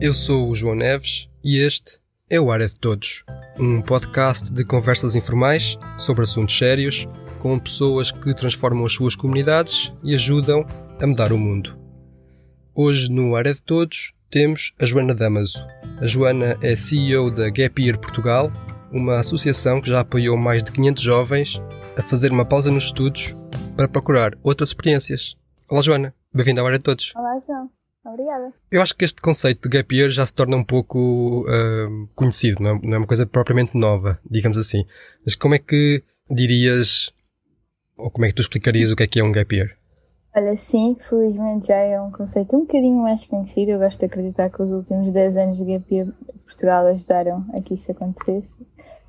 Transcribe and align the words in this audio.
Eu 0.00 0.14
sou 0.14 0.48
o 0.48 0.54
João 0.54 0.76
Neves 0.76 1.28
e 1.42 1.58
este 1.58 1.98
é 2.30 2.40
o 2.40 2.52
Área 2.52 2.68
de 2.68 2.76
Todos, 2.76 3.24
um 3.58 3.82
podcast 3.82 4.52
de 4.52 4.64
conversas 4.64 5.16
informais 5.16 5.76
sobre 5.98 6.22
assuntos 6.22 6.56
sérios 6.56 7.08
com 7.40 7.58
pessoas 7.58 8.12
que 8.12 8.32
transformam 8.32 8.86
as 8.86 8.92
suas 8.92 9.16
comunidades 9.16 9.92
e 10.04 10.14
ajudam 10.14 10.64
a 11.00 11.06
mudar 11.06 11.32
o 11.32 11.38
mundo. 11.38 11.76
Hoje 12.72 13.10
no 13.10 13.34
Área 13.34 13.52
de 13.52 13.60
Todos 13.60 14.12
temos 14.30 14.72
a 14.80 14.86
Joana 14.86 15.16
Damaso. 15.16 15.66
A 16.00 16.06
Joana 16.06 16.56
é 16.62 16.76
CEO 16.76 17.28
da 17.28 17.50
Gap 17.50 17.82
Year 17.82 17.98
Portugal, 17.98 18.52
uma 18.92 19.18
associação 19.18 19.80
que 19.80 19.90
já 19.90 19.98
apoiou 19.98 20.36
mais 20.36 20.62
de 20.62 20.70
500 20.70 21.02
jovens 21.02 21.62
a 21.96 22.02
fazer 22.02 22.30
uma 22.30 22.44
pausa 22.44 22.70
nos 22.70 22.84
estudos 22.84 23.34
para 23.76 23.88
procurar 23.88 24.38
outras 24.44 24.68
experiências. 24.68 25.36
Olá 25.68 25.82
Joana, 25.82 26.14
bem-vinda 26.32 26.60
ao 26.60 26.68
Área 26.68 26.78
de 26.78 26.84
Todos. 26.84 27.12
Olá 27.16 27.36
João. 27.44 27.77
Obrigada. 28.08 28.52
Eu 28.70 28.80
acho 28.80 28.96
que 28.96 29.04
este 29.04 29.20
conceito 29.20 29.68
de 29.68 29.76
gap 29.76 29.94
year 29.94 30.08
já 30.10 30.26
se 30.26 30.34
torna 30.34 30.56
um 30.56 30.64
pouco 30.64 31.46
uh, 31.46 32.08
conhecido, 32.14 32.62
não 32.62 32.70
é, 32.70 32.80
não 32.82 32.94
é, 32.94 32.98
uma 32.98 33.06
coisa 33.06 33.26
propriamente 33.26 33.76
nova, 33.76 34.18
digamos 34.28 34.56
assim. 34.56 34.84
Mas 35.24 35.34
como 35.34 35.54
é 35.54 35.58
que 35.58 36.02
dirias, 36.30 37.12
ou 37.96 38.10
como 38.10 38.24
é 38.24 38.28
que 38.28 38.34
tu 38.34 38.42
explicarias 38.42 38.90
o 38.90 38.96
que 38.96 39.02
é 39.02 39.06
que 39.06 39.20
é 39.20 39.24
um 39.24 39.32
gap 39.32 39.54
year? 39.54 39.76
Olha, 40.34 40.56
sim, 40.56 40.96
felizmente 41.00 41.68
já 41.68 41.76
é 41.76 42.00
um 42.00 42.10
conceito 42.10 42.56
um 42.56 42.60
bocadinho 42.60 43.02
mais 43.02 43.26
conhecido. 43.26 43.72
Eu 43.72 43.78
gosto 43.78 43.98
de 43.98 44.06
acreditar 44.06 44.50
que 44.50 44.62
os 44.62 44.72
últimos 44.72 45.10
10 45.10 45.36
anos 45.36 45.56
de 45.56 45.64
gap 45.64 45.94
year 45.94 46.08
Portugal 46.44 46.86
ajudaram 46.86 47.44
a 47.52 47.60
que 47.60 47.74
isso 47.74 47.90
acontecesse. 47.90 48.48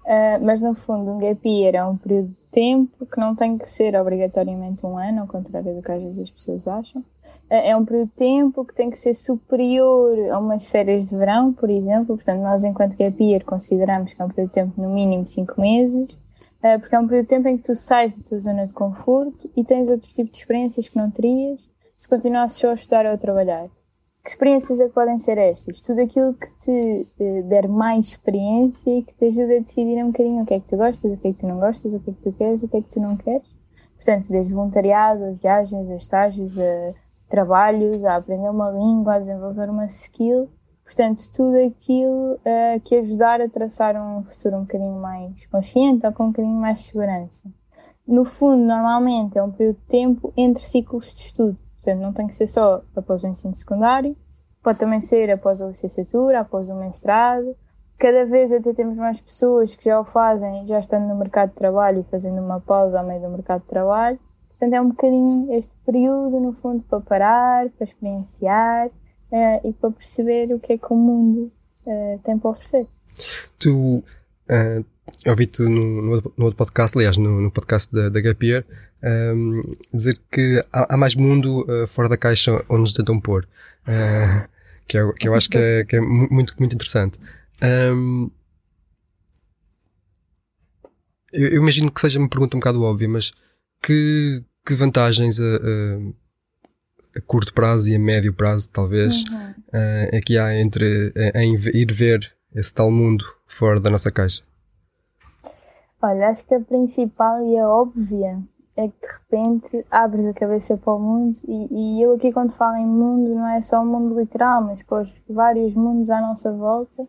Uh, 0.05 0.44
mas 0.44 0.62
no 0.62 0.73
fundo, 0.73 1.12
um 1.12 1.20
gap 1.20 1.48
year 1.48 1.76
é 1.76 1.85
um 1.85 1.98
período 1.98 2.30
de 2.30 2.35
tempo 2.52 3.05
que 3.05 3.20
não 3.20 3.35
tem 3.35 3.57
que 3.57 3.70
ser 3.70 3.95
obrigatoriamente 3.95 4.85
um 4.85 4.98
ano, 4.98 5.21
ao 5.21 5.27
contrário 5.27 5.76
do 5.76 5.82
que 5.82 5.91
às 5.91 6.01
vezes 6.01 6.20
as 6.20 6.32
pessoas 6.32 6.68
acham 6.68 7.04
é 7.49 7.76
um 7.76 7.84
período 7.84 8.09
de 8.09 8.13
tempo 8.13 8.63
que 8.63 8.76
tem 8.76 8.91
que 8.91 8.98
ser 8.98 9.15
superior 9.15 10.18
a 10.32 10.37
umas 10.37 10.68
férias 10.68 11.07
de 11.07 11.18
verão, 11.18 11.51
por 11.51 11.70
exemplo. 11.70 12.15
Portanto, 12.15 12.41
nós, 12.41 12.63
enquanto 12.63 12.96
gap 12.96 13.24
year, 13.24 13.43
consideramos 13.43 14.13
que 14.13 14.21
é 14.21 14.26
um 14.26 14.29
período 14.29 14.49
de 14.49 14.54
tempo 14.54 14.82
no 14.82 14.90
mínimo 14.90 15.26
5 15.26 15.59
meses, 15.59 16.15
eh, 16.62 16.77
porque 16.77 16.96
é 16.96 16.99
um 16.99 17.07
período 17.07 17.24
de 17.24 17.29
tempo 17.29 17.48
em 17.48 17.57
que 17.57 17.63
tu 17.63 17.76
sais 17.76 18.15
da 18.15 18.24
tua 18.24 18.40
zona 18.40 18.68
de 18.68 18.74
conforto 18.74 19.49
e 19.55 19.63
tens 19.63 19.90
outro 19.90 20.07
tipo 20.13 20.31
de 20.31 20.37
experiências 20.37 20.90
que 20.90 20.98
não 20.98 21.09
terias 21.09 21.59
se 21.98 22.07
continuasses 22.07 22.57
só 22.57 22.70
a 22.70 22.74
estudar 22.74 23.05
ou 23.05 23.13
a 23.13 23.18
trabalhar. 23.18 23.68
Que 24.23 24.31
experiências 24.31 24.79
é 24.79 24.87
que 24.87 24.93
podem 24.93 25.17
ser 25.17 25.37
estas? 25.37 25.79
Tudo 25.79 26.01
aquilo 26.01 26.34
que 26.34 26.51
te 26.59 27.07
eh, 27.20 27.41
der 27.43 27.67
mais 27.67 28.07
experiência 28.07 28.89
e 28.89 29.03
que 29.03 29.13
te 29.13 29.25
ajude 29.25 29.55
a 29.55 29.59
decidir 29.59 30.03
um 30.03 30.12
bocadinho 30.12 30.43
o 30.43 30.45
que 30.45 30.53
é 30.53 30.59
que 30.59 30.67
tu 30.67 30.77
gostas, 30.77 31.13
o 31.13 31.17
que 31.17 31.27
é 31.29 31.34
que 31.34 31.39
tu 31.39 31.48
não 31.48 31.59
gostas, 31.59 31.93
o 31.93 31.99
que 31.99 32.12
é 32.12 32.13
que 32.13 32.21
tu 32.21 32.34
queres, 32.34 32.62
o 32.62 32.67
que 32.67 32.77
é 32.77 32.81
que 32.81 32.90
tu 32.90 32.99
não 32.99 33.15
queres. 33.15 33.47
Portanto, 33.95 34.29
desde 34.29 34.53
voluntariado, 34.53 35.37
viagens, 35.41 35.90
a 35.90 35.95
estágios, 35.95 36.57
a 36.59 36.93
trabalhos, 37.29 38.03
a 38.03 38.17
aprender 38.17 38.49
uma 38.49 38.71
língua, 38.71 39.15
a 39.15 39.20
desenvolver 39.20 39.70
uma 39.70 39.85
skill. 39.85 40.49
Portanto, 40.84 41.29
tudo 41.31 41.55
aquilo 41.57 42.34
uh, 42.34 42.79
que 42.84 42.95
ajudar 42.95 43.40
a 43.40 43.47
traçar 43.47 43.95
um 43.95 44.23
futuro 44.23 44.57
um 44.57 44.62
bocadinho 44.62 44.99
mais 44.99 45.45
consciente 45.45 46.05
ou 46.05 46.12
com 46.12 46.25
um 46.25 46.27
bocadinho 46.27 46.59
mais 46.59 46.79
de 46.79 46.85
segurança. 46.85 47.43
No 48.07 48.25
fundo, 48.25 48.63
normalmente 48.63 49.37
é 49.37 49.43
um 49.43 49.51
período 49.51 49.77
de 49.77 49.85
tempo 49.85 50.34
entre 50.35 50.63
ciclos 50.63 51.13
de 51.13 51.21
estudo. 51.21 51.57
Portanto, 51.90 52.04
não 52.04 52.13
tem 52.13 52.27
que 52.27 52.35
ser 52.35 52.45
só 52.45 52.84
após 52.95 53.23
o 53.23 53.27
ensino 53.27 53.55
secundário, 53.55 54.15
pode 54.62 54.77
também 54.77 55.01
ser 55.01 55.32
após 55.32 55.59
a 55.59 55.68
licenciatura, 55.68 56.41
após 56.41 56.70
o 56.70 56.76
mestrado. 56.76 57.55
Cada 57.98 58.26
vez 58.26 58.51
até 58.51 58.73
temos 58.73 58.96
mais 58.96 59.20
pessoas 59.20 59.76
que 59.76 59.85
já 59.85 59.99
o 59.99 60.05
fazem, 60.05 60.68
já 60.68 60.79
estando 60.79 61.07
no 61.07 61.15
mercado 61.15 61.49
de 61.49 61.55
trabalho 61.55 62.01
e 62.01 62.12
fazendo 62.12 62.40
uma 62.40 62.59
pausa 62.62 62.99
ao 62.99 63.05
meio 63.05 63.21
do 63.21 63.29
mercado 63.29 63.62
de 63.62 63.68
trabalho. 63.68 64.19
Portanto, 64.50 64.73
é 64.73 64.81
um 64.81 64.90
bocadinho 64.90 65.51
este 65.51 65.73
período, 65.84 66.40
no 66.40 66.53
fundo, 66.53 66.84
para 66.84 67.01
parar, 67.01 67.69
para 67.69 67.85
experienciar 67.85 68.88
uh, 68.88 69.68
e 69.68 69.74
para 69.74 69.91
perceber 69.91 70.53
o 70.53 70.59
que 70.59 70.74
é 70.74 70.78
que 70.78 70.94
o 70.94 70.96
mundo 70.96 71.52
uh, 71.85 72.19
tem 72.24 72.38
para 72.38 72.52
oferecer. 72.52 72.88
Tu, 73.58 73.74
uh, 73.74 74.85
ouvi-te 75.25 75.62
no, 75.62 76.02
no, 76.02 76.34
no, 76.38 76.46
outro 76.46 76.58
podcast, 76.58 76.97
aliás, 76.97 77.18
no, 77.18 77.42
no 77.42 77.52
podcast 77.52 77.94
da, 77.94 78.09
da 78.09 78.22
Gap 78.22 78.46
Year, 78.46 78.66
um, 79.03 79.08
ehm, 79.08 79.75
dizer 79.94 80.20
que 80.31 80.64
há, 80.72 80.94
há 80.94 80.97
mais 80.97 81.16
mundo 81.16 81.62
uh, 81.62 81.88
fora 81.88 82.09
da 82.09 82.18
caixa 82.18 82.64
onde 82.70 82.81
nos 82.81 82.94
tentam 82.94 83.20
pôr. 83.20 83.47
Uh, 83.88 84.47
que, 84.88 84.97
é, 84.97 85.14
que 85.14 85.28
eu 85.28 85.36
acho 85.36 85.50
que 85.50 85.58
é, 85.58 85.86
que 85.86 85.96
é 85.96 86.02
muito, 86.02 86.56
muito 86.58 86.74
interessante. 86.74 87.20
Um, 87.62 87.66
ehm, 87.66 88.31
eu, 91.31 91.50
eu, 91.50 91.62
imagino 91.62 91.91
que 91.91 92.02
seja 92.02 92.20
uma 92.20 92.30
pergunta 92.30 92.58
um 92.58 92.59
bocado 92.59 92.81
óbvia, 92.81 93.08
mas 93.08 93.31
que, 93.81 94.44
que 94.66 94.74
vantagens 94.74 95.40
a, 95.40 95.44
a, 95.44 97.20
a, 97.20 97.22
curto 97.22 97.53
prazo 97.53 97.88
e 97.90 97.96
a 97.96 98.00
médio 98.00 98.34
prazo, 98.34 98.70
talvez, 98.70 99.24
uhum. 99.26 99.50
uh, 99.50 100.09
é 100.12 100.20
que 100.22 100.38
há 100.38 100.59
entre 100.59 101.14
em 101.36 101.56
ir 101.56 101.94
ver 101.94 102.31
esse 102.56 102.74
tal 102.74 102.90
mundo 102.90 103.24
fora 103.46 103.80
da 103.80 103.90
nossa 103.90 104.09
caixa? 104.09 104.41
Olha, 106.02 106.30
acho 106.30 106.46
que 106.46 106.56
a 106.56 106.62
principal 106.62 107.46
e 107.46 107.58
a 107.58 107.68
óbvia 107.68 108.42
é 108.78 108.88
que 108.88 109.02
de 109.02 109.08
repente 109.08 109.86
abres 109.92 110.26
a 110.26 110.34
cabeça 110.34 110.78
para 110.78 110.94
o 110.94 111.00
mundo 111.00 111.38
e, 111.46 111.98
e, 111.98 112.02
eu 112.02 112.14
aqui 112.14 112.32
quando 112.32 112.54
falo 112.54 112.78
em 112.78 112.86
mundo 112.86 113.36
não 113.36 113.46
é 113.46 113.62
só 113.62 113.82
o 113.82 113.86
mundo 113.86 114.18
literal, 114.18 114.62
mas 114.64 114.82
para 114.82 115.02
os 115.02 115.14
vários 115.30 115.76
mundos 115.76 116.09
à 116.09 116.22
nossa 116.22 116.54
volta, 116.54 117.06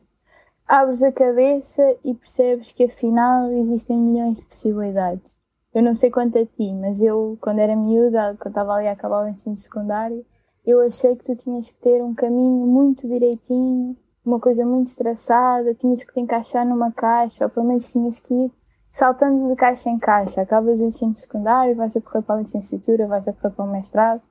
abres 0.66 1.04
a 1.04 1.12
cabeça 1.12 1.80
e 2.02 2.12
percebes 2.14 2.72
que 2.72 2.82
afinal 2.82 3.48
existem 3.52 3.96
milhões 3.96 4.38
de 4.38 4.44
possibilidades. 4.44 5.36
Eu 5.72 5.84
não 5.84 5.94
sei 5.94 6.10
quanto 6.10 6.36
a 6.36 6.44
ti, 6.44 6.72
mas 6.72 7.00
eu, 7.00 7.38
quando 7.40 7.60
era 7.60 7.76
miúda, 7.76 8.36
quando 8.40 8.48
estava 8.48 8.72
ali 8.72 8.88
a 8.88 8.92
acabar 8.92 9.24
o 9.24 9.28
ensino 9.28 9.56
secundário, 9.56 10.26
eu 10.66 10.80
achei 10.80 11.14
que 11.14 11.22
tu 11.22 11.36
tinhas 11.36 11.70
que 11.70 11.78
ter 11.80 12.02
um 12.02 12.12
caminho 12.12 12.66
muito 12.66 13.06
direitinho, 13.06 13.96
uma 14.26 14.40
coisa 14.40 14.66
muito 14.66 14.96
traçada, 14.96 15.76
tinhas 15.76 16.02
que 16.02 16.12
te 16.12 16.18
encaixar 16.18 16.66
numa 16.66 16.90
caixa, 16.90 17.44
ou 17.44 17.50
pelo 17.50 17.66
menos 17.66 17.88
tinhas 17.88 18.18
que 18.18 18.34
ir 18.34 18.59
saltando 18.90 19.48
de 19.48 19.56
caixa 19.56 19.90
em 19.90 19.98
caixa. 19.98 20.42
Acabas 20.42 20.80
o 20.80 20.84
ensino 20.84 21.16
secundário, 21.16 21.76
vais 21.76 21.96
a 21.96 22.00
correr 22.00 22.22
para 22.22 22.36
a 22.36 22.42
licenciatura, 22.42 23.06
vais 23.06 23.26
a 23.26 23.32
correr 23.32 23.54
para 23.54 23.64
o 23.64 23.72
mestrado, 23.72 24.22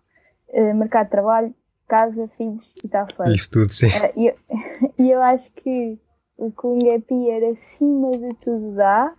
eh, 0.49 0.73
mercado 0.73 1.05
de 1.05 1.11
trabalho, 1.11 1.55
casa, 1.87 2.27
filhos 2.37 2.71
e 2.83 2.87
está 2.87 3.05
feito. 3.05 3.31
Isso 3.31 3.49
tudo, 3.49 3.71
sim. 3.71 3.87
Uh, 3.87 4.13
e, 4.15 4.27
eu, 4.27 4.35
e 4.97 5.11
eu 5.11 5.21
acho 5.21 5.51
que 5.53 5.99
o 6.37 6.51
que 6.51 6.67
um 6.67 6.79
gap 6.79 7.51
acima 7.51 8.11
de 8.17 8.33
tudo 8.35 8.75
dá 8.75 9.13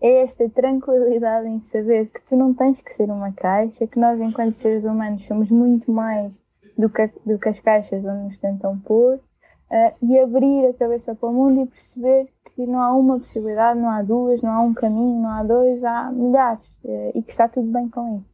é 0.00 0.22
esta 0.22 0.48
tranquilidade 0.48 1.48
em 1.48 1.60
saber 1.62 2.06
que 2.06 2.22
tu 2.22 2.36
não 2.36 2.54
tens 2.54 2.80
que 2.80 2.92
ser 2.92 3.10
uma 3.10 3.32
caixa, 3.32 3.86
que 3.86 3.98
nós, 3.98 4.20
enquanto 4.20 4.54
seres 4.54 4.84
humanos, 4.84 5.26
somos 5.26 5.50
muito 5.50 5.90
mais 5.90 6.38
do 6.78 6.88
que, 6.88 7.10
do 7.26 7.38
que 7.38 7.48
as 7.48 7.60
caixas 7.60 8.04
onde 8.04 8.24
nos 8.24 8.38
tentam 8.38 8.78
pôr, 8.78 9.20
uh, 9.70 9.94
e 10.02 10.18
abrir 10.18 10.66
a 10.66 10.74
cabeça 10.74 11.14
para 11.14 11.28
o 11.28 11.32
mundo 11.32 11.60
e 11.62 11.66
perceber 11.66 12.28
que 12.54 12.66
não 12.66 12.80
há 12.80 12.94
uma 12.94 13.18
possibilidade, 13.18 13.78
não 13.78 13.88
há 13.88 14.02
duas, 14.02 14.42
não 14.42 14.50
há 14.50 14.60
um 14.60 14.74
caminho, 14.74 15.22
não 15.22 15.30
há 15.30 15.42
dois, 15.42 15.82
há 15.84 16.10
milhares, 16.10 16.66
uh, 16.84 17.12
e 17.14 17.22
que 17.22 17.30
está 17.30 17.48
tudo 17.48 17.70
bem 17.70 17.88
com 17.88 18.18
isso. 18.18 18.30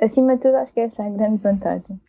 Acima 0.00 0.34
de 0.34 0.42
tudo, 0.42 0.56
acho 0.56 0.72
que 0.72 0.80
essa 0.80 1.02
é 1.02 1.06
a 1.06 1.10
grande 1.10 1.36
vantagem. 1.36 2.00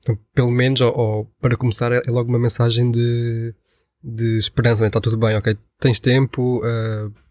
Então, 0.00 0.16
pelo 0.34 0.50
menos, 0.50 0.80
ou, 0.80 0.96
ou 0.96 1.26
para 1.40 1.56
começar, 1.56 1.92
é 1.92 2.00
logo 2.08 2.28
uma 2.28 2.38
mensagem 2.38 2.90
de, 2.90 3.54
de 4.02 4.38
esperança, 4.38 4.82
né? 4.82 4.86
está 4.86 5.00
tudo 5.00 5.18
bem, 5.18 5.36
ok, 5.36 5.56
tens 5.78 6.00
tempo. 6.00 6.58
Uh 6.58 7.24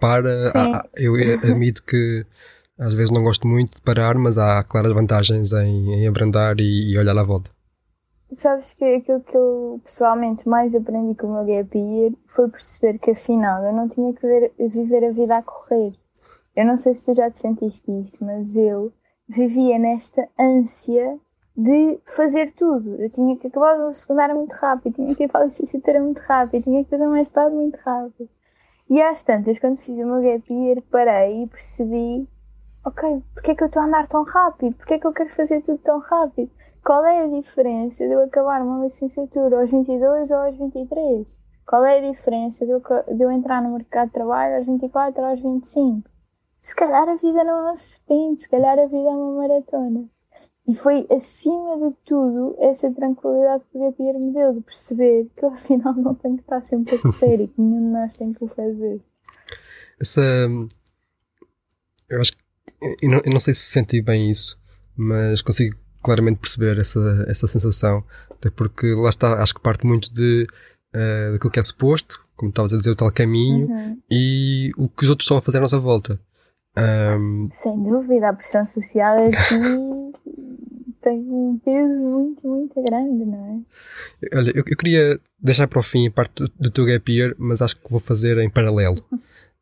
para. 0.00 0.50
Há, 0.54 0.88
eu 0.96 1.14
admito 1.14 1.84
que 1.84 2.24
às 2.78 2.94
vezes 2.94 3.10
não 3.10 3.22
gosto 3.22 3.46
muito 3.46 3.76
de 3.76 3.82
parar, 3.82 4.16
mas 4.16 4.38
há 4.38 4.64
claras 4.64 4.92
vantagens 4.92 5.52
em, 5.52 5.92
em 5.92 6.08
abrandar 6.08 6.58
e, 6.58 6.92
e, 6.92 6.98
olhar 6.98 7.16
à 7.16 7.22
volta. 7.22 7.50
Sabes 8.38 8.74
que 8.74 8.84
aquilo 8.84 9.20
que 9.20 9.36
eu 9.36 9.80
pessoalmente 9.84 10.48
mais 10.48 10.74
aprendi 10.74 11.16
com 11.16 11.26
o 11.26 11.34
meu 11.34 11.44
gap 11.44 11.76
year 11.76 12.12
foi 12.26 12.48
perceber 12.48 12.98
que 12.98 13.10
afinal 13.10 13.64
eu 13.64 13.72
não 13.72 13.88
tinha 13.88 14.12
que 14.14 14.24
ver, 14.24 14.52
viver 14.56 15.04
a 15.04 15.10
vida 15.10 15.36
a 15.36 15.42
correr. 15.42 15.92
Eu 16.54 16.64
não 16.64 16.76
sei 16.76 16.94
se 16.94 17.04
tu 17.04 17.14
já 17.14 17.30
te 17.30 17.40
sentiste 17.40 17.90
isto, 17.90 18.24
mas 18.24 18.54
eu 18.54 18.92
vivia 19.28 19.78
nesta 19.78 20.28
ânsia 20.38 21.18
de 21.56 22.00
fazer 22.06 22.52
tudo. 22.52 23.02
Eu 23.02 23.10
tinha 23.10 23.36
que 23.36 23.48
acabar 23.48 23.78
o 23.80 23.92
secundário 23.92 24.36
muito 24.36 24.52
rápido, 24.52 24.94
tinha 24.94 25.14
que 25.14 25.24
ir 25.24 25.28
para 25.28 25.42
a 25.42 25.44
licenciatura 25.46 26.00
muito 26.00 26.20
rápido, 26.20 26.64
tinha 26.64 26.84
que 26.84 26.90
fazer 26.90 27.06
um 27.06 27.12
mestrado 27.12 27.52
muito 27.52 27.76
rápido. 27.78 28.28
E 28.88 29.02
às 29.02 29.22
tantas, 29.22 29.58
quando 29.58 29.76
fiz 29.76 29.98
o 29.98 30.06
meu 30.06 30.22
gap 30.22 30.52
year, 30.52 30.82
parei 30.90 31.42
e 31.42 31.46
percebi: 31.48 32.28
ok, 32.84 33.22
porque 33.34 33.50
é 33.50 33.54
que 33.56 33.62
eu 33.62 33.66
estou 33.66 33.82
a 33.82 33.86
andar 33.86 34.06
tão 34.06 34.22
rápido? 34.22 34.76
Porque 34.76 34.94
é 34.94 34.98
que 34.98 35.06
eu 35.06 35.12
quero 35.12 35.30
fazer 35.30 35.62
tudo 35.62 35.78
tão 35.78 35.98
rápido? 35.98 36.50
Qual 36.84 37.04
é 37.04 37.24
a 37.24 37.26
diferença 37.26 38.06
de 38.06 38.12
eu 38.12 38.22
acabar 38.22 38.62
uma 38.62 38.84
licenciatura 38.84 39.60
aos 39.60 39.70
22 39.70 40.30
ou 40.30 40.36
aos 40.36 40.56
23? 40.56 41.26
Qual 41.66 41.84
é 41.84 41.98
a 41.98 42.10
diferença 42.10 42.64
de 42.64 42.72
eu, 42.72 42.80
de 42.80 43.22
eu 43.22 43.30
entrar 43.30 43.62
no 43.62 43.74
mercado 43.74 44.08
de 44.08 44.14
trabalho 44.14 44.56
aos 44.56 44.66
24 44.66 45.20
ou 45.20 45.28
aos 45.28 45.40
25? 45.40 46.10
Se 46.62 46.74
calhar 46.74 47.08
a 47.08 47.16
vida 47.16 47.44
não 47.44 47.68
é 47.68 47.72
um 47.72 47.74
sprint, 47.74 48.42
se 48.42 48.48
calhar 48.48 48.78
a 48.78 48.86
vida 48.86 49.08
é 49.08 49.12
uma 49.12 49.40
maratona. 49.40 50.08
E 50.66 50.74
foi, 50.74 51.06
acima 51.10 51.76
de 51.78 51.96
tudo, 52.04 52.56
essa 52.58 52.90
tranquilidade 52.92 53.64
que 53.64 53.78
o 53.78 53.80
Gapier 53.80 54.18
me 54.18 54.32
deu 54.32 54.54
de 54.54 54.60
perceber 54.60 55.28
que 55.36 55.44
eu, 55.44 55.50
afinal, 55.54 55.94
não 55.94 56.14
tenho 56.14 56.36
que 56.36 56.42
estar 56.42 56.64
sempre 56.64 56.96
a 56.96 57.02
correr 57.02 57.42
e 57.42 57.48
que 57.48 57.60
nenhum 57.60 57.86
de 57.86 57.92
nós 57.92 58.16
tem 58.16 58.32
que 58.32 58.44
o 58.44 58.48
fazer. 58.48 59.00
Essa. 60.00 60.20
Eu 62.08 62.20
acho 62.20 62.32
que. 62.32 62.38
Eu 63.02 63.10
não, 63.10 63.20
eu 63.24 63.32
não 63.32 63.40
sei 63.40 63.52
se 63.52 63.60
senti 63.60 64.00
bem 64.00 64.30
isso, 64.30 64.58
mas 64.96 65.42
consigo 65.42 65.76
claramente 66.02 66.38
perceber 66.38 66.78
essa, 66.78 67.24
essa 67.28 67.46
sensação, 67.46 68.04
até 68.30 68.50
porque 68.50 68.94
lá 68.94 69.08
está, 69.08 69.42
acho 69.42 69.54
que 69.54 69.60
parte 69.60 69.86
muito 69.86 70.12
de, 70.12 70.46
uh, 70.94 71.32
daquilo 71.32 71.50
que 71.50 71.60
é 71.60 71.62
suposto, 71.62 72.24
como 72.36 72.50
estavas 72.50 72.72
a 72.72 72.76
dizer, 72.76 72.90
o 72.90 72.96
tal 72.96 73.12
caminho, 73.12 73.66
uhum. 73.68 73.98
e 74.10 74.70
o 74.76 74.88
que 74.88 75.04
os 75.04 75.10
outros 75.10 75.24
estão 75.24 75.36
a 75.36 75.42
fazer 75.42 75.58
à 75.58 75.60
nossa 75.60 75.78
volta. 75.78 76.20
Um... 76.78 77.48
Sem 77.52 77.82
dúvida, 77.82 78.28
a 78.28 78.32
pressão 78.32 78.66
social 78.66 79.18
aqui 79.24 80.10
tem 81.02 81.18
um 81.18 81.58
peso 81.64 82.00
muito, 82.00 82.46
muito 82.46 82.82
grande, 82.82 83.24
não 83.24 83.64
é? 84.22 84.36
Olha, 84.36 84.50
eu, 84.50 84.64
eu 84.66 84.76
queria 84.76 85.20
deixar 85.38 85.66
para 85.66 85.80
o 85.80 85.82
fim 85.82 86.06
a 86.06 86.10
parte 86.10 86.42
do, 86.42 86.52
do 86.58 86.70
teu 86.70 86.84
gap 86.84 87.12
year, 87.12 87.34
mas 87.38 87.60
acho 87.62 87.76
que 87.76 87.90
vou 87.90 88.00
fazer 88.00 88.38
em 88.38 88.50
paralelo. 88.50 89.04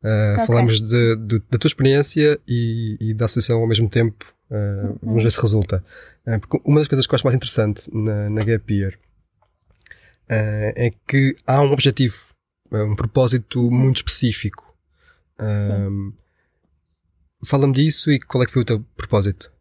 Uh, 0.03 0.33
okay. 0.35 0.45
Falamos 0.45 0.81
de, 0.81 1.15
de, 1.15 1.41
da 1.49 1.57
tua 1.57 1.67
experiência 1.67 2.39
e, 2.47 2.97
e, 2.99 3.13
da 3.13 3.25
associação 3.25 3.59
ao 3.59 3.67
mesmo 3.67 3.89
tempo. 3.89 4.25
Uh, 4.49 4.97
Vamos 5.03 5.23
ver 5.23 5.31
se 5.31 5.41
resulta. 5.41 5.83
Uh, 6.25 6.39
porque 6.39 6.61
uma 6.65 6.79
das 6.79 6.87
coisas 6.87 7.05
que 7.05 7.13
eu 7.13 7.15
acho 7.15 7.25
mais 7.25 7.35
interessante 7.35 7.89
na, 7.93 8.29
na 8.29 8.43
Gap 8.43 8.73
Year 8.73 8.97
é 10.31 10.91
que 11.07 11.35
há 11.47 11.59
um 11.59 11.71
objetivo, 11.71 12.27
um 12.71 12.95
propósito 12.95 13.71
muito 13.71 13.95
específico. 13.95 14.63
Fala-me 17.43 17.73
disso 17.73 18.11
e 18.11 18.19
qual 18.19 18.43
é 18.43 18.45
que 18.45 18.51
foi 18.51 18.61
o 18.61 18.65
teu 18.65 18.85
propósito? 18.95 19.51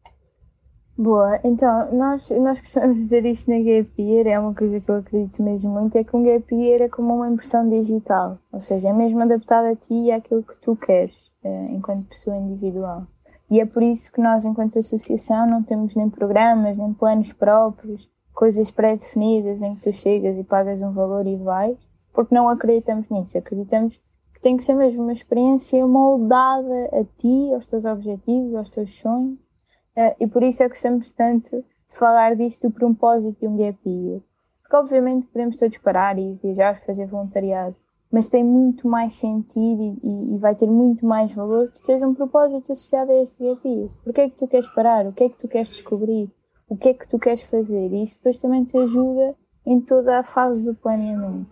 Boa, 0.94 1.40
então 1.43 1.90
nós, 1.94 2.29
nós 2.31 2.61
gostamos 2.61 2.96
de 2.96 3.05
dizer 3.05 3.25
isto 3.25 3.49
na 3.49 3.58
Gap 3.58 4.02
Year, 4.02 4.26
é 4.26 4.38
uma 4.38 4.52
coisa 4.52 4.79
que 4.79 4.90
eu 4.90 4.96
acredito 4.96 5.43
mesmo 5.43 5.70
muito, 5.70 5.96
é 5.96 6.02
que 6.05 6.14
um 6.14 6.25
Gap 6.25 6.55
Year 6.55 6.82
é 6.82 6.88
como 6.88 7.14
uma 7.14 7.31
impressão 7.31 7.67
digital, 7.69 8.38
ou 8.52 8.61
seja, 8.61 8.88
é 8.88 8.93
mesmo 8.93 9.23
adaptado 9.23 9.67
a 9.67 9.76
ti 9.76 9.94
e 9.94 10.12
àquilo 10.12 10.43
que 10.43 10.56
tu 10.58 10.76
queres, 10.76 11.14
enquanto 11.70 12.08
pessoa 12.08 12.37
individual. 12.37 13.06
E 13.50 13.61
é 13.61 13.67
por 13.67 13.83
isso 13.83 14.12
que 14.12 14.21
nós, 14.21 14.45
enquanto 14.45 14.79
associação, 14.79 15.47
não 15.47 15.62
temos 15.62 15.95
nem 15.95 16.09
programas, 16.09 16.77
nem 16.77 16.93
planos 16.93 17.33
próprios, 17.33 18.09
coisas 18.35 18.71
pré-definidas 18.71 19.62
em 19.62 19.75
que 19.75 19.83
tu 19.83 19.93
chegas 19.93 20.37
e 20.39 20.45
pagas 20.45 20.83
um 20.83 20.93
valor 20.93 21.27
e 21.27 21.37
vais, 21.37 21.79
porque 22.12 22.35
não 22.35 22.49
acreditamos 22.49 23.09
nisso, 23.09 23.37
acreditamos 23.39 24.00
que 24.35 24.41
tem 24.41 24.56
que 24.56 24.62
ser 24.62 24.75
mesmo 24.75 25.03
uma 25.03 25.12
experiência 25.12 25.85
moldada 25.87 26.91
a 26.93 27.05
ti, 27.21 27.53
aos 27.53 27.67
teus 27.67 27.85
objetivos, 27.85 28.55
aos 28.55 28.71
teus 28.71 28.97
sonhos, 28.97 29.39
Uh, 29.99 30.15
e 30.21 30.29
por 30.29 30.45
isso 30.45 30.62
é 30.62 30.67
que 30.67 30.77
gostamos 30.77 31.11
tanto 31.11 31.56
de 31.56 31.97
falar 31.97 32.37
disto 32.37 32.69
do 32.69 32.73
propósito 32.73 33.41
de 33.41 33.49
um 33.49 33.56
gap 33.56 33.77
year. 33.85 34.21
Porque 34.62 34.77
obviamente 34.77 35.27
podemos 35.27 35.56
todos 35.56 35.77
parar 35.79 36.17
e 36.17 36.35
viajar, 36.35 36.81
fazer 36.87 37.06
voluntariado, 37.06 37.75
mas 38.11 38.29
tem 38.29 38.43
muito 38.43 38.89
mais 38.89 39.15
sentido 39.17 39.99
e, 40.03 40.35
e 40.35 40.39
vai 40.39 40.55
ter 40.55 40.67
muito 40.67 41.05
mais 41.05 41.33
valor 41.33 41.71
tu 41.71 41.83
tens 41.83 42.03
um 42.03 42.15
propósito 42.15 42.73
associado 42.73 43.11
a 43.11 43.23
este 43.23 43.43
year. 43.43 43.91
Porquê 44.03 44.23
é 44.23 44.31
que 44.31 44.37
tu 44.37 44.49
queres 44.49 44.69
parar? 44.69 45.07
O 45.07 45.13
que 45.13 45.25
é 45.25 45.29
que 45.29 45.37
tu 45.37 45.47
queres 45.47 45.71
descobrir? 45.71 46.31
O 46.69 46.77
que 46.77 46.91
é 46.91 46.95
que 46.95 47.09
tu 47.09 47.19
queres 47.19 47.43
fazer? 47.43 47.93
E 47.93 48.03
isso 48.03 48.17
depois 48.17 48.39
também 48.39 48.65
te 48.65 48.77
ajuda 48.77 49.35
em 49.65 49.81
toda 49.81 50.19
a 50.19 50.23
fase 50.23 50.65
do 50.65 50.75
planeamento. 50.75 51.51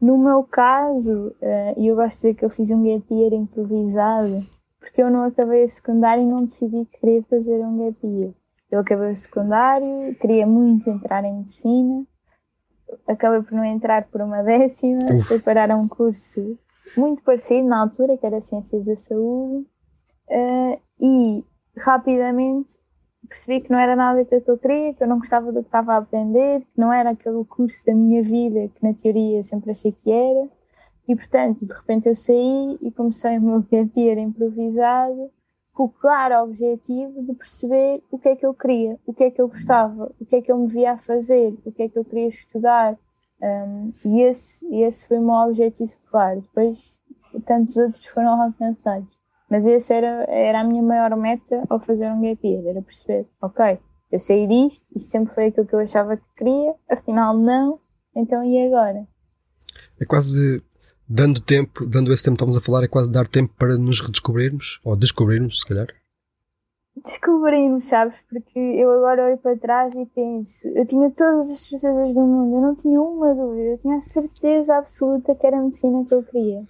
No 0.00 0.18
meu 0.18 0.44
caso, 0.44 1.28
uh, 1.28 1.80
e 1.80 1.86
eu 1.86 1.96
gosto 1.96 2.10
de 2.10 2.16
dizer 2.16 2.34
que 2.34 2.44
eu 2.44 2.50
fiz 2.50 2.70
um 2.70 2.82
gap 2.82 3.14
year 3.14 3.32
improvisado, 3.32 4.44
porque 4.78 5.02
eu 5.02 5.10
não 5.10 5.24
acabei 5.24 5.64
a 5.64 5.68
secundário 5.68 6.22
e 6.22 6.26
não 6.26 6.44
decidi 6.44 6.84
que 6.84 7.00
queria 7.00 7.22
fazer 7.22 7.64
um 7.64 7.78
gap 7.78 8.06
year. 8.06 8.32
Eu 8.70 8.80
acabei 8.80 9.12
o 9.12 9.16
secundário, 9.16 10.14
queria 10.20 10.46
muito 10.46 10.90
entrar 10.90 11.24
em 11.24 11.38
medicina, 11.38 12.04
acabei 13.06 13.42
por 13.42 13.52
não 13.52 13.64
entrar 13.64 14.04
por 14.08 14.20
uma 14.20 14.42
décima, 14.42 15.00
fui 15.26 15.40
parar 15.40 15.70
a 15.70 15.76
um 15.76 15.88
curso 15.88 16.58
muito 16.96 17.22
parecido 17.22 17.66
na 17.66 17.80
altura, 17.80 18.16
que 18.16 18.26
era 18.26 18.40
Ciências 18.40 18.84
da 18.84 18.96
Saúde, 18.96 19.66
uh, 20.28 20.80
e 21.00 21.44
rapidamente 21.76 22.76
percebi 23.28 23.60
que 23.60 23.70
não 23.70 23.78
era 23.78 23.96
nada 23.96 24.24
que 24.24 24.34
eu 24.34 24.58
queria, 24.58 24.94
que 24.94 25.02
eu 25.02 25.08
não 25.08 25.18
gostava 25.18 25.52
do 25.52 25.60
que 25.60 25.68
estava 25.68 25.94
a 25.94 25.96
aprender, 25.98 26.60
que 26.60 26.80
não 26.80 26.92
era 26.92 27.10
aquele 27.10 27.44
curso 27.44 27.84
da 27.84 27.94
minha 27.94 28.22
vida 28.22 28.68
que 28.68 28.82
na 28.82 28.94
teoria 28.94 29.42
sempre 29.42 29.72
achei 29.72 29.92
que 29.92 30.10
era. 30.10 30.48
E 31.08 31.14
portanto, 31.14 31.66
de 31.66 31.74
repente 31.74 32.08
eu 32.08 32.14
saí 32.14 32.78
e 32.80 32.90
comecei 32.90 33.38
o 33.38 33.42
meu 33.42 33.60
gap 33.70 34.00
improvisado 34.00 35.30
com 35.76 35.84
o 35.84 35.88
claro 35.90 36.42
objetivo 36.42 37.22
de 37.22 37.34
perceber 37.34 38.02
o 38.10 38.18
que 38.18 38.30
é 38.30 38.34
que 38.34 38.46
eu 38.46 38.54
queria, 38.54 38.98
o 39.06 39.12
que 39.12 39.24
é 39.24 39.30
que 39.30 39.42
eu 39.42 39.46
gostava, 39.46 40.10
o 40.18 40.24
que 40.24 40.36
é 40.36 40.40
que 40.42 40.50
eu 40.50 40.56
me 40.56 40.68
via 40.68 40.92
a 40.92 40.98
fazer, 40.98 41.54
o 41.66 41.70
que 41.70 41.82
é 41.82 41.88
que 41.88 41.98
eu 41.98 42.04
queria 42.04 42.28
estudar. 42.28 42.98
Um, 43.42 43.92
e 44.02 44.22
esse, 44.22 44.66
esse 44.74 45.06
foi 45.06 45.18
o 45.18 45.22
meu 45.22 45.34
objetivo 45.34 45.92
claro. 46.10 46.40
Depois, 46.40 46.98
tantos 47.44 47.76
outros 47.76 48.06
foram 48.06 48.40
alcançados. 48.40 49.06
Mas 49.50 49.66
esse 49.66 49.92
era, 49.92 50.24
era 50.30 50.60
a 50.60 50.64
minha 50.64 50.82
maior 50.82 51.14
meta 51.14 51.62
ao 51.68 51.78
fazer 51.78 52.10
um 52.10 52.22
gap 52.22 52.48
year, 52.48 52.66
era 52.66 52.80
perceber, 52.80 53.28
ok, 53.42 53.78
eu 54.10 54.18
saí 54.18 54.46
disto, 54.46 54.82
isto 54.96 55.10
sempre 55.10 55.34
foi 55.34 55.46
aquilo 55.48 55.66
que 55.66 55.74
eu 55.74 55.80
achava 55.80 56.16
que 56.16 56.24
queria, 56.38 56.74
afinal 56.88 57.36
não, 57.36 57.78
então 58.14 58.42
e 58.42 58.66
agora? 58.66 59.06
É 60.00 60.06
quase 60.06 60.64
dando 61.08 61.40
tempo, 61.40 61.86
dando 61.86 62.12
esse 62.12 62.24
tempo 62.24 62.36
que 62.36 62.42
estamos 62.42 62.56
a 62.56 62.60
falar, 62.60 62.84
é 62.84 62.88
quase 62.88 63.10
dar 63.10 63.26
tempo 63.26 63.54
para 63.56 63.76
nos 63.76 64.00
redescobrirmos, 64.00 64.80
ou 64.84 64.96
descobrirmos, 64.96 65.60
se 65.60 65.66
calhar. 65.66 65.88
Descobrimos, 67.04 67.88
sabes? 67.88 68.16
Porque 68.28 68.58
eu 68.58 68.90
agora 68.90 69.26
olho 69.26 69.38
para 69.38 69.56
trás 69.56 69.94
e 69.94 70.06
penso, 70.06 70.66
eu 70.68 70.86
tinha 70.86 71.10
todas 71.10 71.50
as 71.50 71.60
certezas 71.60 72.14
do 72.14 72.22
mundo, 72.22 72.56
eu 72.56 72.60
não 72.62 72.74
tinha 72.74 73.00
uma 73.00 73.34
dúvida, 73.34 73.72
eu 73.72 73.78
tinha 73.78 73.98
a 73.98 74.00
certeza 74.00 74.76
absoluta 74.76 75.34
que 75.34 75.46
era 75.46 75.58
a 75.58 75.62
medicina 75.62 76.04
que 76.06 76.14
eu 76.14 76.22
queria. 76.22 76.64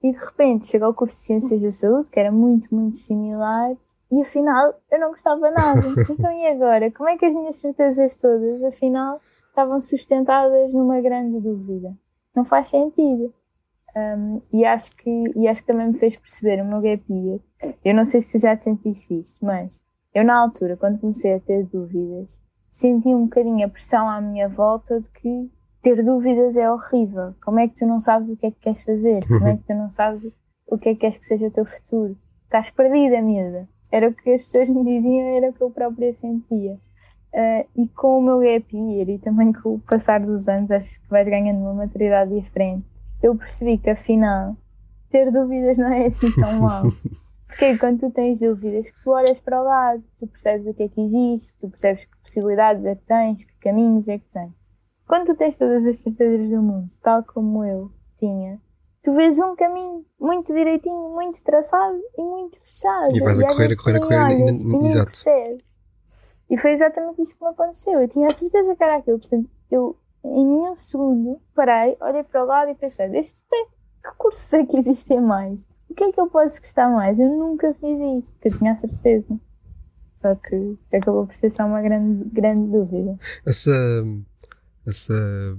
E 0.00 0.12
de 0.12 0.18
repente 0.18 0.68
chega 0.68 0.86
ao 0.86 0.94
curso 0.94 1.16
de 1.16 1.22
Ciências 1.22 1.62
da 1.62 1.72
Saúde, 1.72 2.08
que 2.10 2.20
era 2.20 2.30
muito, 2.30 2.72
muito 2.72 2.98
similar, 2.98 3.74
e 4.12 4.22
afinal 4.22 4.74
eu 4.92 5.00
não 5.00 5.10
gostava 5.10 5.50
nada. 5.50 5.80
Então 6.08 6.30
e 6.30 6.46
agora? 6.46 6.90
Como 6.92 7.08
é 7.08 7.16
que 7.16 7.26
as 7.26 7.34
minhas 7.34 7.56
certezas 7.56 8.14
todas, 8.14 8.62
afinal, 8.62 9.20
estavam 9.48 9.80
sustentadas 9.80 10.72
numa 10.72 11.00
grande 11.00 11.40
dúvida? 11.40 11.96
Não 12.34 12.44
faz 12.44 12.68
sentido. 12.68 13.34
Um, 13.96 14.42
e, 14.52 14.64
acho 14.64 14.94
que, 14.96 15.32
e 15.36 15.46
acho 15.46 15.60
que 15.60 15.68
também 15.68 15.88
me 15.88 15.98
fez 15.98 16.16
perceber 16.16 16.60
o 16.60 16.64
meu 16.64 16.80
gap 16.80 17.04
year. 17.08 17.38
Eu 17.84 17.94
não 17.94 18.04
sei 18.04 18.20
se 18.20 18.38
já 18.38 18.56
sentiste 18.56 19.20
isto, 19.20 19.44
mas 19.44 19.80
eu 20.12 20.24
na 20.24 20.36
altura, 20.36 20.76
quando 20.76 20.98
comecei 20.98 21.34
a 21.34 21.40
ter 21.40 21.64
dúvidas, 21.64 22.38
senti 22.72 23.08
um 23.08 23.24
bocadinho 23.24 23.66
a 23.66 23.68
pressão 23.68 24.08
à 24.08 24.20
minha 24.20 24.48
volta 24.48 25.00
de 25.00 25.08
que 25.10 25.50
ter 25.80 26.02
dúvidas 26.02 26.56
é 26.56 26.70
horrível. 26.70 27.34
Como 27.44 27.60
é 27.60 27.68
que 27.68 27.76
tu 27.76 27.86
não 27.86 28.00
sabes 28.00 28.30
o 28.30 28.36
que 28.36 28.46
é 28.46 28.50
que 28.50 28.60
queres 28.60 28.82
fazer? 28.82 29.26
Como 29.28 29.46
é 29.46 29.56
que 29.56 29.62
tu 29.62 29.74
não 29.74 29.90
sabes 29.90 30.32
o 30.66 30.78
que 30.78 30.88
é 30.88 30.94
que 30.94 31.00
queres 31.00 31.18
que 31.18 31.26
seja 31.26 31.46
o 31.46 31.50
teu 31.50 31.64
futuro? 31.64 32.16
Estás 32.44 32.70
perdida, 32.70 33.22
miúda. 33.22 33.68
Era 33.92 34.08
o 34.08 34.14
que 34.14 34.30
as 34.30 34.42
pessoas 34.42 34.68
me 34.68 34.82
diziam, 34.84 35.36
era 35.36 35.50
o 35.50 35.52
que 35.52 35.60
eu 35.60 35.70
própria 35.70 36.12
sentia. 36.14 36.80
Uh, 37.32 37.82
e 37.82 37.88
com 37.88 38.18
o 38.18 38.22
meu 38.22 38.38
gap 38.40 38.76
year 38.76 39.08
e 39.08 39.18
também 39.18 39.52
com 39.52 39.74
o 39.74 39.80
passar 39.80 40.20
dos 40.20 40.48
anos, 40.48 40.70
acho 40.70 41.00
que 41.00 41.08
vais 41.10 41.28
ganhando 41.28 41.60
uma 41.60 41.74
maturidade 41.74 42.32
diferente 42.32 42.93
eu 43.24 43.34
percebi 43.34 43.78
que 43.78 43.88
afinal 43.88 44.54
ter 45.10 45.30
dúvidas 45.30 45.78
não 45.78 45.90
é 45.90 46.06
assim 46.06 46.30
tão 46.38 46.60
mal. 46.60 46.82
Porque 47.46 47.78
quando 47.78 48.00
tu 48.00 48.10
tens 48.10 48.40
dúvidas, 48.40 48.90
que 48.90 49.02
tu 49.02 49.10
olhas 49.10 49.40
para 49.40 49.60
o 49.60 49.64
lado, 49.64 50.04
tu 50.18 50.26
percebes 50.26 50.66
o 50.66 50.74
que 50.74 50.82
é 50.82 50.88
que 50.88 51.00
existe, 51.00 51.54
tu 51.58 51.70
percebes 51.70 52.04
que 52.04 52.16
possibilidades 52.22 52.84
é 52.84 52.94
que 52.94 53.04
tens, 53.06 53.44
que 53.44 53.54
caminhos 53.60 54.06
é 54.08 54.18
que 54.18 54.26
tens. 54.26 54.52
Quando 55.06 55.26
tu 55.26 55.36
tens 55.36 55.56
todas 55.56 55.86
as 55.86 55.98
certezas 55.98 56.50
do 56.50 56.60
mundo, 56.60 56.90
tal 57.02 57.24
como 57.24 57.64
eu 57.64 57.90
tinha, 58.18 58.60
tu 59.02 59.12
vês 59.14 59.38
um 59.38 59.56
caminho 59.56 60.04
muito 60.20 60.52
direitinho, 60.52 61.14
muito 61.14 61.42
traçado 61.42 61.98
e 62.18 62.22
muito 62.22 62.60
fechado. 62.60 63.16
E 63.16 63.20
vais 63.20 63.38
a 63.38 63.46
correr, 63.46 63.72
a 63.72 63.76
correr, 63.76 63.96
a 63.96 64.00
correr, 64.00 64.18
olhas, 64.18 64.62
e, 64.62 64.86
exato. 64.86 65.06
Percebes. 65.06 65.64
E 66.50 66.58
foi 66.58 66.72
exatamente 66.72 67.22
isso 67.22 67.38
que 67.38 67.44
me 67.44 67.50
aconteceu. 67.50 68.00
Eu 68.02 68.08
tinha 68.08 68.28
a 68.28 68.32
certeza 68.32 68.76
que 68.76 68.84
era 68.84 68.96
aquilo. 68.96 69.18
Portanto, 69.18 69.48
eu 69.70 69.96
em 70.24 70.44
nenhum 70.44 70.76
segundo 70.76 71.40
parei, 71.54 71.96
olhei 72.00 72.24
para 72.24 72.44
o 72.44 72.46
lado 72.46 72.70
e 72.70 72.74
pensei: 72.74 73.08
deixa 73.08 73.32
ver, 73.50 73.66
que 74.02 74.16
cursos 74.16 74.52
é 74.52 74.64
que 74.64 74.76
existem 74.78 75.20
mais? 75.20 75.60
O 75.88 75.94
que 75.94 76.04
é 76.04 76.12
que 76.12 76.20
eu 76.20 76.28
posso 76.28 76.60
gostar 76.60 76.88
mais? 76.88 77.18
Eu 77.18 77.28
nunca 77.28 77.72
fiz 77.74 77.98
isso, 77.98 78.32
porque 78.32 78.48
eu 78.48 78.58
tinha 78.58 78.72
a 78.72 78.76
certeza. 78.76 79.38
Só 80.20 80.34
que 80.34 80.78
acabou 80.92 81.26
por 81.26 81.34
ser 81.34 81.52
só 81.52 81.66
uma 81.66 81.82
grande, 81.82 82.24
grande 82.30 82.62
dúvida. 82.62 83.18
Essa, 83.44 83.70
essa 84.86 85.58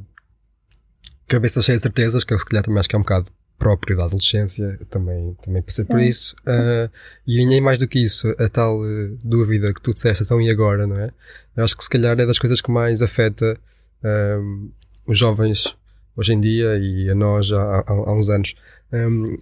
cabeça 1.28 1.62
cheia 1.62 1.78
de 1.78 1.84
certezas, 1.84 2.24
que 2.24 2.34
eu 2.34 2.40
se 2.40 2.46
calhar 2.46 2.64
também 2.64 2.80
acho 2.80 2.90
que 2.90 2.96
é 2.96 3.00
um 3.00 3.04
bocado 3.04 3.32
próprio 3.58 3.96
da 3.96 4.06
adolescência, 4.06 4.80
também, 4.90 5.36
também 5.42 5.62
passei 5.62 5.86
Sim. 5.86 5.92
por 5.92 6.00
isso. 6.02 6.36
Uh, 6.42 6.92
e 7.26 7.46
nem 7.46 7.62
mais 7.62 7.78
do 7.78 7.88
que 7.88 8.04
isso, 8.04 8.28
a 8.38 8.50
tal 8.50 8.80
uh, 8.80 9.18
dúvida 9.24 9.74
que 9.74 9.82
tu 9.82 9.94
disseste, 9.94 10.24
então 10.24 10.42
e 10.42 10.50
agora, 10.50 10.86
não 10.86 10.98
é? 11.00 11.12
Eu 11.56 11.64
acho 11.64 11.78
que 11.78 11.84
se 11.84 11.90
calhar 11.90 12.20
é 12.20 12.26
das 12.26 12.40
coisas 12.40 12.60
que 12.60 12.72
mais 12.72 13.02
afeta 13.02 13.58
um, 14.06 14.72
os 15.08 15.18
jovens 15.18 15.76
hoje 16.16 16.34
em 16.34 16.40
dia 16.40 16.78
e 16.78 17.10
a 17.10 17.16
nós 17.16 17.52
há, 17.52 17.80
há, 17.80 17.84
há 17.88 18.14
uns 18.14 18.30
anos. 18.30 18.56
Um, 18.94 19.38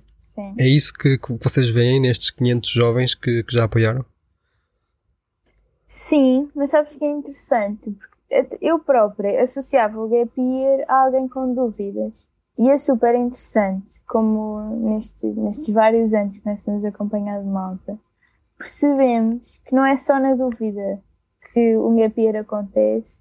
é 0.57 0.67
isso 0.67 0.93
que, 0.93 1.17
que, 1.17 1.33
vocês 1.41 1.69
veem 1.69 1.99
nestes 1.99 2.31
500 2.31 2.69
jovens 2.69 3.13
que, 3.13 3.43
que, 3.43 3.53
já 3.53 3.65
apoiaram? 3.65 4.03
Sim, 5.87 6.49
mas 6.55 6.71
sabes 6.71 6.95
que 6.95 7.05
é 7.05 7.11
interessante? 7.11 7.91
Porque 7.91 8.57
eu 8.61 8.79
própria 8.79 9.43
associava 9.43 9.99
o 9.99 10.09
gap 10.09 10.31
year 10.41 10.85
a 10.87 11.05
alguém 11.05 11.27
com 11.27 11.53
dúvidas. 11.53 12.27
E 12.57 12.69
é 12.69 12.77
super 12.77 13.15
interessante 13.15 13.99
como 14.07 14.75
neste, 14.79 15.25
nestes 15.25 15.69
vários 15.69 16.13
anos 16.13 16.37
que 16.37 16.45
nós 16.45 16.61
temos 16.61 16.85
acompanhado 16.85 17.45
malta, 17.45 17.97
percebemos 18.57 19.59
que 19.65 19.73
não 19.73 19.83
é 19.85 19.97
só 19.97 20.19
na 20.19 20.35
dúvida 20.35 21.01
que 21.51 21.75
o 21.75 21.95
gap 21.95 22.19
year 22.19 22.35
acontece 22.37 23.17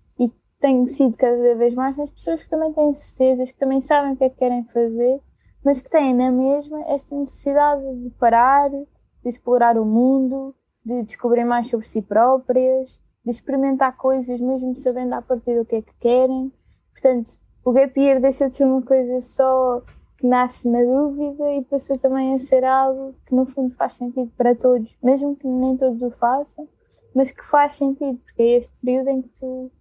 tem 0.63 0.87
sido 0.87 1.19
cada 1.19 1.57
vez 1.57 1.75
mais 1.75 1.99
nas 1.99 2.09
pessoas 2.09 2.41
que 2.41 2.49
também 2.49 2.73
têm 2.73 2.95
certezas, 2.95 3.51
que 3.51 3.59
também 3.59 3.81
sabem 3.81 4.13
o 4.13 4.17
que 4.17 4.23
é 4.23 4.31
que 4.31 4.37
querem 4.37 4.63
fazer, 4.67 5.21
mas 5.65 5.83
que 5.83 5.91
têm 5.91 6.15
na 6.15 6.31
mesma 6.31 6.81
esta 6.83 7.17
necessidade 7.17 7.83
de 7.97 8.11
parar, 8.11 8.71
de 8.71 8.87
explorar 9.25 9.77
o 9.77 9.85
mundo, 9.85 10.55
de 10.87 11.03
descobrir 11.03 11.45
mais 11.45 11.69
sobre 11.69 11.89
si 11.89 12.01
próprias, 12.01 13.01
de 13.25 13.31
experimentar 13.33 13.97
coisas 13.97 14.41
mesmo 14.41 14.77
sabendo 14.77 15.15
a 15.15 15.23
partir 15.23 15.59
do 15.59 15.65
que 15.65 15.77
é 15.77 15.83
que 15.83 15.95
querem. 15.99 16.53
Portanto, 16.93 17.37
o 17.65 17.73
gap 17.73 18.01
year 18.01 18.21
deixa 18.21 18.49
de 18.49 18.57
ser 18.57 18.65
uma 18.65 18.83
coisa 18.83 19.21
só 19.21 19.83
que 20.17 20.29
nasce 20.29 20.71
na 20.71 20.83
dúvida 20.85 21.55
e 21.55 21.65
passou 21.65 21.99
também 21.99 22.35
a 22.35 22.39
ser 22.39 22.65
algo 22.65 23.17
que 23.27 23.35
no 23.35 23.47
fundo 23.47 23.75
faz 23.75 23.95
sentido 23.95 24.31
para 24.37 24.55
todos, 24.55 24.97
mesmo 25.03 25.35
que 25.35 25.49
nem 25.49 25.77
todos 25.77 26.01
o 26.03 26.11
façam, 26.13 26.69
mas 27.13 27.33
que 27.33 27.45
faz 27.45 27.75
sentido, 27.75 28.17
porque 28.25 28.43
é 28.43 28.59
este 28.59 28.73
período 28.81 29.09
em 29.09 29.23
que 29.23 29.29
tu 29.31 29.73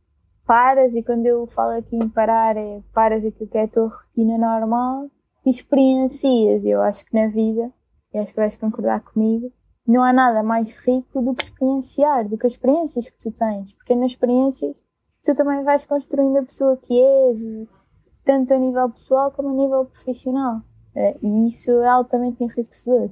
paras, 0.52 0.94
e 0.96 1.02
quando 1.02 1.26
eu 1.26 1.48
falo 1.48 1.80
aqui 1.80 1.96
em 1.96 2.10
parar, 2.10 2.58
é 2.58 2.82
paras 2.94 3.26
aquilo 3.26 3.50
que 3.50 3.58
é 3.58 3.64
a 3.64 3.68
tua 3.70 3.88
rotina 3.88 4.38
normal 4.38 5.10
e 5.46 5.50
experiencias. 5.50 6.66
Eu 6.66 6.82
acho 6.82 7.06
que 7.06 7.16
na 7.16 7.30
vida, 7.30 7.72
e 8.14 8.18
acho 8.18 8.32
que 8.32 8.36
vais 8.36 8.58
concordar 8.58 9.00
comigo, 9.00 9.50
não 9.88 10.04
há 10.04 10.12
nada 10.12 10.44
mais 10.44 10.76
rico 10.86 11.22
do 11.22 11.34
que 11.34 11.46
experienciar, 11.46 12.28
do 12.28 12.38
que 12.38 12.46
as 12.46 12.52
experiências 12.52 13.10
que 13.10 13.18
tu 13.18 13.32
tens, 13.32 13.72
porque 13.76 13.96
nas 13.96 14.12
experiências 14.12 14.76
tu 15.24 15.34
também 15.36 15.64
vais 15.64 15.86
construindo 15.86 16.36
a 16.40 16.44
pessoa 16.44 16.76
que 16.76 17.00
és 17.02 17.40
tanto 18.26 18.54
a 18.54 18.58
nível 18.58 18.90
pessoal 18.90 19.32
como 19.32 19.52
a 19.52 19.54
nível 19.54 19.86
profissional. 19.86 20.58
Uh, 20.94 21.18
e 21.26 21.48
isso 21.48 21.72
é 21.80 21.88
altamente 21.88 22.44
enriquecedor. 22.44 23.10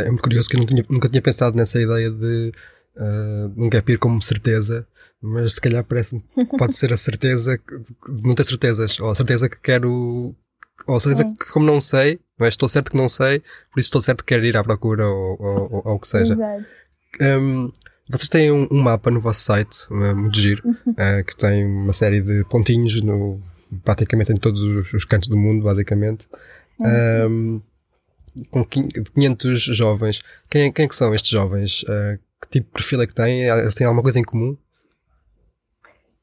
É 0.00 0.08
muito 0.08 0.22
curioso 0.24 0.48
que 0.48 0.56
eu 0.56 0.66
tinha, 0.66 0.84
nunca 0.90 1.08
tinha 1.08 1.22
pensado 1.22 1.56
nessa 1.56 1.80
ideia 1.80 2.10
de 2.10 2.50
uh, 2.98 3.52
um 3.56 3.68
gap 3.68 3.90
year 3.90 3.98
como 3.98 4.20
certeza, 4.20 4.86
mas 5.20 5.54
se 5.54 5.60
calhar 5.60 5.84
parece 5.84 6.22
que 6.34 6.56
pode 6.58 6.76
ser 6.76 6.92
a 6.92 6.96
certeza 6.96 7.58
de 7.58 8.22
não 8.22 8.34
ter 8.34 8.44
certezas, 8.44 8.98
ou 9.00 9.10
a 9.10 9.14
certeza 9.14 9.48
que 9.48 9.60
quero, 9.60 10.34
ou 10.86 10.96
a 10.96 11.00
certeza 11.00 11.24
que 11.24 11.52
como 11.52 11.66
não 11.66 11.80
sei, 11.80 12.20
mas 12.38 12.50
estou 12.50 12.68
certo 12.68 12.90
que 12.90 12.96
não 12.96 13.08
sei, 13.08 13.40
por 13.72 13.80
isso 13.80 13.88
estou 13.88 14.00
certo 14.00 14.24
que 14.24 14.34
quero 14.34 14.44
ir 14.44 14.56
à 14.56 14.62
procura 14.62 15.06
ou, 15.06 15.36
ou, 15.40 15.82
ou 15.84 15.94
o 15.94 15.98
que 15.98 16.08
seja. 16.08 16.34
Exato. 16.34 16.64
Um, 17.20 17.72
vocês 18.10 18.28
têm 18.28 18.50
um, 18.50 18.66
um, 18.70 18.80
mapa 18.80 19.10
no 19.10 19.20
vosso 19.20 19.44
site, 19.44 19.86
uh, 19.90 20.16
muito 20.16 20.38
giro, 20.38 20.62
uh, 20.68 21.24
que 21.26 21.36
tem 21.36 21.66
uma 21.66 21.92
série 21.92 22.20
de 22.20 22.44
pontinhos 22.44 23.02
no, 23.02 23.40
praticamente 23.84 24.32
em 24.32 24.36
todos 24.36 24.62
os, 24.62 24.92
os 24.94 25.04
cantos 25.04 25.28
do 25.28 25.36
mundo, 25.36 25.64
basicamente. 25.64 26.26
Um, 26.80 27.60
com 28.50 28.64
500 28.64 29.60
jovens. 29.60 30.22
Quem, 30.50 30.72
quem 30.72 30.84
é 30.84 30.88
que 30.88 30.94
são 30.94 31.14
estes 31.14 31.30
jovens? 31.30 31.82
Uh, 31.82 32.18
que 32.40 32.48
tipo 32.50 32.66
de 32.68 32.72
perfil 32.72 33.02
é 33.02 33.06
que 33.06 33.14
têm? 33.14 33.42
Eles 33.42 33.74
têm 33.74 33.86
alguma 33.86 34.02
coisa 34.02 34.18
em 34.18 34.24
comum? 34.24 34.56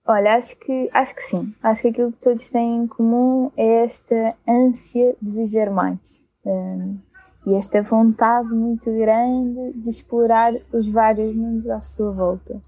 Olha, 0.08 0.36
acho 0.36 0.56
que, 0.58 0.90
acho 0.94 1.16
que 1.16 1.24
sim. 1.24 1.54
Acho 1.64 1.82
que 1.82 1.88
aquilo 1.88 2.12
que 2.12 2.22
todos 2.22 2.50
têm 2.50 2.84
em 2.84 2.88
comum 2.88 3.52
é 3.58 3.86
esta 3.86 4.36
ânsia 4.48 5.16
de 5.20 5.32
viver 5.32 5.72
mais. 5.72 5.98
Um, 6.46 7.00
e 7.48 7.56
esta 7.56 7.82
vontade 7.82 8.50
muito 8.50 8.92
grande 8.92 9.74
de 9.74 9.90
explorar 9.90 10.54
os 10.72 10.88
vários 10.88 11.36
mundos 11.36 11.68
à 11.70 11.82
sua 11.82 12.12
volta. 12.12 12.62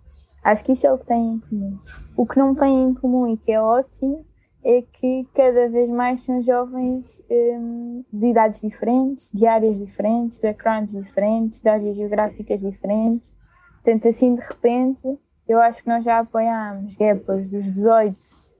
Acho 0.44 0.64
que 0.64 0.72
isso 0.72 0.88
é 0.88 0.92
o 0.92 0.98
que 0.98 1.06
têm 1.06 1.34
em 1.34 1.40
comum. 1.40 1.80
O 2.16 2.26
que 2.26 2.40
não 2.40 2.56
têm 2.56 2.90
em 2.90 2.94
comum 2.94 3.28
e 3.28 3.38
que 3.38 3.52
é 3.52 3.62
ótimo 3.62 4.26
é 4.70 4.82
que 4.82 5.26
cada 5.34 5.70
vez 5.70 5.90
mais 5.90 6.26
são 6.26 6.42
jovens 6.42 7.24
um, 7.32 8.04
de 8.12 8.28
idades 8.28 8.60
diferentes, 8.60 9.32
de 9.34 9.48
áreas 9.48 9.80
diferentes, 9.80 10.38
backgrounds 10.40 10.92
diferentes, 10.92 11.62
de 11.62 11.70
áreas 11.70 11.96
geográficas 11.96 12.60
diferentes. 12.60 13.32
Portanto, 13.76 14.10
assim, 14.10 14.36
de 14.36 14.42
repente, 14.42 15.08
eu 15.48 15.62
acho 15.62 15.82
que 15.82 15.88
nós 15.88 16.04
já 16.04 16.20
apoiámos 16.20 16.98
gappers 16.98 17.50
dos 17.50 17.64
18 17.72 18.18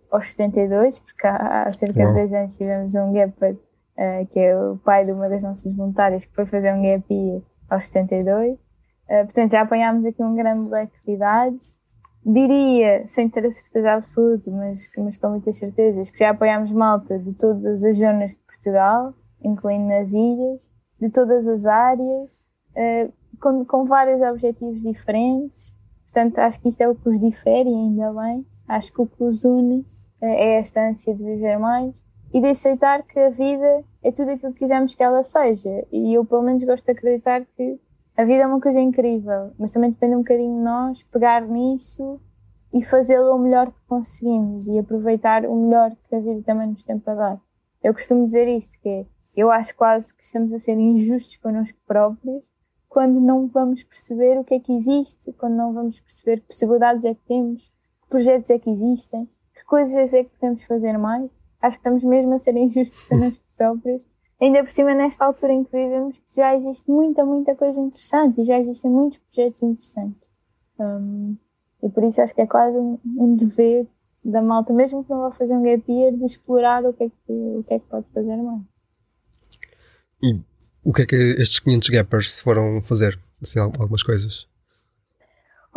aos 0.10 0.28
72, 0.28 0.98
porque 1.00 1.28
há, 1.28 1.64
há 1.64 1.74
cerca 1.74 2.06
de 2.06 2.14
10 2.14 2.34
anos 2.34 2.58
tivemos 2.58 2.96
um 2.96 3.12
gapper, 3.12 3.56
uh, 3.56 4.26
que 4.30 4.40
é 4.40 4.58
o 4.58 4.78
pai 4.78 5.04
de 5.04 5.12
uma 5.12 5.28
das 5.28 5.44
nossas 5.44 5.76
voluntárias, 5.76 6.24
que 6.24 6.34
foi 6.34 6.46
fazer 6.46 6.74
um 6.74 6.84
gap 6.84 7.14
year 7.14 7.42
aos 7.70 7.86
72. 7.86 8.54
Uh, 8.54 9.26
portanto, 9.26 9.52
já 9.52 9.62
apanhámos 9.62 10.06
aqui 10.06 10.24
um 10.24 10.36
grande 10.36 10.70
leque 10.70 10.98
de 11.06 11.12
idades 11.12 11.77
diria, 12.28 13.08
sem 13.08 13.30
ter 13.30 13.46
a 13.46 13.52
certeza 13.52 13.94
absoluta, 13.94 14.52
mas, 14.52 14.90
mas 14.98 15.18
com 15.18 15.30
muitas 15.30 15.56
certezas, 15.56 16.12
que 16.12 16.20
já 16.20 16.32
apoiámos 16.32 16.72
malta 16.72 17.18
de 17.18 17.34
todas 17.34 17.84
as 17.86 17.98
zonas 17.98 18.32
de 18.32 18.42
Portugal, 18.46 19.14
incluindo 19.42 19.88
nas 19.88 20.12
ilhas, 20.12 20.70
de 21.00 21.10
todas 21.10 21.48
as 21.48 21.66
áreas, 21.66 22.32
uh, 22.76 23.14
com, 23.42 23.64
com 23.64 23.86
vários 23.86 24.22
objetivos 24.22 24.82
diferentes. 24.82 25.74
Portanto, 26.06 26.40
acho 26.40 26.60
que 26.60 26.70
isto 26.70 26.82
é 26.82 26.90
o 26.90 26.96
que 26.96 27.08
os 27.08 27.20
difere, 27.20 27.70
ainda 27.70 28.12
bem. 28.12 28.46
Acho 28.68 28.92
que 28.92 29.02
o 29.02 29.08
que 29.08 29.24
os 29.24 29.46
une 29.46 29.80
uh, 29.80 29.86
é 30.26 30.60
esta 30.60 30.82
ânsia 30.82 31.16
de 31.16 31.24
viver 31.24 31.58
mais 31.58 31.96
e 32.34 32.42
de 32.42 32.48
aceitar 32.48 33.04
que 33.04 33.18
a 33.18 33.30
vida 33.30 33.86
é 34.04 34.12
tudo 34.12 34.32
aquilo 34.32 34.52
que 34.52 34.60
quisermos 34.60 34.94
que 34.94 35.04
ela 35.04 35.24
seja. 35.24 35.88
E 35.92 36.14
eu, 36.14 36.26
pelo 36.26 36.42
menos, 36.42 36.64
gosto 36.66 36.84
de 36.84 36.92
acreditar 36.92 37.46
que 37.56 37.80
a 38.18 38.24
vida 38.24 38.44
é 38.44 38.48
uma 38.48 38.60
coisa 38.60 38.80
incrível, 38.80 39.54
mas 39.60 39.70
também 39.70 39.92
depende 39.92 40.16
um 40.16 40.20
bocadinho 40.20 40.58
de 40.58 40.64
nós 40.64 41.04
pegar 41.04 41.48
nisso 41.48 42.20
e 42.74 42.84
fazê-lo 42.84 43.36
o 43.36 43.38
melhor 43.38 43.72
que 43.72 43.80
conseguimos 43.88 44.66
e 44.66 44.80
aproveitar 44.80 45.46
o 45.46 45.56
melhor 45.56 45.96
que 46.10 46.16
a 46.16 46.20
vida 46.20 46.42
também 46.42 46.70
nos 46.70 46.82
tem 46.82 46.98
para 46.98 47.14
dar. 47.14 47.42
Eu 47.84 47.94
costumo 47.94 48.26
dizer 48.26 48.48
isto, 48.48 48.76
que 48.82 48.90
é, 48.90 49.06
eu 49.36 49.52
acho 49.52 49.76
quase 49.76 50.16
que 50.16 50.24
estamos 50.24 50.52
a 50.52 50.58
ser 50.58 50.80
injustos 50.80 51.38
connosco 51.38 51.78
próprios 51.86 52.44
quando 52.90 53.22
não 53.22 53.48
vamos 53.48 53.84
perceber 53.84 54.40
o 54.40 54.44
que 54.44 54.56
é 54.56 54.60
que 54.60 54.74
existe, 54.74 55.32
quando 55.34 55.54
não 55.54 55.72
vamos 55.72 56.00
perceber 56.00 56.40
que 56.40 56.48
possibilidades 56.48 57.06
é 57.06 57.14
que 57.14 57.22
temos, 57.28 57.72
que 58.02 58.10
projetos 58.10 58.50
é 58.50 58.58
que 58.58 58.72
existem, 58.72 59.30
que 59.54 59.64
coisas 59.64 60.12
é 60.12 60.24
que 60.24 60.32
podemos 60.32 60.64
fazer 60.64 60.98
mais. 60.98 61.30
Acho 61.62 61.78
que 61.78 61.82
estamos 61.82 62.04
mesmo 62.04 62.34
a 62.34 62.40
ser 62.40 62.58
injustos 62.58 63.00
connosco 63.08 63.44
próprios 63.56 64.04
ainda 64.40 64.64
por 64.64 64.72
cima 64.72 64.94
nesta 64.94 65.26
altura 65.26 65.54
em 65.54 65.64
que 65.64 65.72
vivemos, 65.72 66.16
já 66.36 66.56
existe 66.56 66.90
muita, 66.90 67.26
muita 67.26 67.56
coisa 67.56 67.80
interessante 67.80 68.42
e 68.42 68.46
já 68.46 68.60
existem 68.60 68.90
muitos 68.92 69.20
projetos 69.20 69.62
interessantes. 69.64 70.30
Um, 70.80 71.38
e 71.84 71.90
por 71.90 72.04
isso 72.04 72.22
acho 72.22 72.34
que 72.34 72.42
é 72.42 72.48
quase 72.48 72.78
um, 72.78 73.00
um, 73.06 73.36
dever 73.36 73.88
da 74.24 74.42
malta, 74.42 74.74
mesmo 74.74 75.04
que 75.04 75.10
não 75.10 75.22
vá 75.22 75.32
fazer 75.32 75.56
um 75.56 75.64
gap 75.64 75.92
year, 75.92 76.14
de 76.14 76.26
explorar 76.26 76.84
o 76.86 76.94
que 76.94 77.06
é 77.06 77.10
que, 77.10 77.32
o 77.32 77.64
que, 77.68 77.74
é 77.74 77.80
que 77.80 77.86
pode 77.88 78.06
fazer 78.14 78.36
mais. 78.38 78.62
E 80.22 80.40
o 80.84 80.94
que 80.94 81.02
é 81.04 81.06
que 81.06 81.16
estes 81.16 81.60
500 81.60 81.90
gappers 81.90 82.40
foram 82.40 82.82
fazer? 82.82 83.20
Assim, 83.42 83.60
algumas 83.60 84.04
coisas? 84.04 84.48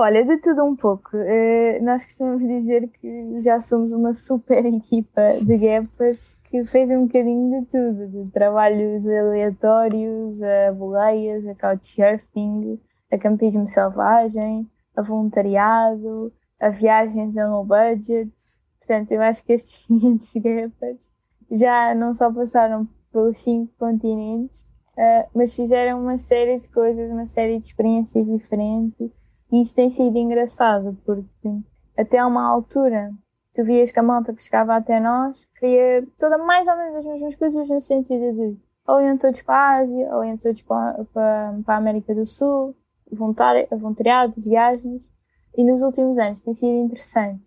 Olha, 0.02 0.24
de 0.24 0.38
tudo 0.38 0.64
um 0.64 0.74
pouco. 0.74 1.14
Uh, 1.14 1.84
nós 1.84 2.06
costumamos 2.06 2.40
dizer 2.40 2.88
que 2.88 3.38
já 3.40 3.60
somos 3.60 3.92
uma 3.92 4.14
super 4.14 4.64
equipa 4.64 5.20
de 5.42 5.58
gappers 5.58 6.38
que 6.44 6.64
fez 6.64 6.88
um 6.88 7.04
bocadinho 7.04 7.60
de 7.60 7.66
tudo, 7.66 8.08
de 8.08 8.30
trabalhos 8.30 9.06
aleatórios, 9.06 10.42
a 10.42 10.72
boleias, 10.72 11.46
a 11.46 11.54
couchsurfing, 11.54 12.80
a 13.12 13.18
campismo 13.18 13.68
selvagem, 13.68 14.66
a 14.96 15.02
voluntariado, 15.02 16.32
a 16.58 16.70
viagens 16.70 17.36
a 17.36 17.46
low 17.46 17.66
budget. 17.66 18.32
Portanto, 18.78 19.12
eu 19.12 19.20
acho 19.20 19.44
que 19.44 19.52
estes 19.52 19.84
500 19.84 20.32
gappers 20.36 21.10
já 21.50 21.94
não 21.94 22.14
só 22.14 22.32
passaram 22.32 22.88
pelos 23.12 23.36
cinco 23.36 23.70
continentes, 23.78 24.60
uh, 24.96 25.28
mas 25.34 25.52
fizeram 25.52 26.00
uma 26.00 26.16
série 26.16 26.58
de 26.58 26.68
coisas, 26.68 27.10
uma 27.10 27.26
série 27.26 27.58
de 27.58 27.66
experiências 27.66 28.26
diferentes 28.26 29.19
e 29.52 29.62
isso 29.62 29.74
tem 29.74 29.90
sido 29.90 30.16
engraçado, 30.16 30.96
porque 31.04 31.48
até 31.96 32.24
uma 32.24 32.46
altura 32.46 33.12
tu 33.54 33.64
vias 33.64 33.90
que 33.92 33.98
a 33.98 34.02
malta 34.02 34.32
que 34.32 34.42
chegava 34.42 34.76
até 34.76 35.00
nós 35.00 35.46
queria 35.58 36.06
toda 36.18 36.38
mais 36.38 36.66
ou 36.68 36.76
menos 36.76 36.96
as 36.96 37.04
mesmas 37.04 37.36
coisas 37.36 37.68
no 37.68 37.80
sentido 37.80 38.32
de 38.32 38.58
ou 38.86 39.00
iam 39.00 39.16
todos 39.16 39.42
para 39.42 39.54
a 39.54 39.76
Ásia, 39.78 40.16
ou 40.16 40.24
iam 40.24 40.36
todos 40.36 40.62
para, 40.62 41.04
para, 41.12 41.54
para 41.64 41.74
a 41.74 41.78
América 41.78 42.14
do 42.14 42.26
Sul, 42.26 42.74
voluntariado, 43.12 44.34
viagens. 44.36 45.08
E 45.56 45.64
nos 45.64 45.82
últimos 45.82 46.18
anos 46.18 46.40
tem 46.40 46.54
sido 46.54 46.86
interessante. 46.86 47.42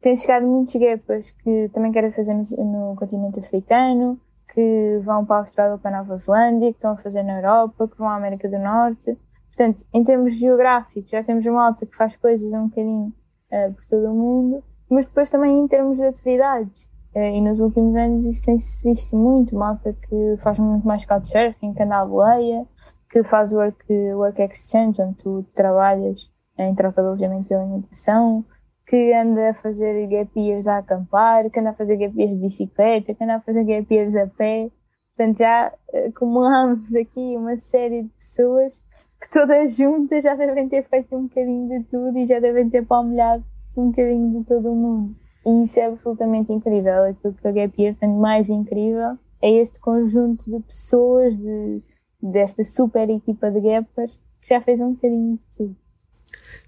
Tem 0.00 0.16
chegado 0.16 0.46
muitos 0.46 0.74
guepas 0.74 1.30
que 1.30 1.70
também 1.72 1.92
querem 1.92 2.12
fazer 2.12 2.34
no, 2.34 2.44
no 2.44 2.96
continente 2.96 3.40
africano, 3.40 4.20
que 4.52 5.00
vão 5.02 5.24
para 5.24 5.36
a 5.36 5.38
Austrália 5.40 5.72
ou 5.72 5.78
para 5.78 5.96
a 5.96 6.02
Nova 6.02 6.16
Zelândia, 6.16 6.70
que 6.70 6.76
estão 6.76 6.92
a 6.92 6.96
fazer 6.96 7.22
na 7.22 7.38
Europa, 7.38 7.88
que 7.88 7.96
vão 7.96 8.08
à 8.08 8.16
América 8.16 8.48
do 8.48 8.58
Norte. 8.58 9.16
Portanto, 9.56 9.84
em 9.94 10.02
termos 10.02 10.34
geográficos, 10.36 11.08
já 11.08 11.22
temos 11.22 11.46
uma 11.46 11.68
alta 11.68 11.86
que 11.86 11.96
faz 11.96 12.16
coisas 12.16 12.52
um 12.52 12.66
bocadinho 12.66 13.12
uh, 13.52 13.72
por 13.72 13.86
todo 13.86 14.10
o 14.10 14.14
mundo, 14.14 14.64
mas 14.90 15.06
depois 15.06 15.30
também 15.30 15.60
em 15.60 15.68
termos 15.68 15.96
de 15.96 16.04
atividades. 16.04 16.90
Uh, 17.14 17.20
e 17.20 17.40
nos 17.40 17.60
últimos 17.60 17.94
anos 17.94 18.24
isso 18.24 18.42
tem-se 18.42 18.82
visto 18.82 19.16
muito, 19.16 19.54
malta 19.54 19.92
que 19.92 20.36
faz 20.40 20.58
muito 20.58 20.84
mais 20.84 21.04
couchsurfing, 21.04 21.72
que 21.72 21.82
anda 21.84 22.00
à 22.00 22.04
boleia, 22.04 22.66
que 23.08 23.22
faz 23.22 23.52
work, 23.52 23.84
work 24.14 24.42
exchange, 24.42 25.00
onde 25.00 25.18
tu 25.18 25.46
trabalhas 25.54 26.18
em 26.58 26.74
troca 26.74 27.00
de 27.00 27.06
alojamento 27.06 27.52
e 27.52 27.54
alimentação, 27.54 28.44
que 28.88 29.12
anda 29.14 29.50
a 29.50 29.54
fazer 29.54 30.04
gap 30.08 30.32
years 30.36 30.66
a 30.66 30.78
acampar, 30.78 31.48
que 31.48 31.60
anda 31.60 31.70
a 31.70 31.74
fazer 31.74 31.96
gap 31.96 32.18
years 32.18 32.34
de 32.34 32.42
bicicleta, 32.42 33.14
que 33.14 33.22
anda 33.22 33.36
a 33.36 33.40
fazer 33.40 33.62
gap 33.62 33.94
years 33.94 34.16
a 34.16 34.26
pé. 34.26 34.68
Portanto, 35.16 35.38
já 35.38 35.72
acumulamos 36.08 36.92
aqui 36.96 37.36
uma 37.36 37.56
série 37.56 38.02
de 38.02 38.08
pessoas 38.18 38.82
que 39.24 39.30
todas 39.30 39.74
juntas 39.74 40.22
já 40.22 40.34
devem 40.34 40.68
ter 40.68 40.86
feito 40.86 41.16
um 41.16 41.22
bocadinho 41.22 41.66
de 41.66 41.84
tudo 41.84 42.18
e 42.18 42.26
já 42.26 42.38
devem 42.38 42.68
ter 42.68 42.84
palmilhado 42.84 43.42
um 43.74 43.88
bocadinho 43.88 44.38
de 44.38 44.46
todo 44.46 44.70
o 44.70 44.76
mundo. 44.76 45.16
E 45.46 45.64
isso 45.64 45.80
é 45.80 45.86
absolutamente 45.86 46.52
incrível. 46.52 47.04
Aquilo 47.04 47.32
que 47.32 47.48
a 47.48 47.50
Gap 47.50 47.82
Year 47.82 47.94
tem 47.94 48.10
mais 48.10 48.50
incrível 48.50 49.18
é 49.40 49.50
este 49.50 49.80
conjunto 49.80 50.44
de 50.50 50.60
pessoas, 50.64 51.34
de, 51.36 51.82
desta 52.22 52.62
super 52.64 53.08
equipa 53.08 53.50
de 53.50 53.60
Gappers, 53.60 54.20
que 54.42 54.48
já 54.48 54.60
fez 54.60 54.78
um 54.80 54.92
bocadinho 54.92 55.38
de 55.38 55.56
tudo. 55.56 55.76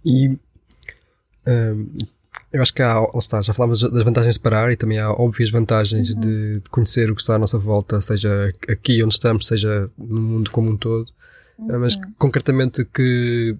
E 0.02 0.28
um, 1.46 1.88
eu 2.52 2.62
acho 2.62 2.72
que 2.72 2.82
há, 2.82 3.02
está, 3.18 3.42
já 3.42 3.52
falámos 3.52 3.82
das 3.82 4.02
vantagens 4.02 4.34
de 4.34 4.40
parar 4.40 4.72
e 4.72 4.76
também 4.76 4.98
há 4.98 5.12
óbvias 5.12 5.50
vantagens 5.50 6.14
uhum. 6.14 6.20
de, 6.20 6.60
de, 6.60 6.70
conhecer 6.70 7.10
o 7.10 7.14
que 7.14 7.20
está 7.20 7.34
à 7.34 7.38
nossa 7.38 7.58
volta, 7.58 8.00
seja 8.00 8.50
aqui 8.66 9.02
onde 9.04 9.12
estamos, 9.12 9.46
seja 9.46 9.90
no 9.98 10.20
mundo 10.22 10.50
como 10.50 10.70
um 10.70 10.76
todo. 10.76 11.14
Uhum. 11.58 11.80
Mas 11.80 11.96
concretamente 12.18 12.84
que, 12.84 13.56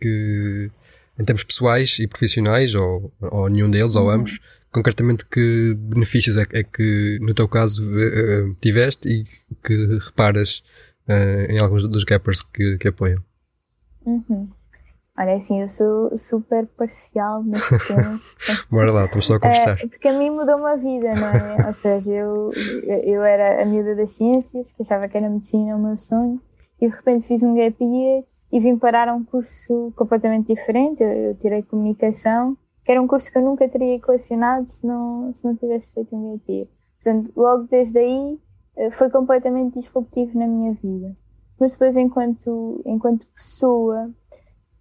que 0.00 0.70
em 1.18 1.24
termos 1.24 1.44
pessoais 1.44 1.98
e 1.98 2.06
profissionais, 2.06 2.74
ou, 2.74 3.12
ou 3.20 3.48
nenhum 3.48 3.70
deles, 3.70 3.94
uhum. 3.94 4.02
ou 4.02 4.10
ambos, 4.10 4.40
concretamente 4.72 5.26
que 5.26 5.74
benefícios 5.76 6.36
é, 6.36 6.46
é 6.52 6.62
que 6.62 7.18
no 7.20 7.34
teu 7.34 7.48
caso 7.48 7.84
uh, 7.84 8.54
tiveste 8.60 9.08
e 9.08 9.24
que 9.62 9.98
reparas 9.98 10.62
uh, 11.08 11.50
em 11.50 11.60
alguns 11.60 11.86
dos 11.88 12.04
gappers 12.04 12.42
que, 12.42 12.78
que 12.78 12.88
apoiam? 12.88 13.22
Uhum. 14.06 14.48
Olha, 15.18 15.34
assim, 15.34 15.60
eu 15.60 15.68
sou 15.68 16.16
super 16.16 16.66
parcial 16.78 17.44
neste 17.44 17.76
tema. 17.86 18.18
Bora 18.70 18.90
lá, 18.90 19.04
estamos 19.04 19.26
só 19.26 19.34
a 19.34 19.40
conversar. 19.40 19.76
É, 19.78 19.86
porque 19.86 20.08
a 20.08 20.18
mim 20.18 20.30
mudou 20.30 20.56
uma 20.56 20.76
vida, 20.76 21.14
não 21.14 21.28
é? 21.28 21.66
Ou 21.66 21.74
seja, 21.74 22.10
eu, 22.10 22.52
eu 22.86 23.22
era 23.22 23.62
a 23.62 23.66
miúda 23.66 23.94
das 23.94 24.12
ciências, 24.12 24.72
que 24.72 24.82
achava 24.82 25.08
que 25.08 25.18
era 25.18 25.28
medicina 25.28 25.76
o 25.76 25.82
meu 25.82 25.98
sonho, 25.98 26.40
e 26.80 26.88
de 26.88 26.94
repente 26.96 27.26
fiz 27.26 27.42
um 27.42 27.54
gap 27.54 27.76
year 27.84 28.24
e 28.50 28.58
vim 28.58 28.76
parar 28.76 29.08
a 29.08 29.14
um 29.14 29.24
curso 29.24 29.92
completamente 29.94 30.46
diferente. 30.46 31.02
Eu, 31.02 31.34
tirei 31.36 31.62
comunicação, 31.62 32.56
que 32.84 32.90
era 32.90 33.00
um 33.00 33.06
curso 33.06 33.30
que 33.30 33.38
eu 33.38 33.42
nunca 33.42 33.68
teria 33.68 33.96
equacionado 33.96 34.68
se 34.68 34.84
não, 34.86 35.32
se 35.34 35.44
não 35.44 35.54
tivesse 35.54 35.92
feito 35.92 36.16
um 36.16 36.32
gap 36.32 36.52
year. 36.52 36.68
Portanto, 37.02 37.32
logo 37.36 37.64
desde 37.64 37.98
aí 37.98 38.40
eh, 38.76 38.90
foi 38.90 39.10
completamente 39.10 39.74
disruptivo 39.74 40.38
na 40.38 40.46
minha 40.46 40.72
vida. 40.74 41.16
Mas 41.58 41.72
depois, 41.72 41.96
enquanto, 41.96 42.82
enquanto 42.86 43.26
pessoa, 43.28 44.10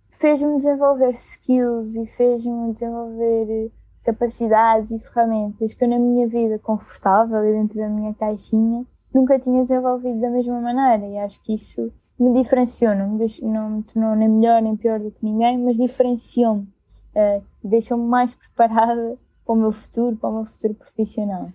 fez-me 0.10 0.56
desenvolver 0.58 1.12
skills 1.12 1.96
e 1.96 2.06
fez-me 2.06 2.74
desenvolver 2.74 3.72
capacidades 4.04 4.92
e 4.92 5.00
ferramentas 5.00 5.74
que 5.74 5.84
eu 5.84 5.90
na 5.90 6.00
minha 6.00 6.28
vida 6.28 6.58
confortável 6.58 7.42
dentro 7.42 7.78
da 7.78 7.90
minha 7.90 8.14
caixinha 8.14 8.86
nunca 9.14 9.40
tinha 9.40 9.64
desenvolvido 9.64 10.20
da 10.20 10.30
mesma 10.30 10.60
maneira 10.60 11.06
e 11.08 11.18
acho 11.18 11.42
que 11.44 11.54
isso 11.54 11.92
me 12.20 12.34
diferenciou, 12.34 12.96
não 12.96 13.10
me, 13.10 13.26
não 13.42 13.70
me 13.70 13.84
tornou 13.84 14.16
nem 14.16 14.28
melhor 14.28 14.62
nem 14.62 14.76
pior 14.76 15.00
do 15.00 15.12
que 15.12 15.24
ninguém, 15.24 15.58
mas 15.58 15.78
diferenciou-me, 15.78 16.64
uh, 16.64 17.44
deixou-me 17.64 18.06
mais 18.06 18.36
preparada 18.56 19.18
para 19.46 19.54
o 19.54 19.58
meu 19.58 19.72
futuro, 19.72 20.18
para 20.18 20.30
o 20.30 20.36
meu 20.36 20.46
futuro 20.46 20.74
profissional. 20.74 21.50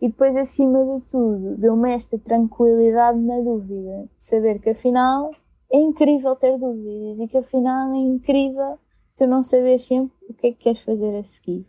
E 0.00 0.08
depois, 0.08 0.36
acima 0.36 0.84
de 0.84 1.00
tudo, 1.06 1.56
deu-me 1.56 1.94
esta 1.94 2.18
tranquilidade 2.18 3.18
na 3.18 3.40
dúvida, 3.40 4.08
de 4.18 4.24
saber 4.24 4.58
que 4.58 4.70
afinal 4.70 5.30
é 5.72 5.78
incrível 5.78 6.36
ter 6.36 6.58
dúvidas 6.58 7.18
e 7.18 7.28
que 7.28 7.38
afinal 7.38 7.92
é 7.92 7.96
incrível 7.96 8.78
tu 9.16 9.26
não 9.26 9.42
saber 9.42 9.78
sempre 9.78 10.14
o 10.28 10.34
que 10.34 10.48
é 10.48 10.52
que 10.52 10.58
queres 10.58 10.80
fazer 10.80 11.18
a 11.18 11.24
seguir. 11.24 11.66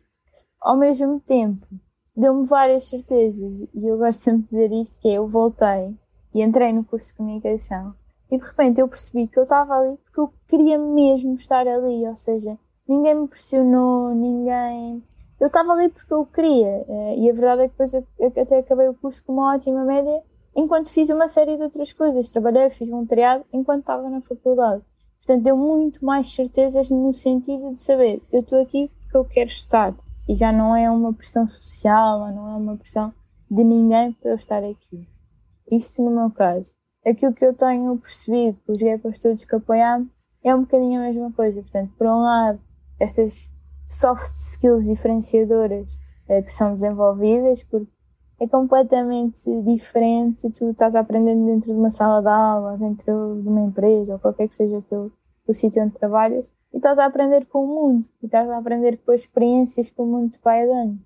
Ao 0.59 0.77
mesmo 0.77 1.19
tempo, 1.21 1.65
deu-me 2.17 2.47
várias 2.47 2.85
certezas 2.85 3.67
e 3.75 3.87
eu 3.87 3.99
gosto 3.99 4.23
sempre 4.23 4.47
de 4.49 4.49
dizer 4.49 4.81
isto, 4.81 4.99
que 4.99 5.07
é, 5.07 5.13
eu 5.13 5.27
voltei 5.27 5.95
e 6.33 6.41
entrei 6.41 6.73
no 6.73 6.83
curso 6.83 7.09
de 7.09 7.13
comunicação 7.13 7.93
e 8.31 8.39
de 8.39 8.43
repente 8.43 8.81
eu 8.81 8.87
percebi 8.87 9.27
que 9.27 9.37
eu 9.37 9.43
estava 9.43 9.75
ali 9.75 9.97
porque 9.97 10.19
eu 10.19 10.33
queria 10.47 10.79
mesmo 10.79 11.35
estar 11.35 11.67
ali, 11.67 12.07
ou 12.07 12.17
seja, 12.17 12.57
ninguém 12.87 13.13
me 13.13 13.27
pressionou, 13.27 14.15
ninguém... 14.15 15.03
Eu 15.39 15.47
estava 15.47 15.73
ali 15.73 15.89
porque 15.89 16.11
eu 16.11 16.25
queria 16.25 16.83
eh, 16.89 17.19
e 17.19 17.29
a 17.29 17.33
verdade 17.33 17.61
é 17.61 17.67
que 17.67 17.73
depois 17.77 17.93
eu 17.93 18.03
até 18.41 18.57
acabei 18.57 18.89
o 18.89 18.95
curso 18.95 19.23
com 19.23 19.33
uma 19.33 19.53
ótima 19.53 19.85
média 19.85 20.23
enquanto 20.55 20.89
fiz 20.89 21.09
uma 21.11 21.27
série 21.27 21.55
de 21.55 21.61
outras 21.61 21.93
coisas. 21.93 22.29
Trabalhei, 22.29 22.71
fiz 22.71 22.89
voluntariado 22.89 23.45
enquanto 23.53 23.81
estava 23.81 24.09
na 24.09 24.21
faculdade. 24.21 24.81
Portanto, 25.19 25.43
deu 25.43 25.55
muito 25.55 26.03
mais 26.03 26.33
certezas 26.33 26.89
no 26.89 27.13
sentido 27.13 27.75
de 27.75 27.83
saber, 27.83 28.23
eu 28.31 28.39
estou 28.39 28.59
aqui 28.59 28.89
porque 29.03 29.17
eu 29.17 29.25
quero 29.25 29.49
estar. 29.49 29.93
E 30.27 30.35
já 30.35 30.51
não 30.51 30.75
é 30.75 30.89
uma 30.91 31.13
pressão 31.13 31.47
social, 31.47 32.21
ou 32.21 32.31
não 32.31 32.51
é 32.51 32.55
uma 32.55 32.77
pressão 32.77 33.13
de 33.49 33.63
ninguém 33.63 34.11
para 34.13 34.31
eu 34.31 34.35
estar 34.35 34.63
aqui. 34.63 35.07
Isso 35.71 36.03
no 36.03 36.11
meu 36.11 36.29
caso. 36.31 36.73
Aquilo 37.05 37.33
que 37.33 37.45
eu 37.45 37.53
tenho 37.53 37.97
percebido 37.97 38.57
com 38.65 38.73
os 38.73 38.77
gappers 38.77 39.19
todos 39.19 39.45
que 39.45 39.55
apoiaram 39.55 40.09
é 40.43 40.53
um 40.53 40.61
bocadinho 40.61 40.99
a 40.99 41.05
mesma 41.05 41.31
coisa. 41.31 41.61
Portanto, 41.61 41.93
por 41.97 42.07
um 42.07 42.21
lado, 42.21 42.59
estas 42.99 43.49
soft 43.87 44.35
skills 44.35 44.85
diferenciadoras 44.85 45.97
eh, 46.27 46.41
que 46.41 46.51
são 46.51 46.73
desenvolvidas, 46.73 47.63
porque 47.63 47.91
é 48.39 48.47
completamente 48.47 49.39
diferente. 49.63 50.49
Tu 50.49 50.69
estás 50.69 50.95
aprendendo 50.95 51.45
dentro 51.45 51.71
de 51.71 51.79
uma 51.79 51.89
sala 51.89 52.21
de 52.21 52.27
aula, 52.27 52.77
dentro 52.77 53.41
de 53.41 53.47
uma 53.47 53.61
empresa, 53.61 54.13
ou 54.13 54.19
qualquer 54.19 54.49
que 54.49 54.55
seja 54.55 54.77
o 54.77 54.81
teu 54.81 55.11
o 55.47 55.53
sítio 55.53 55.81
onde 55.81 55.93
trabalhas, 55.93 56.51
e 56.77 56.79
estás 56.79 56.99
a 56.99 57.05
aprender 57.07 57.47
com 57.47 57.63
o 57.63 57.67
mundo, 57.67 58.05
e 58.21 58.27
estás 58.27 58.47
a 58.47 58.55
aprender 58.55 58.97
com 59.03 59.11
as 59.11 59.21
experiências 59.21 59.89
que 59.89 59.99
o 59.99 60.05
mundo 60.05 60.33
te 60.33 60.39
vai 60.43 60.65
dando. 60.67 60.99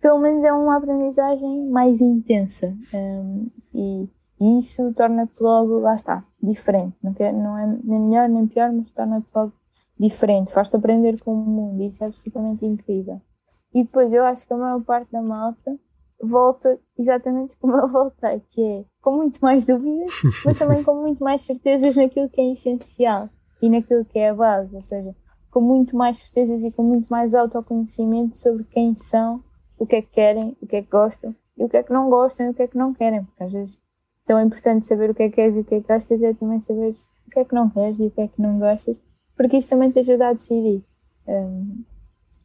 Pelo 0.00 0.18
menos 0.18 0.42
é 0.42 0.52
uma 0.52 0.76
aprendizagem 0.76 1.66
mais 1.68 2.00
intensa, 2.00 2.76
um, 2.92 3.48
e, 3.72 4.08
e, 4.40 4.58
isso 4.58 4.92
torna-te 4.92 5.40
logo, 5.40 5.78
lá 5.78 5.94
está, 5.94 6.24
diferente. 6.42 6.96
Não, 7.00 7.14
quer, 7.14 7.32
não 7.32 7.56
é 7.56 7.78
nem 7.84 8.00
melhor 8.00 8.28
nem 8.28 8.48
pior, 8.48 8.72
mas 8.72 8.90
torna-te 8.90 9.30
logo 9.32 9.52
diferente, 9.96 10.52
faz-te 10.52 10.74
aprender 10.74 11.20
com 11.20 11.32
o 11.32 11.36
mundo, 11.36 11.80
e 11.80 11.86
isso 11.86 12.02
é 12.02 12.08
absolutamente 12.08 12.66
incrível. 12.66 13.20
E 13.72 13.84
depois 13.84 14.12
eu 14.12 14.24
acho 14.24 14.44
que 14.44 14.52
a 14.52 14.56
maior 14.56 14.82
parte 14.82 15.12
da 15.12 15.22
malta 15.22 15.78
volta 16.20 16.76
exatamente 16.98 17.56
como 17.58 17.76
eu 17.76 17.88
voltei, 17.88 18.40
que 18.50 18.60
é 18.60 18.84
com 19.00 19.12
muito 19.12 19.38
mais 19.38 19.64
dúvidas, 19.64 20.10
mas 20.44 20.58
também 20.58 20.82
com 20.82 21.00
muito 21.00 21.22
mais 21.22 21.42
certezas 21.42 21.94
naquilo 21.94 22.28
que 22.28 22.40
é 22.40 22.52
essencial 22.52 23.30
e 23.64 23.70
naquilo 23.70 24.04
que 24.04 24.18
é 24.18 24.30
a 24.30 24.34
base, 24.34 24.74
ou 24.74 24.82
seja, 24.82 25.14
com 25.50 25.60
muito 25.60 25.96
mais 25.96 26.18
certezas 26.18 26.62
e 26.62 26.70
com 26.70 26.82
muito 26.82 27.08
mais 27.08 27.34
autoconhecimento 27.34 28.38
sobre 28.38 28.64
quem 28.64 28.96
são, 28.98 29.42
o 29.78 29.86
que 29.86 29.96
é 29.96 30.02
que 30.02 30.10
querem, 30.10 30.56
o 30.60 30.66
que 30.66 30.76
é 30.76 30.82
que 30.82 30.90
gostam 30.90 31.34
e 31.56 31.64
o 31.64 31.68
que 31.68 31.76
é 31.76 31.82
que 31.82 31.92
não 31.92 32.08
gostam 32.08 32.46
e 32.46 32.50
o 32.50 32.54
que 32.54 32.62
é 32.62 32.66
que 32.66 32.76
não 32.76 32.92
querem, 32.92 33.24
porque 33.24 33.44
às 33.44 33.52
vezes 33.52 33.80
tão 34.24 34.40
importante 34.40 34.86
saber 34.86 35.10
o 35.10 35.14
que 35.14 35.24
é 35.24 35.28
que 35.28 35.36
queres 35.36 35.56
e 35.56 35.60
o 35.60 35.64
que 35.64 35.74
é 35.74 35.80
que 35.80 35.88
gostas 35.88 36.22
é 36.22 36.32
também 36.34 36.60
saber 36.60 36.94
o 37.26 37.30
que 37.30 37.38
é 37.38 37.44
que 37.44 37.54
não 37.54 37.70
queres 37.70 38.00
e 38.00 38.06
o 38.06 38.10
que 38.10 38.20
é 38.20 38.28
que 38.28 38.40
não 38.40 38.58
gostas, 38.58 39.00
porque 39.36 39.58
isso 39.58 39.70
também 39.70 39.90
te 39.90 39.98
ajuda 39.98 40.28
a 40.28 40.32
decidir. 40.32 40.84
Um, 41.26 41.84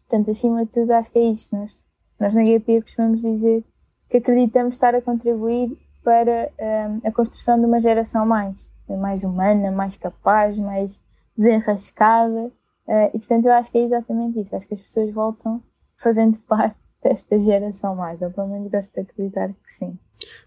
portanto, 0.08 0.32
acima 0.32 0.65
de 0.65 0.71
tudo, 0.71 0.91
acho 0.91 1.12
que 1.12 1.19
é 1.19 1.23
isto. 1.23 1.55
Nós 1.55 1.77
nós 2.19 2.36
na 2.36 2.43
GP 2.43 2.82
costumamos 2.82 3.21
dizer 3.21 3.63
que 4.10 4.17
acreditamos 4.17 4.75
estar 4.75 4.93
a 4.93 5.01
contribuir 5.01 5.77
para 6.03 6.51
um, 6.60 7.08
a 7.08 7.12
construção 7.12 7.58
de 7.58 7.65
uma 7.65 7.79
geração 7.79 8.25
mais, 8.25 8.67
mais 8.89 9.23
humana, 9.23 9.71
mais 9.71 9.95
capaz, 9.95 10.58
mais 10.60 10.99
desenrascada. 11.39 12.52
Uh, 12.88 13.10
e 13.13 13.19
portanto 13.19 13.45
eu 13.45 13.54
acho 13.54 13.71
que 13.71 13.78
é 13.78 13.86
exatamente 13.86 14.41
isso. 14.41 14.56
Acho 14.56 14.67
que 14.67 14.73
as 14.73 14.82
pessoas 14.82 15.12
voltam 15.13 15.63
fazendo 15.97 16.38
parte 16.47 16.75
desta 17.02 17.39
geração 17.39 17.95
mais, 17.95 18.21
ou 18.21 18.30
pelo 18.30 18.49
menos 18.49 18.69
gosto 18.69 18.91
de 18.93 18.99
acreditar 18.99 19.47
que 19.47 19.73
sim. 19.73 19.97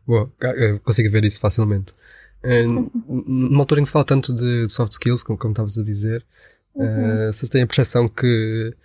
Boa, 0.06 0.30
consigo 0.84 1.10
ver 1.10 1.24
isso 1.24 1.40
facilmente. 1.40 1.94
Uh, 2.44 2.90
numa 3.08 3.60
altura 3.60 3.80
em 3.80 3.84
que 3.84 3.88
se 3.88 3.92
fala 3.92 4.04
tanto 4.04 4.34
de 4.34 4.68
soft 4.68 4.92
skills, 4.92 5.22
como, 5.22 5.38
como 5.38 5.52
estavas 5.52 5.78
a 5.78 5.82
dizer, 5.82 6.24
uhum. 6.74 7.28
uh, 7.28 7.32
vocês 7.32 7.48
têm 7.48 7.62
a 7.62 7.66
percepção 7.66 8.08
que 8.08 8.76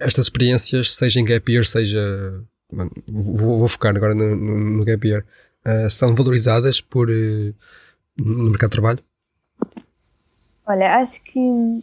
estas 0.00 0.26
experiências, 0.26 0.94
seja 0.94 1.20
em 1.20 1.24
gap 1.24 1.52
year, 1.52 1.64
seja. 1.64 2.42
Vou, 3.06 3.58
vou 3.58 3.68
focar 3.68 3.94
agora 3.94 4.12
no, 4.12 4.34
no, 4.34 4.58
no 4.78 4.84
gap 4.84 5.06
year, 5.06 5.24
são 5.90 6.14
valorizadas 6.16 6.80
por, 6.80 7.08
no 8.16 8.50
mercado 8.50 8.70
de 8.70 8.72
trabalho? 8.72 8.98
Olha, 10.66 10.96
acho 10.96 11.22
que 11.24 11.40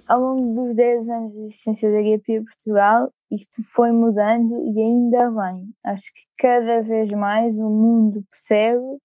ao 0.08 0.20
longo 0.20 0.63
dos 0.63 0.76
10 0.76 1.10
anos 1.10 1.34
de 1.34 1.39
existência 1.48 1.92
da 1.92 2.00
Year 2.00 2.22
Portugal, 2.22 3.12
isto 3.30 3.63
foi 3.63 3.92
mudando 3.92 4.56
e 4.74 4.82
ainda 4.82 5.30
bem. 5.30 5.74
Acho 5.84 6.13
que 6.13 6.22
cada 6.38 6.82
vez 6.82 7.12
mais 7.12 7.58
o 7.58 7.70
mundo 7.70 8.24
percebe 8.30 9.00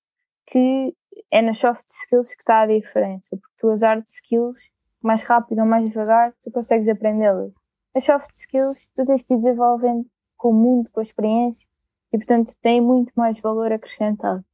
que 0.47 0.95
é 1.31 1.43
nas 1.43 1.59
soft 1.59 1.85
skills 1.89 2.35
que 2.35 2.43
está 2.43 2.61
a 2.61 2.67
diferença, 2.67 3.37
porque 3.37 3.55
tu 3.59 3.71
as 3.71 3.83
hard 3.83 4.05
skills, 4.07 4.59
mais 5.03 5.23
rápido 5.23 5.61
ou 5.61 5.67
mais 5.67 5.85
devagar, 5.89 6.33
tu 6.43 6.51
consegues 6.51 6.89
aprendê-las 6.89 7.53
as 7.95 8.05
soft 8.05 8.35
skills 8.35 8.89
tu 8.95 9.05
tens 9.05 9.23
que 9.23 9.35
ir 9.35 9.37
desenvolvendo 9.37 10.05
com 10.37 10.51
o 10.51 10.53
mundo, 10.53 10.91
com 10.91 10.99
a 10.99 11.03
experiência 11.03 11.67
e 12.13 12.19
portanto 12.19 12.53
tem 12.61 12.81
muito 12.81 13.13
mais 13.15 13.39
valor 13.39 13.71
acrescentado. 13.73 14.45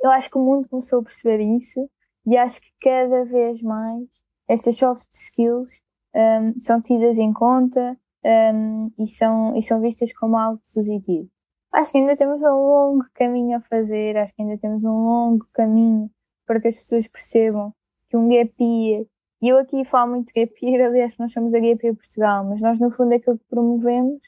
Eu 0.00 0.10
acho 0.12 0.30
que 0.30 0.38
o 0.38 0.44
mundo 0.44 0.68
começou 0.68 1.00
a 1.00 1.02
perceber 1.02 1.40
isso 1.40 1.90
e 2.26 2.36
acho 2.36 2.60
que 2.60 2.72
cada 2.80 3.24
vez 3.24 3.62
mais 3.62 4.08
estas 4.48 4.76
soft 4.76 5.06
skills 5.12 5.70
um, 6.14 6.60
são 6.60 6.80
tidas 6.80 7.18
em 7.18 7.32
conta 7.32 7.96
um, 8.24 8.90
e, 8.98 9.08
são, 9.08 9.56
e 9.56 9.62
são 9.62 9.80
vistas 9.80 10.12
como 10.12 10.36
algo 10.36 10.60
positivo. 10.74 11.28
Acho 11.72 11.92
que 11.92 11.98
ainda 11.98 12.16
temos 12.16 12.42
um 12.42 12.46
longo 12.46 13.04
caminho 13.14 13.58
a 13.58 13.60
fazer, 13.60 14.16
acho 14.16 14.34
que 14.34 14.42
ainda 14.42 14.58
temos 14.58 14.82
um 14.84 15.04
longo 15.04 15.46
caminho 15.52 16.10
para 16.46 16.60
que 16.60 16.68
as 16.68 16.76
pessoas 16.76 17.06
percebam 17.06 17.72
que 18.08 18.16
um 18.16 18.28
gap 18.28 18.52
year, 18.60 19.04
e 19.42 19.48
eu 19.48 19.58
aqui 19.58 19.84
falo 19.84 20.12
muito 20.12 20.32
de 20.32 20.40
gap 20.40 20.54
year, 20.64 20.86
aliás, 20.86 21.16
nós 21.18 21.32
somos 21.32 21.54
a 21.54 21.58
gap 21.58 21.84
year 21.84 21.94
Portugal, 21.94 22.44
mas 22.44 22.62
nós 22.62 22.78
no 22.78 22.90
fundo 22.90 23.14
aquilo 23.14 23.38
que 23.38 23.44
promovemos 23.48 24.20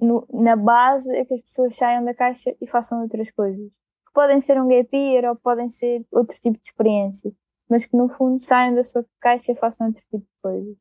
no, 0.00 0.26
na 0.32 0.56
base 0.56 1.14
é 1.14 1.24
que 1.24 1.34
as 1.34 1.42
pessoas 1.42 1.76
saiam 1.76 2.04
da 2.04 2.14
caixa 2.14 2.54
e 2.60 2.66
façam 2.66 3.02
outras 3.02 3.30
coisas. 3.30 3.70
Podem 4.18 4.40
ser 4.40 4.60
um 4.60 4.66
gap 4.66 4.96
year 4.96 5.30
ou 5.30 5.36
podem 5.36 5.70
ser 5.70 6.04
outro 6.10 6.36
tipo 6.40 6.58
de 6.58 6.70
experiências, 6.70 7.32
mas 7.70 7.86
que 7.86 7.96
no 7.96 8.08
fundo 8.08 8.42
saiam 8.42 8.74
da 8.74 8.82
sua 8.82 9.06
caixa 9.20 9.52
e 9.52 9.54
façam 9.54 9.86
outro 9.86 10.02
tipo 10.02 10.18
de 10.18 10.40
coisas. 10.42 10.76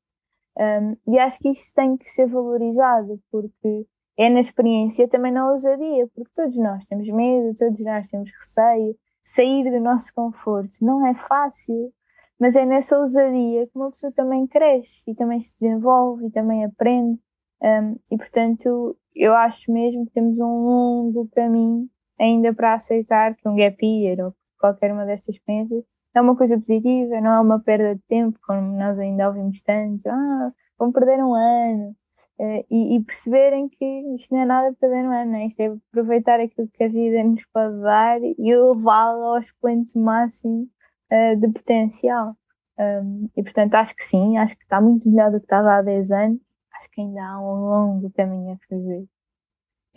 Um, 0.58 1.14
e 1.14 1.20
acho 1.20 1.38
que 1.38 1.50
isso 1.50 1.72
tem 1.76 1.96
que 1.98 2.10
ser 2.10 2.26
valorizado, 2.26 3.22
porque 3.30 3.86
é 4.18 4.28
na 4.28 4.40
experiência 4.40 5.08
também 5.08 5.32
na 5.32 5.52
ousadia, 5.52 6.08
porque 6.16 6.32
todos 6.34 6.58
nós 6.58 6.84
temos 6.88 7.08
medo, 7.10 7.56
todos 7.56 7.80
nós 7.82 8.10
temos 8.10 8.32
receio, 8.32 8.98
sair 9.24 9.70
do 9.70 9.80
nosso 9.82 10.12
conforto 10.16 10.76
não 10.82 11.06
é 11.06 11.14
fácil, 11.14 11.94
mas 12.40 12.56
é 12.56 12.66
nessa 12.66 12.98
ousadia 12.98 13.68
que 13.68 13.78
uma 13.78 13.92
pessoa 13.92 14.12
também 14.12 14.48
cresce 14.48 15.04
e 15.06 15.14
também 15.14 15.42
se 15.42 15.54
desenvolve 15.60 16.26
e 16.26 16.32
também 16.32 16.66
aprende. 16.66 17.20
Um, 17.62 18.00
e 18.12 18.18
portanto, 18.18 18.98
eu 19.16 19.36
acho 19.36 19.72
mesmo 19.72 20.08
que 20.08 20.14
temos 20.14 20.40
um 20.40 20.66
longo 20.66 21.30
caminho 21.36 21.88
ainda 22.20 22.54
para 22.54 22.74
aceitar 22.74 23.36
que 23.36 23.48
um 23.48 23.56
gap 23.56 23.78
year 23.86 24.26
ou 24.26 24.34
qualquer 24.60 24.92
uma 24.92 25.06
destas 25.06 25.36
experiências 25.36 25.84
é 26.16 26.22
uma 26.22 26.36
coisa 26.36 26.58
positiva, 26.58 27.22
não 27.22 27.34
é 27.34 27.40
uma 27.40 27.60
perda 27.60 27.96
de 27.96 28.02
tempo, 28.08 28.40
como 28.46 28.76
nós 28.78 28.98
ainda 28.98 29.28
ouvimos 29.28 29.62
tanto, 29.62 30.08
ah, 30.08 30.52
vão 30.80 30.92
perder 30.92 31.24
um 31.24 31.34
ano, 31.34 31.96
uh, 32.40 32.66
e, 32.70 32.96
e, 32.96 33.04
perceberem 33.04 33.70
que 33.70 33.86
isto 34.16 34.34
não 34.34 34.42
é 34.42 34.46
nada 34.46 34.76
perder 34.80 35.06
um 35.06 35.12
ano, 35.12 35.36
é? 35.36 35.46
isto 35.46 35.60
é 35.60 35.68
aproveitar 35.68 36.40
aquilo 36.40 36.68
que 36.70 36.84
a 36.84 36.88
vida 36.88 37.24
nos 37.24 37.46
pode 37.54 37.80
dar 37.82 38.20
e 38.22 38.36
levá-lo 38.38 39.24
ao 39.24 39.40
expoente 39.40 39.98
máximo 39.98 40.68
uh, 41.12 41.36
de 41.36 41.48
potencial. 41.50 42.36
Um, 42.80 43.30
e 43.36 43.42
portanto 43.42 43.74
acho 43.74 43.96
que 43.96 44.04
sim, 44.04 44.38
acho 44.38 44.56
que 44.56 44.64
está 44.64 44.80
muito 44.80 45.10
melhor 45.10 45.32
do 45.32 45.40
que 45.40 45.46
estava 45.46 45.78
há 45.78 45.82
10 45.82 46.12
anos, 46.12 46.40
acho 46.76 46.90
que 46.92 47.02
ainda 47.02 47.24
há 47.24 47.40
um 47.42 47.70
longo 47.70 48.12
caminho 48.12 48.54
a 48.54 48.58
fazer. 48.70 49.08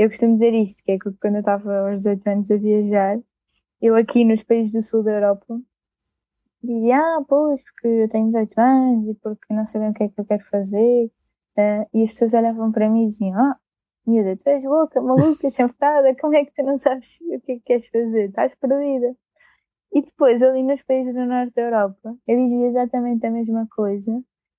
Eu 0.00 0.08
costumo 0.08 0.32
dizer 0.38 0.54
isto, 0.54 0.82
que 0.82 0.92
é 0.92 0.98
que 0.98 1.12
quando 1.20 1.34
eu 1.34 1.40
estava 1.40 1.90
aos 1.90 1.96
18 2.00 2.26
anos 2.26 2.50
a 2.50 2.56
viajar, 2.56 3.20
eu 3.82 3.94
aqui 3.94 4.24
nos 4.24 4.42
países 4.42 4.72
do 4.72 4.82
sul 4.82 5.02
da 5.02 5.12
Europa, 5.12 5.60
dizia, 6.62 6.96
ah, 6.96 7.22
pois, 7.28 7.62
porque 7.62 7.86
eu 7.86 8.08
tenho 8.08 8.28
18 8.28 8.58
anos 8.58 9.08
e 9.10 9.14
porque 9.16 9.52
não 9.52 9.66
sabem 9.66 9.90
o 9.90 9.92
que 9.92 10.04
é 10.04 10.08
que 10.08 10.18
eu 10.18 10.24
quero 10.24 10.42
fazer. 10.46 11.12
Uh, 11.54 11.84
e 11.92 12.02
as 12.02 12.12
pessoas 12.12 12.32
olhavam 12.32 12.72
para 12.72 12.88
mim 12.88 13.04
e 13.04 13.06
diziam, 13.08 13.38
ah, 13.38 13.58
miúda, 14.06 14.38
tu 14.38 14.48
és 14.48 14.64
louca, 14.64 15.02
maluca, 15.02 15.50
chanfrada, 15.52 16.16
como 16.18 16.34
é 16.34 16.46
que 16.46 16.54
tu 16.54 16.62
não 16.62 16.78
sabes 16.78 17.18
o 17.20 17.40
que 17.42 17.52
é 17.52 17.54
que 17.56 17.60
queres 17.60 17.86
fazer? 17.88 18.30
Estás 18.30 18.54
perdida. 18.54 19.14
E 19.92 20.00
depois, 20.00 20.42
ali 20.42 20.62
nos 20.62 20.82
países 20.82 21.14
do 21.14 21.26
norte 21.26 21.52
da 21.54 21.62
Europa, 21.62 22.16
eu 22.26 22.38
dizia 22.38 22.68
exatamente 22.68 23.26
a 23.26 23.30
mesma 23.30 23.68
coisa. 23.76 24.12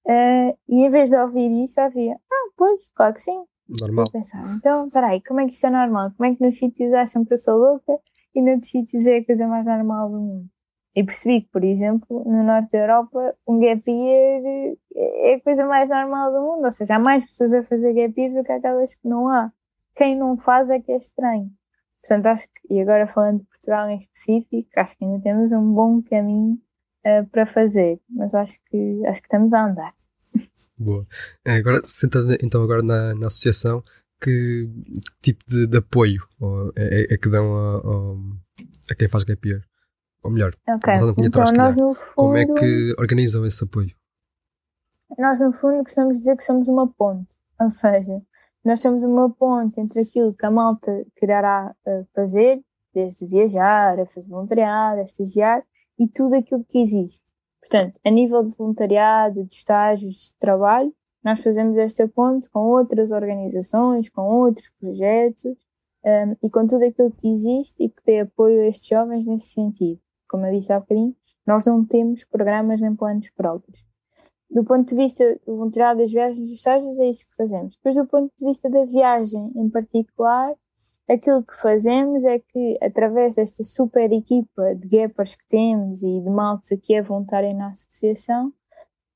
Uh, 0.05 0.55
e 0.69 0.85
em 0.85 0.89
vez 0.91 1.09
de 1.09 1.17
ouvir 1.17 1.65
isso, 1.65 1.81
havia, 1.81 2.13
ah, 2.13 2.49
pois, 2.55 2.91
claro 2.93 3.15
que 3.15 3.21
sim. 3.21 3.43
Normal. 3.79 4.05
Eu 4.07 4.11
pensava, 4.11 4.53
então, 4.53 4.89
peraí, 4.89 5.21
como 5.21 5.39
é 5.39 5.45
que 5.45 5.53
isto 5.53 5.67
é 5.67 5.69
normal? 5.69 6.11
Como 6.17 6.29
é 6.29 6.35
que 6.35 6.43
nos 6.43 6.57
sítios 6.57 6.93
acham 6.93 7.23
que 7.23 7.33
eu 7.33 7.37
sou 7.37 7.57
louca 7.57 7.93
e 8.35 8.41
noutros 8.41 8.69
sítios 8.69 9.05
é 9.05 9.17
a 9.17 9.25
coisa 9.25 9.47
mais 9.47 9.65
normal 9.65 10.09
do 10.09 10.19
mundo? 10.19 10.49
E 10.93 11.03
percebi 11.03 11.41
que, 11.41 11.49
por 11.49 11.63
exemplo, 11.63 12.23
no 12.25 12.43
norte 12.43 12.71
da 12.71 12.79
Europa, 12.79 13.35
um 13.47 13.59
gap 13.59 13.89
year 13.89 14.75
é 14.93 15.35
a 15.35 15.41
coisa 15.41 15.65
mais 15.65 15.87
normal 15.87 16.33
do 16.33 16.41
mundo. 16.41 16.65
Ou 16.65 16.71
seja, 16.71 16.95
há 16.95 16.99
mais 16.99 17.23
pessoas 17.23 17.53
a 17.53 17.63
fazer 17.63 17.93
gap 17.93 18.19
years 18.19 18.35
do 18.35 18.43
que 18.43 18.51
aquelas 18.51 18.95
que 18.95 19.07
não 19.07 19.29
há. 19.29 19.51
Quem 19.95 20.17
não 20.17 20.37
faz 20.37 20.69
é 20.69 20.79
que 20.81 20.91
é 20.91 20.97
estranho. 20.97 21.49
Portanto, 22.01 22.25
acho 22.25 22.47
que, 22.47 22.73
e 22.73 22.81
agora 22.81 23.07
falando 23.07 23.39
de 23.39 23.45
Portugal 23.45 23.89
em 23.89 23.97
específico, 23.97 24.69
acho 24.75 24.97
que 24.97 25.05
ainda 25.05 25.21
temos 25.21 25.51
um 25.53 25.73
bom 25.73 26.01
caminho 26.01 26.59
uh, 27.05 27.25
para 27.29 27.45
fazer. 27.45 28.01
Mas 28.09 28.33
acho 28.35 28.59
que, 28.69 29.05
acho 29.05 29.21
que 29.21 29.27
estamos 29.27 29.53
a 29.53 29.65
andar. 29.65 29.93
Boa. 30.81 31.05
É, 31.45 31.55
agora, 31.57 31.81
sentando 31.85 32.33
então 32.41 32.63
agora 32.63 32.81
na, 32.81 33.13
na 33.13 33.27
associação, 33.27 33.83
que 34.19 34.67
tipo 35.21 35.43
de, 35.47 35.67
de 35.67 35.77
apoio 35.77 36.21
é, 36.75 37.01
é, 37.01 37.13
é, 37.13 37.17
que 37.17 37.29
dão 37.29 37.55
a, 37.55 37.77
a, 37.77 38.91
a 38.91 38.95
quem 38.95 39.07
faz 39.07 39.23
gap 39.23 39.47
year? 39.47 39.63
Ou 40.23 40.31
melhor, 40.31 40.55
okay. 40.67 40.93
então, 41.25 41.43
nós 41.51 41.75
no 41.75 41.95
fundo, 41.95 42.15
como 42.15 42.37
é 42.37 42.45
que 42.45 42.93
organizam 42.99 43.43
esse 43.43 43.63
apoio? 43.63 43.91
Nós 45.17 45.39
no 45.39 45.51
fundo 45.51 45.83
gostamos 45.83 46.13
de 46.13 46.19
dizer 46.19 46.37
que 46.37 46.43
somos 46.43 46.67
uma 46.67 46.87
ponte, 46.87 47.27
ou 47.59 47.71
seja, 47.71 48.21
nós 48.63 48.79
somos 48.79 49.03
uma 49.03 49.31
ponte 49.31 49.79
entre 49.79 50.01
aquilo 50.01 50.33
que 50.35 50.45
a 50.45 50.51
malta 50.51 50.91
quererá 51.15 51.75
uh, 51.87 52.07
fazer, 52.13 52.61
desde 52.93 53.25
viajar, 53.25 53.99
a 53.99 54.05
fazer 54.05 54.27
voluntariado, 54.27 55.01
a 55.01 55.03
estagiar, 55.03 55.63
e 55.97 56.07
tudo 56.07 56.35
aquilo 56.35 56.63
que 56.63 56.79
existe. 56.79 57.30
Portanto, 57.61 57.99
a 58.03 58.09
nível 58.09 58.43
de 58.43 58.51
voluntariado, 58.57 59.45
de 59.45 59.55
estágios, 59.55 60.15
de 60.15 60.33
trabalho, 60.39 60.93
nós 61.23 61.41
fazemos 61.41 61.77
esta 61.77 62.07
ponte 62.07 62.49
com 62.49 62.59
outras 62.59 63.11
organizações, 63.11 64.09
com 64.09 64.23
outros 64.23 64.69
projetos 64.79 65.55
um, 66.03 66.35
e 66.43 66.49
com 66.49 66.67
tudo 66.67 66.83
aquilo 66.83 67.11
que 67.11 67.27
existe 67.27 67.83
e 67.83 67.89
que 67.89 68.03
dê 68.05 68.21
apoio 68.21 68.61
a 68.61 68.67
estes 68.67 68.87
jovens 68.87 69.25
nesse 69.25 69.49
sentido 69.49 70.01
como 70.31 70.45
eu 70.45 70.57
disse 70.57 70.71
há 70.71 70.79
bocadinho, 70.79 71.13
nós 71.45 71.65
não 71.65 71.85
temos 71.85 72.23
programas 72.23 72.81
nem 72.81 72.95
planos 72.95 73.29
próprios. 73.31 73.85
Do 74.49 74.63
ponto 74.63 74.87
de 74.87 74.95
vista 74.95 75.23
do 75.45 75.57
voluntariado 75.57 75.99
das 75.99 76.11
viagens 76.11 76.39
dos 76.39 76.57
estágios, 76.57 76.97
é 76.97 77.09
isso 77.09 77.27
que 77.27 77.35
fazemos. 77.35 77.75
Depois, 77.75 77.95
do 77.95 78.07
ponto 78.07 78.33
de 78.37 78.45
vista 78.45 78.69
da 78.69 78.85
viagem 78.85 79.51
em 79.55 79.69
particular, 79.69 80.55
aquilo 81.11 81.43
que 81.43 81.55
fazemos 81.59 82.23
é 82.23 82.39
que, 82.39 82.77
através 82.81 83.35
desta 83.35 83.63
super 83.63 84.11
equipa 84.11 84.75
de 84.75 84.87
gappers 84.87 85.35
que 85.35 85.47
temos 85.47 86.01
e 86.01 86.21
de 86.21 86.29
malta 86.29 86.77
que 86.77 86.93
é 86.93 87.01
voluntária 87.01 87.53
na 87.53 87.69
associação, 87.69 88.53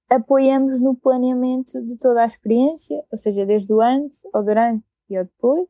apoiamos 0.09 0.79
no 0.79 0.95
planeamento 0.95 1.81
de 1.83 1.97
toda 1.97 2.21
a 2.21 2.25
experiência, 2.25 3.03
ou 3.11 3.17
seja, 3.17 3.45
desde 3.45 3.71
o 3.73 3.81
antes, 3.81 4.19
ao 4.33 4.43
durante 4.43 4.83
e 5.09 5.17
ao 5.17 5.23
depois, 5.23 5.67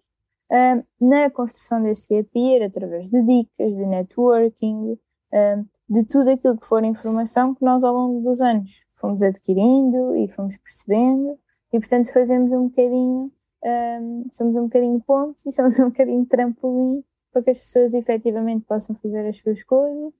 na 0.99 1.29
construção 1.29 1.81
deste 1.81 2.15
gap 2.15 2.63
através 2.63 3.09
de 3.09 3.21
dicas, 3.21 3.75
de 3.75 3.85
networking, 3.85 4.97
de 5.87 6.03
tudo 6.05 6.29
aquilo 6.29 6.57
que 6.57 6.65
for 6.65 6.83
informação 6.83 7.53
que 7.53 7.63
nós 7.63 7.83
ao 7.83 7.93
longo 7.93 8.21
dos 8.21 8.41
anos 8.41 8.83
fomos 8.95 9.21
adquirindo 9.21 10.15
e 10.15 10.27
fomos 10.27 10.57
percebendo 10.57 11.37
e 11.71 11.79
portanto 11.79 12.11
fazemos 12.11 12.51
um 12.51 12.67
bocadinho 12.67 13.31
um, 13.65 14.27
somos 14.31 14.55
um 14.55 14.63
bocadinho 14.63 15.01
ponto 15.01 15.37
e 15.45 15.51
somos 15.53 15.77
um 15.79 15.89
bocadinho 15.89 16.25
trampolim 16.25 17.03
para 17.31 17.43
que 17.43 17.49
as 17.49 17.59
pessoas 17.59 17.93
efetivamente 17.93 18.65
possam 18.65 18.95
fazer 18.95 19.27
as 19.27 19.37
suas 19.37 19.63
coisas 19.63 20.13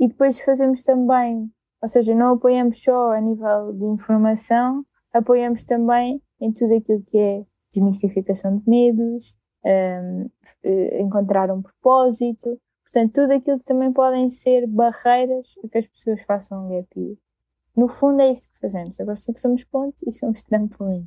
e 0.00 0.08
depois 0.08 0.40
fazemos 0.40 0.82
também, 0.82 1.50
ou 1.80 1.88
seja, 1.88 2.14
não 2.14 2.34
apoiamos 2.34 2.82
só 2.82 3.12
a 3.12 3.20
nível 3.20 3.72
de 3.72 3.84
informação, 3.84 4.84
apoiamos 5.12 5.64
também 5.64 6.20
em 6.40 6.52
tudo 6.52 6.74
aquilo 6.74 7.02
que 7.04 7.18
é 7.18 7.44
desmistificação 7.72 8.58
de 8.58 8.68
medos, 8.68 9.34
um, 9.64 10.30
eh, 10.64 11.00
encontrar 11.00 11.50
um 11.50 11.62
propósito, 11.62 12.58
Portanto, 12.96 13.12
tudo 13.12 13.32
aquilo 13.32 13.58
que 13.58 13.64
também 13.66 13.92
podem 13.92 14.30
ser 14.30 14.66
barreiras 14.66 15.54
a 15.62 15.68
que 15.68 15.76
as 15.76 15.86
pessoas 15.86 16.22
façam 16.22 16.64
um 16.64 16.68
gap 16.70 16.88
year. 16.98 17.16
No 17.76 17.88
fundo 17.88 18.22
é 18.22 18.32
isto 18.32 18.48
que 18.48 18.58
fazemos. 18.60 18.98
Agora 18.98 19.16
sim 19.18 19.32
que 19.32 19.40
somos 19.40 19.62
ponte 19.64 19.98
e 20.06 20.12
somos 20.12 20.42
trampolim. 20.42 21.06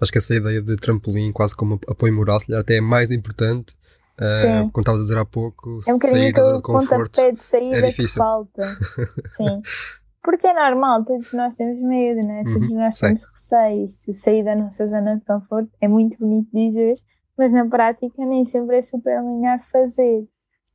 Acho 0.00 0.12
que 0.12 0.18
essa 0.18 0.34
ideia 0.34 0.62
de 0.62 0.76
trampolim, 0.76 1.32
quase 1.32 1.56
como 1.56 1.80
apoio 1.88 2.14
moral, 2.14 2.38
até 2.56 2.76
é 2.76 2.80
mais 2.80 3.10
importante. 3.10 3.74
Uh, 4.14 4.70
como 4.70 4.82
estavas 4.82 5.00
a 5.00 5.02
dizer 5.02 5.18
há 5.18 5.24
pouco, 5.24 5.80
é 5.88 5.92
um 5.92 5.98
sair 5.98 6.32
da 6.32 6.42
zona 6.42 6.56
de 6.58 6.62
conforto 6.62 7.32
de 7.32 7.44
saída 7.44 7.78
é 7.78 7.88
difícil. 7.88 8.14
que 8.14 8.18
falta. 8.18 8.78
Sim. 9.36 9.60
Porque 10.22 10.46
é 10.46 10.54
normal, 10.54 11.04
todos 11.04 11.32
nós 11.32 11.56
temos 11.56 11.80
medo, 11.80 12.24
né? 12.26 12.44
todos 12.44 12.70
uhum, 12.70 12.78
nós 12.78 12.96
sei. 12.96 13.08
temos 13.08 13.26
receios. 13.26 13.98
Sair 14.12 14.44
da 14.44 14.54
nossa 14.54 14.86
zona 14.86 15.16
de 15.16 15.24
conforto 15.24 15.70
é 15.80 15.88
muito 15.88 16.16
bonito 16.18 16.48
dizer, 16.54 16.96
mas 17.36 17.50
na 17.50 17.68
prática 17.68 18.24
nem 18.24 18.44
sempre 18.44 18.78
é 18.78 18.82
super 18.82 19.18
alinhar 19.18 19.62
fazer. 19.64 20.20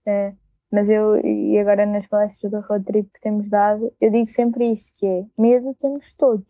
Uh, 0.05 0.35
mas 0.71 0.89
eu, 0.89 1.15
e 1.25 1.57
agora 1.57 1.85
nas 1.85 2.07
palestras 2.07 2.51
do 2.51 2.59
road 2.61 2.85
trip 2.85 3.09
que 3.11 3.21
temos 3.21 3.49
dado, 3.49 3.91
eu 3.99 4.11
digo 4.11 4.29
sempre 4.29 4.71
isto, 4.71 4.93
que 4.95 5.05
é, 5.05 5.25
medo 5.37 5.75
temos 5.79 6.13
todos. 6.13 6.47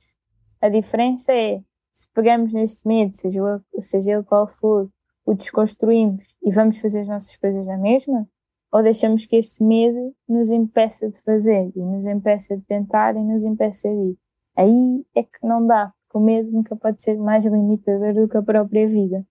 A 0.62 0.70
diferença 0.70 1.32
é, 1.32 1.62
se 1.96 2.08
pegamos 2.14 2.54
neste 2.54 2.86
medo, 2.88 3.18
seja, 3.18 3.42
seja 3.82 4.12
ele 4.14 4.24
qual 4.24 4.48
for, 4.48 4.90
o 5.26 5.34
desconstruímos 5.34 6.26
e 6.44 6.52
vamos 6.52 6.80
fazer 6.80 7.02
as 7.02 7.08
nossas 7.08 7.38
coisas 7.38 7.66
na 7.66 7.78
mesma, 7.78 8.28
ou 8.72 8.84
deixamos 8.84 9.26
que 9.26 9.36
este 9.36 9.64
medo 9.64 10.14
nos 10.28 10.50
impeça 10.50 11.10
de 11.10 11.20
fazer, 11.22 11.72
e 11.76 11.86
nos 11.86 12.06
impeça 12.06 12.58
de 12.58 12.64
tentar, 12.64 13.16
e 13.16 13.24
nos 13.24 13.44
impeça 13.44 13.90
de 13.90 14.12
ir. 14.12 14.18
Aí 14.56 15.06
é 15.16 15.24
que 15.24 15.40
não 15.44 15.66
dá, 15.66 15.94
porque 16.04 16.18
o 16.18 16.22
medo 16.22 16.52
nunca 16.52 16.76
pode 16.76 17.02
ser 17.02 17.18
mais 17.18 17.46
limitador 17.46 18.14
do 18.14 18.28
que 18.28 18.38
a 18.38 18.44
própria 18.44 18.88
vida. 18.88 19.26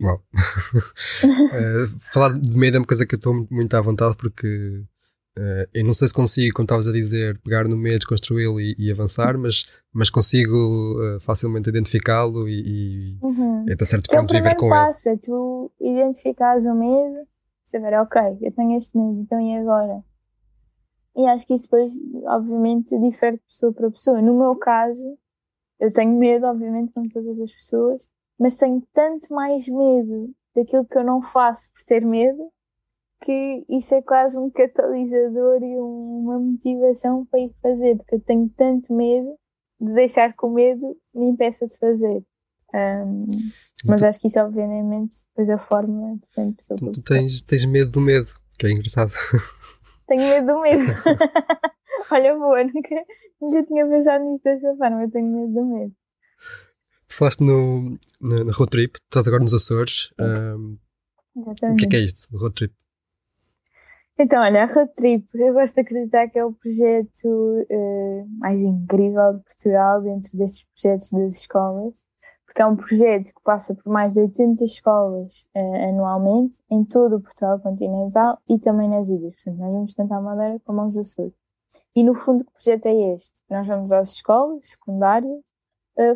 Uau. 0.00 0.22
uh, 0.34 2.00
falar 2.12 2.38
de 2.38 2.56
medo 2.56 2.76
é 2.76 2.80
uma 2.80 2.86
coisa 2.86 3.06
que 3.06 3.14
eu 3.14 3.18
estou 3.18 3.46
muito 3.50 3.74
à 3.74 3.80
vontade 3.80 4.16
porque 4.16 4.84
uh, 5.38 5.68
eu 5.74 5.84
não 5.84 5.92
sei 5.92 6.08
se 6.08 6.14
consigo, 6.14 6.54
como 6.54 6.64
estavas 6.64 6.86
a 6.86 6.92
dizer, 6.92 7.38
pegar 7.40 7.66
no 7.66 7.76
medo, 7.76 8.06
construí-lo 8.06 8.60
e, 8.60 8.74
e, 8.78 8.90
avançar, 8.90 9.36
mas, 9.36 9.66
mas 9.92 10.10
consigo 10.10 10.56
uh, 10.56 11.20
facilmente 11.20 11.68
identificá-lo 11.68 12.48
e, 12.48 12.60
e 12.60 13.18
uhum. 13.22 13.66
até 13.70 13.84
certo 13.84 14.08
ponto 14.08 14.34
é 14.34 14.38
viver 14.38 14.56
com 14.56 14.68
passo, 14.68 15.08
ele. 15.08 15.16
É 15.16 15.18
tu 15.18 15.72
identificares 15.80 16.64
o 16.64 16.74
medo, 16.74 17.26
saber, 17.66 17.94
ok, 17.94 18.38
eu 18.40 18.52
tenho 18.52 18.78
este 18.78 18.96
medo, 18.96 19.20
então 19.20 19.40
e 19.40 19.56
agora? 19.56 20.02
e 21.18 21.26
acho 21.26 21.44
que 21.44 21.54
isso 21.54 21.64
depois, 21.64 21.90
obviamente, 22.26 22.96
difere 23.00 23.38
de 23.38 23.42
pessoa 23.42 23.72
para 23.72 23.90
pessoa. 23.90 24.22
No 24.22 24.38
meu 24.38 24.54
caso, 24.54 25.18
eu 25.80 25.90
tenho 25.90 26.16
medo, 26.16 26.46
obviamente, 26.46 26.92
como 26.92 27.08
todas 27.10 27.40
as 27.40 27.52
pessoas, 27.52 28.06
mas 28.38 28.56
tenho 28.56 28.82
tanto 28.92 29.32
mais 29.32 29.68
medo 29.68 30.32
daquilo 30.54 30.86
que 30.86 30.96
eu 30.96 31.04
não 31.04 31.22
faço 31.22 31.70
por 31.72 31.82
ter 31.84 32.04
medo 32.04 32.50
que 33.24 33.64
isso 33.68 33.94
é 33.94 34.02
quase 34.02 34.38
um 34.38 34.48
catalisador 34.50 35.62
e 35.62 35.76
uma 35.76 36.38
motivação 36.38 37.26
para 37.26 37.40
ir 37.40 37.52
fazer, 37.60 37.96
porque 37.96 38.14
eu 38.14 38.20
tenho 38.20 38.48
tanto 38.56 38.92
medo 38.92 39.36
de 39.80 39.92
deixar 39.92 40.32
que 40.32 40.46
o 40.46 40.50
medo 40.50 40.96
me 41.14 41.26
impeça 41.28 41.66
de 41.66 41.76
fazer. 41.78 42.22
Um, 42.74 43.26
mas 43.84 44.02
acho 44.02 44.20
que 44.20 44.28
isso, 44.28 44.38
obviamente, 44.40 45.16
depois 45.28 45.50
a 45.50 45.58
forma 45.58 46.18
depende 46.20 46.50
de 46.50 46.56
pessoa. 46.56 46.78
Tu, 46.78 46.92
tu 46.92 47.02
tens, 47.02 47.42
tens 47.42 47.64
medo 47.64 47.90
do 47.90 48.00
medo, 48.00 48.28
que 48.58 48.66
é 48.66 48.70
engraçado. 48.70 49.12
Tenho 50.06 50.22
medo 50.22 50.46
do 50.46 50.60
medo. 50.60 50.82
Olha, 52.10 52.34
boa, 52.34 52.64
nunca, 52.64 53.04
nunca 53.40 53.62
tinha 53.64 53.86
pensado 53.86 54.24
nisso 54.24 54.44
dessa 54.44 54.74
forma, 54.76 55.02
eu 55.02 55.10
tenho 55.10 55.26
medo 55.26 55.52
do 55.52 55.66
medo. 55.66 55.92
Falaste 57.18 57.42
no, 57.42 57.98
na, 58.20 58.44
na 58.44 58.52
road 58.52 58.70
trip, 58.70 58.96
estás 59.02 59.26
agora 59.26 59.42
nos 59.42 59.52
Açores. 59.52 60.08
Um, 60.20 60.78
o 61.34 61.74
que 61.74 61.86
é, 61.86 61.88
que 61.88 61.96
é 61.96 61.98
isto, 61.98 62.28
road 62.38 62.54
trip? 62.54 62.72
Então, 64.16 64.40
olha, 64.40 64.62
a 64.62 64.66
Road 64.66 64.92
Trip, 64.94 65.26
eu 65.34 65.52
gosto 65.52 65.74
de 65.74 65.80
acreditar 65.80 66.28
que 66.28 66.38
é 66.38 66.44
o 66.44 66.52
projeto 66.52 67.26
uh, 67.26 68.28
mais 68.38 68.62
incrível 68.62 69.34
de 69.34 69.42
Portugal 69.42 70.00
dentro 70.00 70.36
destes 70.38 70.64
projetos 70.64 71.10
das 71.10 71.40
escolas, 71.40 71.94
porque 72.46 72.62
é 72.62 72.66
um 72.66 72.76
projeto 72.76 73.34
que 73.34 73.42
passa 73.42 73.74
por 73.74 73.92
mais 73.92 74.12
de 74.12 74.20
80 74.20 74.62
escolas 74.62 75.44
uh, 75.56 75.88
anualmente, 75.88 76.60
em 76.70 76.84
todo 76.84 77.16
o 77.16 77.20
Portugal 77.20 77.58
continental 77.58 78.40
e 78.48 78.60
também 78.60 78.88
nas 78.88 79.08
ilhas. 79.08 79.34
Portanto, 79.34 79.58
nós 79.58 79.72
vamos 79.72 79.94
tanto 79.94 80.14
à 80.14 80.20
Madeira 80.20 80.60
como 80.64 80.82
aos 80.82 80.96
Açores. 80.96 81.34
E 81.96 82.04
no 82.04 82.14
fundo, 82.14 82.44
que 82.44 82.52
projeto 82.52 82.86
é 82.86 83.14
este? 83.14 83.32
Nós 83.50 83.66
vamos 83.66 83.90
às 83.90 84.12
escolas 84.12 84.68
secundárias 84.68 85.47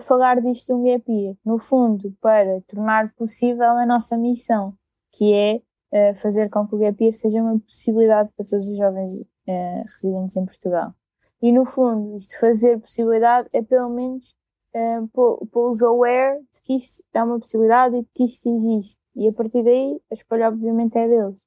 falar 0.00 0.40
disto 0.40 0.66
de 0.66 0.72
um 0.74 0.82
gap 0.84 1.10
year, 1.10 1.36
no 1.44 1.58
fundo, 1.58 2.14
para 2.20 2.60
tornar 2.62 3.12
possível 3.14 3.70
a 3.70 3.84
nossa 3.84 4.16
missão, 4.16 4.74
que 5.10 5.32
é 5.32 5.60
uh, 5.92 6.14
fazer 6.14 6.48
com 6.50 6.66
que 6.66 6.74
o 6.74 6.78
gap 6.78 7.02
year 7.02 7.14
seja 7.14 7.42
uma 7.42 7.58
possibilidade 7.58 8.30
para 8.36 8.46
todos 8.46 8.66
os 8.66 8.76
jovens 8.76 9.12
uh, 9.12 9.84
residentes 9.86 10.36
em 10.36 10.46
Portugal. 10.46 10.94
E 11.40 11.50
no 11.50 11.64
fundo, 11.64 12.16
isto 12.16 12.38
fazer 12.38 12.78
possibilidade 12.78 13.48
é 13.52 13.60
pelo 13.62 13.90
menos 13.90 14.34
uh, 14.74 15.08
pô-los 15.48 15.82
aware 15.82 16.40
de 16.52 16.60
que 16.62 16.76
isto 16.76 17.02
é 17.12 17.22
uma 17.22 17.40
possibilidade 17.40 17.96
e 17.96 18.02
de 18.02 18.08
que 18.14 18.24
isto 18.24 18.48
existe. 18.48 18.96
E 19.16 19.28
a 19.28 19.32
partir 19.32 19.64
daí, 19.64 20.00
a 20.10 20.14
escolha 20.14 20.48
obviamente 20.48 20.96
é 20.96 21.08
deles. 21.08 21.40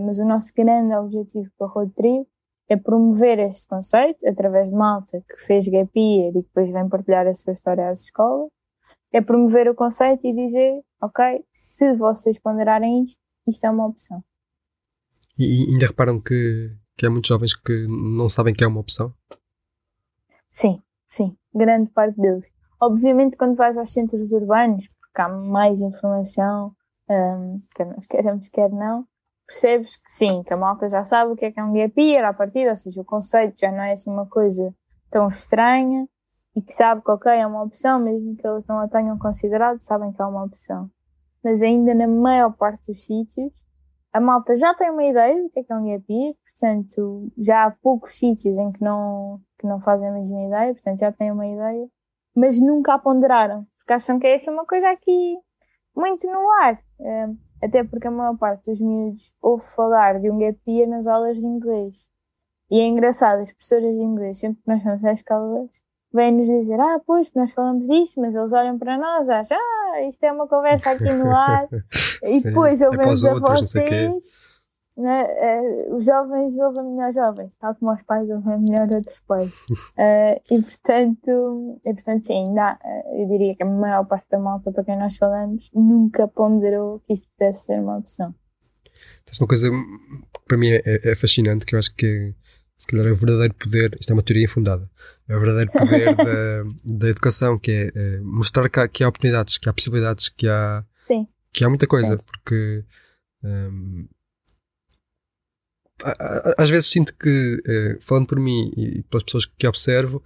Mas 0.00 0.18
o 0.18 0.24
nosso 0.24 0.54
grande 0.54 0.94
objetivo 0.96 1.50
para 1.58 1.66
a 1.66 1.70
Road 1.70 1.92
Trip 1.92 2.26
é 2.68 2.76
promover 2.76 3.38
este 3.38 3.66
conceito 3.66 4.26
através 4.26 4.70
de 4.70 4.76
malta 4.76 5.22
que 5.28 5.36
fez 5.38 5.68
gap 5.68 5.90
year 5.98 6.30
e 6.30 6.42
depois 6.42 6.70
vem 6.70 6.88
partilhar 6.88 7.26
a 7.26 7.34
sua 7.34 7.52
história 7.52 7.88
às 7.88 8.02
escolas. 8.02 8.50
É 9.12 9.20
promover 9.20 9.68
o 9.68 9.74
conceito 9.74 10.26
e 10.26 10.34
dizer, 10.34 10.82
ok, 11.00 11.44
se 11.52 11.94
vocês 11.94 12.38
ponderarem 12.38 13.04
isto, 13.04 13.18
isto 13.46 13.64
é 13.64 13.70
uma 13.70 13.86
opção. 13.86 14.22
E 15.38 15.66
ainda 15.70 15.86
reparam 15.86 16.20
que, 16.20 16.76
que 16.96 17.06
há 17.06 17.10
muitos 17.10 17.28
jovens 17.28 17.54
que 17.54 17.86
não 17.88 18.28
sabem 18.28 18.54
que 18.54 18.64
é 18.64 18.66
uma 18.66 18.80
opção? 18.80 19.12
Sim, 20.50 20.82
sim, 21.10 21.36
grande 21.54 21.90
parte 21.90 22.20
deles. 22.20 22.50
Obviamente, 22.80 23.36
quando 23.36 23.56
vais 23.56 23.76
aos 23.76 23.92
centros 23.92 24.32
urbanos, 24.32 24.86
porque 25.00 25.20
há 25.20 25.28
mais 25.28 25.80
informação, 25.80 26.74
um, 27.08 27.60
quer 27.74 27.86
nós 27.86 28.06
queremos, 28.06 28.48
quer 28.48 28.70
não, 28.70 29.06
percebes 29.46 29.96
que 29.96 30.12
sim, 30.12 30.42
que 30.42 30.52
a 30.52 30.56
malta 30.56 30.88
já 30.88 31.04
sabe 31.04 31.32
o 31.32 31.36
que 31.36 31.44
é 31.46 31.52
que 31.52 31.60
é 31.60 31.64
um 31.64 31.72
gap 31.72 32.00
year 32.00 32.24
à 32.28 32.32
partida, 32.32 32.70
ou 32.70 32.76
seja, 32.76 33.00
o 33.00 33.04
conceito 33.04 33.58
já 33.58 33.70
não 33.70 33.82
é 33.82 33.92
assim 33.92 34.10
uma 34.10 34.26
coisa 34.26 34.74
tão 35.10 35.28
estranha 35.28 36.08
e 36.54 36.62
que 36.62 36.72
sabe 36.72 37.02
que 37.02 37.10
ok, 37.10 37.32
é 37.32 37.46
uma 37.46 37.62
opção, 37.62 37.98
mesmo 38.00 38.36
que 38.36 38.46
eles 38.46 38.66
não 38.66 38.80
a 38.80 38.88
tenham 38.88 39.18
considerado, 39.18 39.80
sabem 39.80 40.12
que 40.12 40.20
é 40.20 40.24
uma 40.24 40.44
opção 40.44 40.90
mas 41.46 41.62
ainda 41.62 41.94
na 41.94 42.08
maior 42.08 42.56
parte 42.56 42.88
dos 42.88 43.06
sítios 43.06 43.52
a 44.12 44.20
malta 44.20 44.56
já 44.56 44.74
tem 44.74 44.90
uma 44.90 45.04
ideia 45.04 45.40
do 45.40 45.48
que 45.48 45.60
é 45.60 45.62
que 45.62 45.72
é 45.72 45.76
um 45.76 45.84
gap 45.84 46.04
year, 46.12 46.34
portanto 46.42 47.32
já 47.38 47.66
há 47.66 47.70
poucos 47.70 48.18
sítios 48.18 48.58
em 48.58 48.72
que 48.72 48.82
não, 48.82 49.40
que 49.56 49.64
não 49.64 49.80
fazem 49.80 50.08
a 50.08 50.12
mesma 50.12 50.42
ideia, 50.42 50.74
portanto 50.74 50.98
já 50.98 51.12
têm 51.12 51.30
uma 51.30 51.46
ideia, 51.46 51.86
mas 52.34 52.58
nunca 52.58 52.94
a 52.94 52.98
ponderaram, 52.98 53.64
porque 53.78 53.92
acham 53.92 54.18
que 54.18 54.26
é 54.26 54.34
essa 54.34 54.50
uma 54.50 54.66
coisa 54.66 54.88
aqui 54.90 55.38
muito 55.94 56.26
no 56.26 56.50
ar. 56.62 56.80
Um, 56.98 57.38
até 57.62 57.82
porque 57.84 58.06
a 58.06 58.10
maior 58.10 58.36
parte 58.36 58.70
dos 58.70 58.80
miúdos 58.80 59.32
ouve 59.40 59.64
falar 59.64 60.20
de 60.20 60.30
um 60.30 60.38
gap 60.38 60.58
year 60.68 60.88
nas 60.88 61.06
aulas 61.06 61.36
de 61.36 61.44
inglês. 61.44 61.94
E 62.70 62.80
é 62.80 62.86
engraçado, 62.86 63.40
as 63.40 63.52
professoras 63.52 63.94
de 63.94 64.02
inglês, 64.02 64.38
sempre 64.38 64.62
que 64.62 64.68
nós 64.68 64.82
vamos 64.82 65.04
às 65.04 65.18
escolas, 65.18 65.70
vêm-nos 66.12 66.46
dizer, 66.46 66.80
ah, 66.80 67.00
pois, 67.06 67.30
nós 67.34 67.52
falamos 67.52 67.86
disto, 67.86 68.20
mas 68.20 68.34
eles 68.34 68.52
olham 68.52 68.78
para 68.78 68.98
nós, 68.98 69.28
acham, 69.28 69.56
ah, 69.56 70.02
isto 70.02 70.22
é 70.24 70.32
uma 70.32 70.48
conversa 70.48 70.90
aqui 70.90 71.12
no 71.12 71.30
ar, 71.30 71.68
e 72.24 72.42
depois 72.42 72.80
é 72.80 72.88
ouvimos 72.88 73.24
a 73.24 73.38
vocês, 73.38 74.24
né, 74.96 75.22
é, 75.22 75.94
os 75.94 76.06
jovens 76.06 76.56
ouvem 76.56 76.84
melhor 76.84 77.12
jovens, 77.12 77.54
tal 77.60 77.74
como 77.74 77.92
os 77.92 78.02
pais 78.02 78.30
ouvem 78.30 78.58
melhor 78.60 78.88
outros 78.94 79.20
pais. 79.26 79.52
uh, 79.70 80.40
e, 80.50 80.62
portanto, 80.62 81.80
e 81.84 81.92
portanto, 81.92 82.26
sim, 82.26 82.48
ainda, 82.48 82.78
uh, 82.82 83.22
eu 83.22 83.28
diria 83.28 83.54
que 83.54 83.62
a 83.62 83.66
maior 83.66 84.06
parte 84.06 84.26
da 84.30 84.38
malta 84.38 84.72
para 84.72 84.84
quem 84.84 84.98
nós 84.98 85.16
falamos 85.16 85.70
nunca 85.74 86.26
ponderou 86.26 87.00
que 87.00 87.12
isto 87.12 87.28
pudesse 87.36 87.66
ser 87.66 87.80
uma 87.80 87.98
opção. 87.98 88.34
Tem 89.24 89.34
uma 89.40 89.48
coisa 89.48 89.70
que 89.70 90.40
para 90.46 90.56
mim 90.56 90.70
é, 90.70 90.82
é, 90.84 91.14
fascinante, 91.14 91.66
que 91.66 91.74
eu 91.74 91.78
acho 91.78 91.94
que 91.94 92.34
se 92.78 92.86
calhar 92.86 93.06
é 93.06 93.10
o 93.10 93.16
verdadeiro 93.16 93.54
poder, 93.54 93.96
isto 94.00 94.10
é 94.10 94.14
uma 94.14 94.22
teoria 94.22 94.44
infundada, 94.44 94.90
é 95.28 95.36
o 95.36 95.40
verdadeiro 95.40 95.72
poder 95.72 96.14
da, 96.16 96.96
da 96.98 97.08
educação, 97.08 97.58
que 97.58 97.70
é, 97.70 97.90
é 97.94 98.20
mostrar 98.20 98.68
que 98.68 98.80
há, 98.80 98.88
que 98.88 99.04
há, 99.04 99.08
oportunidades, 99.08 99.58
que 99.58 99.68
há 99.68 99.72
possibilidades, 99.72 100.28
que 100.28 100.48
há, 100.48 100.84
Sim. 101.06 101.26
Que 101.52 101.64
há 101.64 101.68
muita 101.68 101.86
coisa, 101.86 102.16
Sim. 102.16 102.22
porque 102.24 102.84
um, 103.42 104.06
às 106.56 106.70
vezes 106.70 106.90
sinto 106.90 107.14
que, 107.16 107.62
eh, 107.66 107.98
falando 108.00 108.26
por 108.26 108.38
mim 108.38 108.72
e 108.76 109.02
pelas 109.04 109.24
pessoas 109.24 109.46
que 109.46 109.66
observo, 109.66 110.22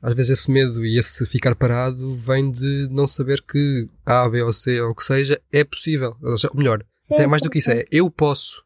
às 0.00 0.14
vezes 0.14 0.38
esse 0.38 0.50
medo 0.50 0.84
e 0.84 0.98
esse 0.98 1.24
ficar 1.24 1.54
parado 1.54 2.14
vem 2.16 2.50
de 2.50 2.88
não 2.90 3.06
saber 3.06 3.42
que 3.42 3.88
A, 4.04 4.28
B 4.28 4.42
ou 4.42 4.52
C 4.52 4.80
ou 4.80 4.90
o 4.90 4.94
que 4.94 5.02
seja 5.02 5.40
é 5.50 5.64
possível. 5.64 6.14
Ou 6.22 6.36
melhor, 6.54 6.84
sim, 7.02 7.14
até 7.14 7.26
mais 7.26 7.42
do 7.42 7.48
que 7.48 7.58
isso, 7.58 7.70
é 7.70 7.84
eu 7.90 8.10
posso. 8.10 8.62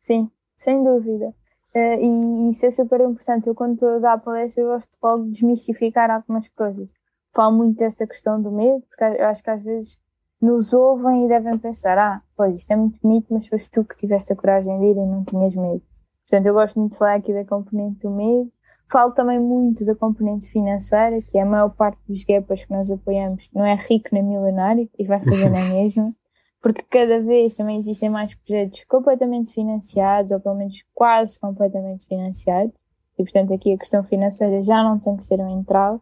Sim, 0.00 0.30
sem 0.56 0.84
dúvida. 0.84 1.34
Uh, 1.74 2.48
e 2.48 2.50
isso 2.50 2.66
é 2.66 2.70
super 2.70 3.00
importante. 3.00 3.46
Eu, 3.46 3.54
quando 3.54 3.74
estou 3.74 3.88
a 3.96 3.98
dar 3.98 4.18
palestra, 4.18 4.62
eu 4.62 4.68
gosto 4.68 4.90
logo 5.02 5.24
de 5.24 5.30
desmistificar 5.30 6.10
algumas 6.10 6.46
coisas. 6.50 6.86
Falo 7.34 7.56
muito 7.56 7.78
desta 7.78 8.06
questão 8.06 8.42
do 8.42 8.52
medo, 8.52 8.82
porque 8.90 9.22
eu 9.22 9.26
acho 9.26 9.42
que 9.42 9.50
às 9.50 9.62
vezes 9.62 9.98
nos 10.42 10.72
ouvem 10.72 11.24
e 11.24 11.28
devem 11.28 11.56
pensar: 11.58 11.96
ah, 11.98 12.22
pois 12.36 12.54
isto 12.54 12.70
é 12.72 12.76
muito 12.76 12.98
bonito, 13.00 13.26
mas 13.30 13.46
foste 13.46 13.70
tu 13.70 13.84
que 13.84 13.96
tiveste 13.96 14.32
a 14.32 14.36
coragem 14.36 14.78
de 14.78 14.86
ir 14.86 14.96
e 14.96 15.06
não 15.06 15.24
tinhas 15.24 15.54
medo. 15.54 15.82
Portanto, 16.28 16.46
eu 16.46 16.54
gosto 16.54 16.78
muito 16.78 16.92
de 16.92 16.98
falar 16.98 17.14
aqui 17.14 17.32
da 17.32 17.44
componente 17.44 18.00
do 18.00 18.10
medo. 18.10 18.50
Falo 18.90 19.12
também 19.12 19.38
muito 19.38 19.86
da 19.86 19.94
componente 19.94 20.50
financeira, 20.50 21.22
que 21.22 21.38
é 21.38 21.42
a 21.42 21.46
maior 21.46 21.70
parte 21.70 21.98
dos 22.06 22.20
GEPAs 22.20 22.66
que 22.66 22.72
nós 22.72 22.90
apoiamos 22.90 23.48
não 23.54 23.64
é 23.64 23.74
rico 23.74 24.08
nem 24.12 24.22
milionário 24.22 24.88
e 24.98 25.06
vai 25.06 25.18
fazer 25.18 25.48
na 25.48 25.64
mesma 25.72 26.14
porque 26.62 26.84
cada 26.88 27.20
vez 27.20 27.54
também 27.54 27.80
existem 27.80 28.08
mais 28.08 28.34
projetos 28.36 28.84
completamente 28.84 29.52
financiados, 29.52 30.30
ou 30.30 30.40
pelo 30.40 30.54
menos 30.54 30.84
quase 30.94 31.38
completamente 31.38 32.06
financiados, 32.06 32.72
e 33.18 33.24
portanto 33.24 33.52
aqui 33.52 33.72
a 33.72 33.78
questão 33.78 34.04
financeira 34.04 34.62
já 34.62 34.82
não 34.82 34.98
tem 34.98 35.16
que 35.16 35.24
ser 35.24 35.40
um 35.40 35.48
entrave, 35.48 36.00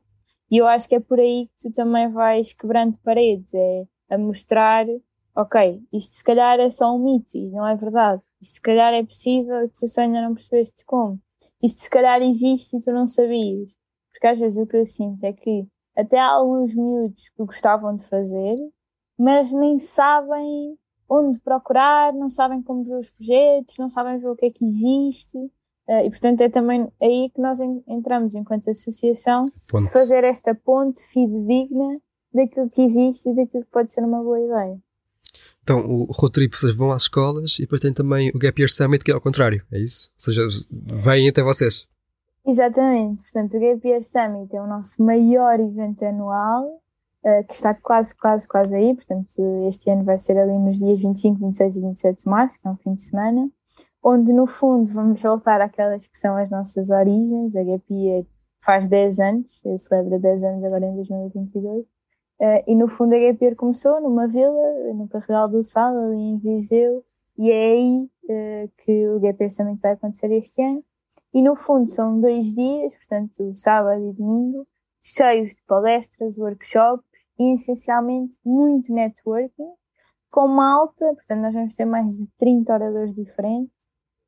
e 0.51 0.59
eu 0.59 0.67
acho 0.67 0.87
que 0.87 0.97
é 0.97 1.01
por 1.01 1.19
aí 1.19 1.49
que 1.59 1.71
tu 1.71 1.75
também 1.75 2.11
vais 2.13 2.53
quebrando 2.53 2.99
paredes, 3.03 3.53
é 3.55 3.87
a 4.11 4.19
mostrar, 4.19 4.87
ok, 5.35 5.83
isto 5.93 6.17
se 6.17 6.25
calhar 6.25 6.59
é 6.59 6.71
só 6.71 6.95
um 6.95 6.99
mito 6.99 7.37
e 7.37 7.51
não 7.51 7.67
é 7.67 7.77
verdade, 7.77 8.21
isto 8.41 8.55
se 8.55 8.61
calhar 8.61 8.93
é 8.93 9.05
possível 9.05 9.65
e 9.65 9.69
tu 9.69 9.89
só 9.89 10.01
ainda 10.03 10.21
não 10.21 10.35
percebeste 10.35 10.85
como, 10.85 11.19
isto 11.63 11.81
se 11.81 11.91
calhar 11.91 12.21
existe 12.21 12.77
e 12.77 12.81
tu 12.81 12.91
não 12.93 13.07
sabias, 13.07 13.71
porque 14.13 14.27
às 14.27 14.39
vezes 14.39 14.63
o 14.63 14.67
que 14.67 14.77
eu 14.77 14.87
sinto 14.87 15.23
é 15.25 15.33
que 15.33 15.67
até 15.97 16.19
há 16.19 16.29
alguns 16.29 16.75
miúdos 16.75 17.29
que 17.29 17.45
gostavam 17.45 17.97
de 17.97 18.05
fazer, 18.05 18.57
mas 19.19 19.53
nem 19.53 19.79
sabem 19.79 20.77
onde 21.09 21.41
procurar, 21.41 22.13
não 22.13 22.31
sabem 22.31 22.63
como 22.63 22.85
ver 22.85 22.99
os 22.99 23.11
projetos, 23.11 23.77
não 23.79 23.91
sabem 23.91 24.19
ver 24.19 24.29
o 24.29 24.37
que 24.37 24.47
é 24.47 24.51
que 24.51 24.65
existe. 24.65 25.37
Uh, 25.37 26.05
e 26.05 26.11
portanto 26.11 26.41
é 26.41 26.49
também 26.49 26.91
aí 27.03 27.31
que 27.35 27.41
nós 27.41 27.59
entramos 27.61 28.35
enquanto 28.35 28.71
associação 28.71 29.47
ponte. 29.67 29.87
de 29.87 29.93
fazer 29.93 30.23
esta 30.23 30.55
ponte 30.55 31.03
fidedigna 31.09 32.01
daquilo 32.33 32.71
que 32.71 32.83
existe 32.83 33.29
e 33.29 33.35
daquilo 33.35 33.65
que 33.65 33.71
pode 33.71 33.93
ser 33.93 34.03
uma 34.03 34.23
boa 34.23 34.41
ideia. 34.41 34.79
Então, 35.63 35.85
o 35.87 36.05
road 36.13 36.33
trip 36.33 36.57
vocês 36.57 36.75
vão 36.75 36.91
às 36.91 37.03
escolas 37.03 37.59
e 37.59 37.63
depois 37.63 37.81
tem 37.81 37.93
também 37.93 38.31
o 38.31 38.39
Gap 38.39 38.61
Year 38.61 38.71
Summit 38.71 39.05
que 39.05 39.11
é 39.11 39.15
ao 39.15 39.21
contrário, 39.21 39.65
é 39.71 39.79
isso? 39.79 40.11
Ou 40.17 40.21
seja, 40.21 40.43
vêm 40.71 41.29
até 41.29 41.43
vocês. 41.43 41.87
Exatamente, 42.47 43.23
portanto 43.23 43.57
o 43.57 43.61
Gap 43.61 43.87
Year 43.87 44.03
Summit 44.03 44.57
é 44.57 44.61
o 44.61 44.67
nosso 44.67 45.03
maior 45.03 45.61
evento 45.61 46.05
anual 46.05 46.81
uh, 47.25 47.47
que 47.47 47.55
está 47.55 47.75
quase, 47.75 48.15
quase, 48.15 48.47
quase 48.49 48.75
aí. 48.75 48.95
Portanto, 48.95 49.67
este 49.69 49.91
ano 49.91 50.05
vai 50.05 50.19
ser 50.19 50.37
ali 50.39 50.59
nos 50.59 50.79
dias 50.79 50.99
25, 50.99 51.39
26 51.41 51.77
e 51.77 51.81
27 51.81 52.25
de 52.25 52.31
março, 52.31 52.59
que 52.61 52.67
é 52.67 52.71
um 52.71 52.77
fim 52.77 52.95
de 52.95 53.03
semana. 53.03 53.51
onde 54.03 54.33
no 54.33 54.47
fundo 54.47 54.91
vamos 54.93 55.21
voltar 55.21 55.61
àquelas 55.61 56.07
que 56.07 56.19
são 56.19 56.37
as 56.37 56.51
nossas 56.51 56.91
origens. 56.91 57.55
A 57.55 57.63
Gap 57.63 57.85
Year 57.93 58.25
faz 58.63 58.87
10 58.87 59.21
anos, 59.21 59.63
celebra 59.79 60.19
10 60.19 60.45
anos 60.45 60.65
agora 60.65 60.87
em 60.87 60.95
2022. 60.95 61.87
Uh, 62.41 62.65
e 62.67 62.75
no 62.75 62.89
fundo 62.89 63.15
a 63.15 63.19
Year 63.19 63.55
começou 63.55 64.01
numa 64.01 64.27
vila, 64.27 64.95
no 64.95 65.07
Carregal 65.09 65.47
do 65.47 65.63
Sal, 65.63 65.95
ali 65.95 66.23
em 66.23 66.39
Viseu, 66.39 67.05
e 67.37 67.51
é 67.51 67.73
aí 67.73 68.11
uh, 68.25 68.71
que 68.79 69.09
o 69.09 69.23
Year 69.23 69.51
Summit 69.51 69.79
vai 69.83 69.93
acontecer 69.93 70.33
este 70.33 70.63
ano. 70.63 70.83
E 71.35 71.43
no 71.43 71.55
fundo 71.55 71.91
são 71.91 72.19
dois 72.19 72.55
dias, 72.55 72.95
portanto 72.95 73.55
sábado 73.55 74.03
e 74.07 74.13
domingo, 74.15 74.67
cheios 75.03 75.51
de 75.51 75.63
palestras, 75.67 76.39
workshops 76.39 77.05
e 77.39 77.55
essencialmente 77.57 78.39
muito 78.43 78.91
networking, 78.91 79.73
com 80.31 80.49
malta, 80.49 81.13
portanto 81.15 81.41
nós 81.41 81.53
vamos 81.53 81.75
ter 81.75 81.85
mais 81.85 82.17
de 82.17 82.27
30 82.39 82.73
oradores 82.73 83.15
diferentes, 83.15 83.71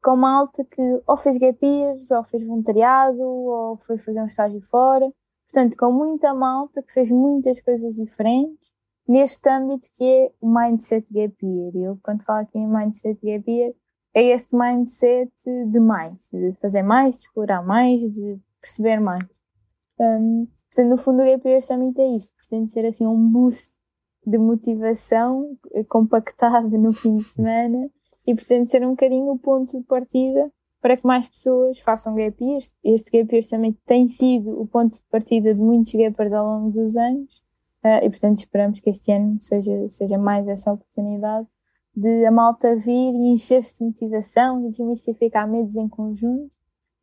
com 0.03 0.17
malta 0.17 0.65
que 0.65 1.03
ou 1.07 1.17
fez 1.17 1.39
gap 1.39 1.65
years, 1.65 2.11
ou 2.11 2.25
fez 2.25 2.45
voluntariado, 2.47 3.23
ou 3.23 3.79
foi 3.87 3.97
fazer 3.97 4.21
um 4.21 4.27
estágio 4.27 4.61
fora, 4.71 5.11
Portanto, 5.53 5.77
com 5.77 5.93
muita 5.93 6.33
malta 6.33 6.83
que 6.83 6.95
fez 6.95 7.11
muitas 7.11 7.61
coisas 7.61 7.95
diferentes 7.95 8.73
neste 9.07 9.47
âmbito 9.51 9.87
que 9.93 10.03
é 10.03 10.33
o 10.41 10.49
Mindset 10.49 11.07
Gap 11.11 11.35
Year. 11.45 11.77
Eu, 11.77 11.99
quando 12.03 12.23
falo 12.23 12.41
aqui 12.41 12.59
em 12.59 12.67
Mindset 12.67 13.21
Gap 13.23 13.51
Year, 13.51 13.75
é 14.15 14.23
este 14.31 14.57
mindset 14.57 15.31
de 15.45 15.79
mais, 15.79 16.15
de 16.33 16.55
fazer 16.55 16.83
mais, 16.83 17.17
de 17.17 17.25
explorar 17.25 17.63
mais, 17.63 18.01
de 18.01 18.41
perceber 18.63 18.99
mais. 18.99 19.25
Um, 20.01 20.47
portanto, 20.71 20.89
no 20.89 20.97
fundo, 20.97 21.23
o 21.23 21.27
Gap 21.27 21.47
Year 21.47 21.63
Summit 21.63 22.01
é 22.01 22.17
isto, 22.17 22.33
pretende 22.35 22.73
ser 22.73 22.87
assim 22.87 23.07
um 23.07 23.29
boost 23.31 23.71
de 24.27 24.39
motivação 24.39 25.59
eh, 25.73 25.85
compactado 25.85 26.79
no 26.79 26.95
fim 26.95 27.17
de 27.17 27.25
semana 27.25 27.91
e 28.27 28.35
pretende 28.35 28.71
ser 28.71 28.87
um 28.87 28.91
bocadinho 28.91 29.33
o 29.33 29.39
ponto 29.39 29.79
de 29.79 29.85
partida 29.85 30.51
para 30.83 30.97
que 30.97 31.07
mais 31.07 31.29
pessoas 31.29 31.79
façam 31.79 32.17
gap 32.17 32.45
years. 32.45 32.71
Este 32.85 33.11
gap 33.13 33.33
year 33.33 33.49
também 33.49 33.73
tem 33.87 34.09
sido 34.09 34.61
o 34.61 34.67
ponto 34.67 34.97
de 34.97 35.05
partida 35.05 35.55
de 35.55 35.61
muitos 35.61 35.95
gapers 35.95 36.33
ao 36.33 36.45
longo 36.45 36.71
dos 36.71 36.97
anos 36.97 37.41
uh, 37.85 38.05
e, 38.05 38.11
portanto, 38.11 38.39
esperamos 38.39 38.81
que 38.81 38.91
este 38.91 39.13
ano 39.13 39.41
seja, 39.41 39.89
seja 39.91 40.19
mais 40.19 40.47
essa 40.49 40.73
oportunidade 40.73 41.47
de 41.95 42.27
a 42.27 42.33
malta 42.33 42.75
vir 42.77 43.15
e 43.15 43.33
encher-se 43.33 43.79
de 43.79 43.85
motivação 43.85 44.67
e 44.67 44.71
desmistificar 44.71 45.49
medos 45.49 45.77
em 45.77 45.89
conjunto 45.89 46.51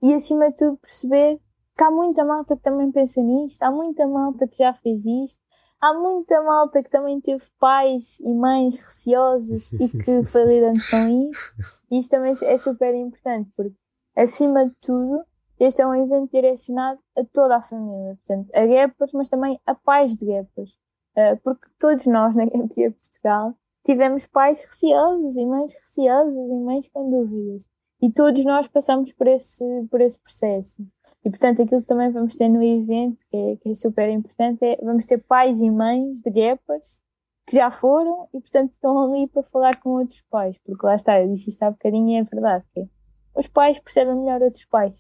e, 0.01 0.13
acima 0.13 0.49
de 0.49 0.57
tudo, 0.57 0.77
perceber 0.77 1.39
que 1.77 1.83
há 1.83 1.89
muita 1.89 2.25
malta 2.25 2.57
que 2.57 2.61
também 2.61 2.91
pensa 2.91 3.21
nisto, 3.21 3.63
há 3.63 3.71
muita 3.71 4.05
malta 4.05 4.45
que 4.45 4.57
já 4.57 4.73
fez 4.73 5.05
isto, 5.05 5.39
há 5.81 5.93
muita 5.93 6.41
malta 6.41 6.83
que 6.83 6.89
também 6.89 7.19
teve 7.21 7.43
pais 7.59 8.19
e 8.19 8.33
mães 8.33 8.79
receosos 8.79 9.71
e 9.73 9.89
que 10.03 10.23
foi 10.25 10.45
lidando 10.45 10.79
com 10.89 11.29
isso. 11.29 11.53
E 11.91 11.99
isto 11.99 12.11
também 12.11 12.35
é 12.41 12.57
super 12.57 12.93
importante, 12.93 13.49
porque, 13.55 13.75
acima 14.15 14.67
de 14.67 14.75
tudo, 14.81 15.23
este 15.59 15.81
é 15.81 15.87
um 15.87 15.95
evento 15.95 16.31
direcionado 16.31 16.99
a 17.17 17.23
toda 17.25 17.57
a 17.57 17.61
família, 17.61 18.15
portanto, 18.15 18.49
a 18.53 18.65
Gapers, 18.65 19.11
mas 19.13 19.27
também 19.27 19.59
a 19.65 19.75
pais 19.75 20.15
de 20.15 20.25
Gapers. 20.25 20.77
Uh, 21.17 21.37
porque 21.43 21.67
todos 21.79 22.05
nós 22.05 22.35
na 22.35 22.45
Gap 22.45 22.75
Portugal 22.75 23.53
tivemos 23.83 24.27
pais 24.27 24.63
receosos 24.63 25.35
e 25.35 25.45
mães 25.45 25.73
receosas 25.73 26.35
e 26.35 26.55
mães 26.63 26.87
com 26.93 27.09
dúvidas. 27.09 27.65
E 28.01 28.11
todos 28.11 28.43
nós 28.45 28.67
passamos 28.67 29.11
por 29.11 29.27
esse, 29.27 29.63
por 29.91 29.99
esse 29.99 30.17
processo. 30.19 30.75
E, 31.23 31.29
portanto, 31.29 31.61
aquilo 31.61 31.81
que 31.81 31.87
também 31.87 32.09
vamos 32.11 32.35
ter 32.35 32.47
no 32.47 32.63
evento, 32.63 33.17
que 33.29 33.37
é, 33.37 33.55
que 33.57 33.69
é 33.69 33.75
super 33.75 34.09
importante, 34.09 34.63
é 34.63 34.77
vamos 34.81 35.05
ter 35.05 35.17
pais 35.17 35.59
e 35.59 35.69
mães 35.69 36.21
de 36.21 36.31
guepas 36.31 36.97
que 37.45 37.55
já 37.55 37.69
foram 37.69 38.29
e, 38.33 38.39
portanto, 38.39 38.71
estão 38.71 38.97
ali 39.01 39.27
para 39.27 39.43
falar 39.43 39.75
com 39.81 39.89
outros 39.91 40.21
pais. 40.29 40.57
Porque 40.63 40.85
lá 40.85 40.95
está, 40.95 41.21
eu 41.21 41.27
disse 41.33 41.49
isto 41.49 41.63
há 41.63 41.71
bocadinho 41.71 42.09
e 42.09 42.15
é 42.15 42.23
verdade, 42.23 42.63
que 42.73 42.81
é, 42.81 42.87
os 43.35 43.47
pais 43.47 43.79
percebem 43.79 44.15
melhor 44.15 44.41
outros 44.41 44.65
pais. 44.65 44.99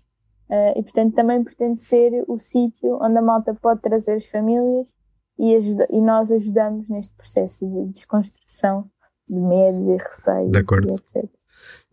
Uh, 0.49 0.73
e, 0.75 0.83
portanto, 0.83 1.13
também 1.13 1.43
pretende 1.43 1.83
ser 1.83 2.25
o 2.27 2.37
sítio 2.39 2.97
onde 3.01 3.17
a 3.17 3.21
malta 3.21 3.53
pode 3.53 3.81
trazer 3.81 4.13
as 4.13 4.25
famílias 4.25 4.91
e, 5.37 5.55
ajuda, 5.55 5.87
e 5.89 6.01
nós 6.01 6.31
ajudamos 6.31 6.89
neste 6.89 7.15
processo 7.15 7.65
de 7.65 7.85
desconstrução 7.93 8.89
de 9.29 9.39
medos 9.39 9.87
e 9.87 9.95
receios, 9.95 10.51
de 10.51 10.57
acordo. 10.57 10.95
etc. 10.95 11.29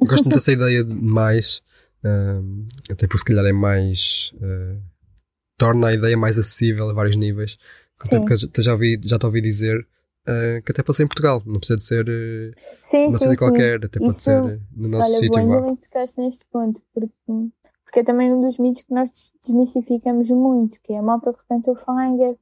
Gosto 0.01 0.25
muito 0.25 0.35
dessa 0.35 0.53
ideia 0.53 0.85
de 0.85 0.95
mais, 0.95 1.63
uh, 2.05 2.67
até 2.91 3.07
porque 3.07 3.19
se 3.19 3.25
calhar 3.25 3.45
é 3.45 3.53
mais. 3.53 4.33
Uh, 4.37 4.81
torna 5.59 5.89
a 5.89 5.95
ideia 5.95 6.17
mais 6.17 6.39
acessível 6.39 6.91
a 6.91 6.93
vários 6.93 7.17
níveis. 7.17 7.59
Até 7.99 8.19
porque 8.19 8.35
já, 8.63 8.73
ouvi, 8.73 9.01
já 9.03 9.19
te 9.19 9.25
ouvi 9.25 9.41
dizer 9.41 9.81
uh, 9.81 10.63
que 10.63 10.73
até 10.73 10.83
pode 10.83 10.97
ser 10.97 11.05
em 11.05 11.09
Portugal, 11.09 11.43
não 11.47 11.59
precisa 11.59 11.79
de 11.79 11.85
ser 11.85 12.05
uh, 12.07 12.55
sim, 12.83 13.07
numa 13.07 13.19
sim, 13.19 13.37
qualquer, 13.37 13.85
até 13.85 13.99
Isso, 13.99 14.07
pode 14.07 14.23
ser 14.23 14.61
no 14.77 14.89
nosso 14.89 15.09
olha, 15.09 15.19
sítio. 15.19 15.43
Olha, 15.43 15.67
ainda 15.67 15.81
tocaste 15.81 16.21
neste 16.21 16.45
ponto, 16.47 16.83
porque, 16.93 17.11
porque 17.85 18.01
é 18.01 18.05
também 18.05 18.33
um 18.35 18.41
dos 18.41 18.59
mitos 18.59 18.83
que 18.83 18.93
nós 18.93 19.11
desmistificamos 19.43 20.29
muito, 20.31 20.79
que 20.83 20.93
é 20.93 20.99
a 20.99 21.03
malta 21.03 21.31
de 21.31 21.39
repente 21.39 21.69
eu 21.69 21.77
falar 21.77 22.09
em 22.09 22.19
gap 22.19 22.39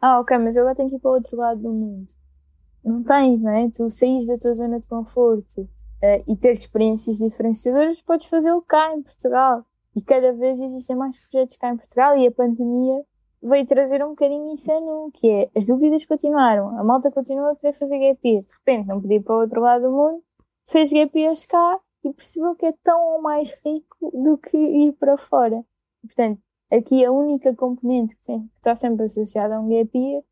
ah 0.00 0.20
ok, 0.20 0.36
mas 0.36 0.54
eu 0.54 0.62
agora 0.62 0.76
tenho 0.76 0.90
que 0.90 0.96
ir 0.96 0.98
para 0.98 1.10
o 1.10 1.14
outro 1.14 1.34
lado 1.34 1.62
do 1.62 1.72
mundo. 1.72 2.08
Não 2.84 3.02
tens, 3.02 3.40
não 3.40 3.50
é? 3.50 3.70
Tu 3.70 3.90
saís 3.90 4.26
da 4.26 4.36
tua 4.36 4.52
zona 4.52 4.78
de 4.78 4.86
conforto, 4.86 5.66
uh, 6.04 6.24
e 6.30 6.36
ter 6.36 6.52
experiências 6.52 7.16
diferenciadoras, 7.18 8.00
podes 8.02 8.26
fazê-lo 8.26 8.60
cá 8.62 8.92
em 8.92 9.02
Portugal. 9.02 9.64
E 9.96 10.02
cada 10.02 10.32
vez 10.32 10.60
existem 10.60 10.96
mais 10.96 11.18
projetos 11.18 11.56
cá 11.56 11.70
em 11.70 11.76
Portugal 11.76 12.16
e 12.16 12.26
a 12.26 12.32
pandemia 12.32 13.04
veio 13.42 13.66
trazer 13.66 14.04
um 14.04 14.10
bocadinho 14.10 14.54
isso 14.54 14.70
a 14.70 14.80
nu, 14.80 15.10
que 15.12 15.28
é 15.28 15.50
as 15.54 15.66
dúvidas 15.66 16.04
continuaram, 16.04 16.78
a 16.78 16.84
malta 16.84 17.10
continua 17.10 17.52
a 17.52 17.56
querer 17.56 17.74
fazer 17.74 17.98
gap 17.98 18.28
year, 18.28 18.42
de 18.42 18.52
repente 18.52 18.88
não 18.88 19.00
podia 19.00 19.18
ir 19.18 19.22
para 19.22 19.36
o 19.36 19.40
outro 19.40 19.60
lado 19.60 19.82
do 19.82 19.90
mundo, 19.90 20.22
fez 20.66 20.90
gap 20.90 21.18
years 21.18 21.44
cá 21.46 21.78
e 22.02 22.12
percebeu 22.12 22.54
que 22.56 22.66
é 22.66 22.74
tão 22.82 23.20
mais 23.20 23.52
rico 23.64 24.10
do 24.12 24.38
que 24.38 24.56
ir 24.56 24.92
para 24.94 25.18
fora. 25.18 25.62
Portanto, 26.02 26.40
aqui 26.72 27.04
a 27.04 27.12
única 27.12 27.54
componente 27.54 28.16
que, 28.16 28.24
tem, 28.24 28.40
que 28.40 28.56
está 28.56 28.74
sempre 28.74 29.04
associada 29.04 29.56
a 29.56 29.60
um 29.60 29.68
gap 29.68 29.96
year 29.96 30.22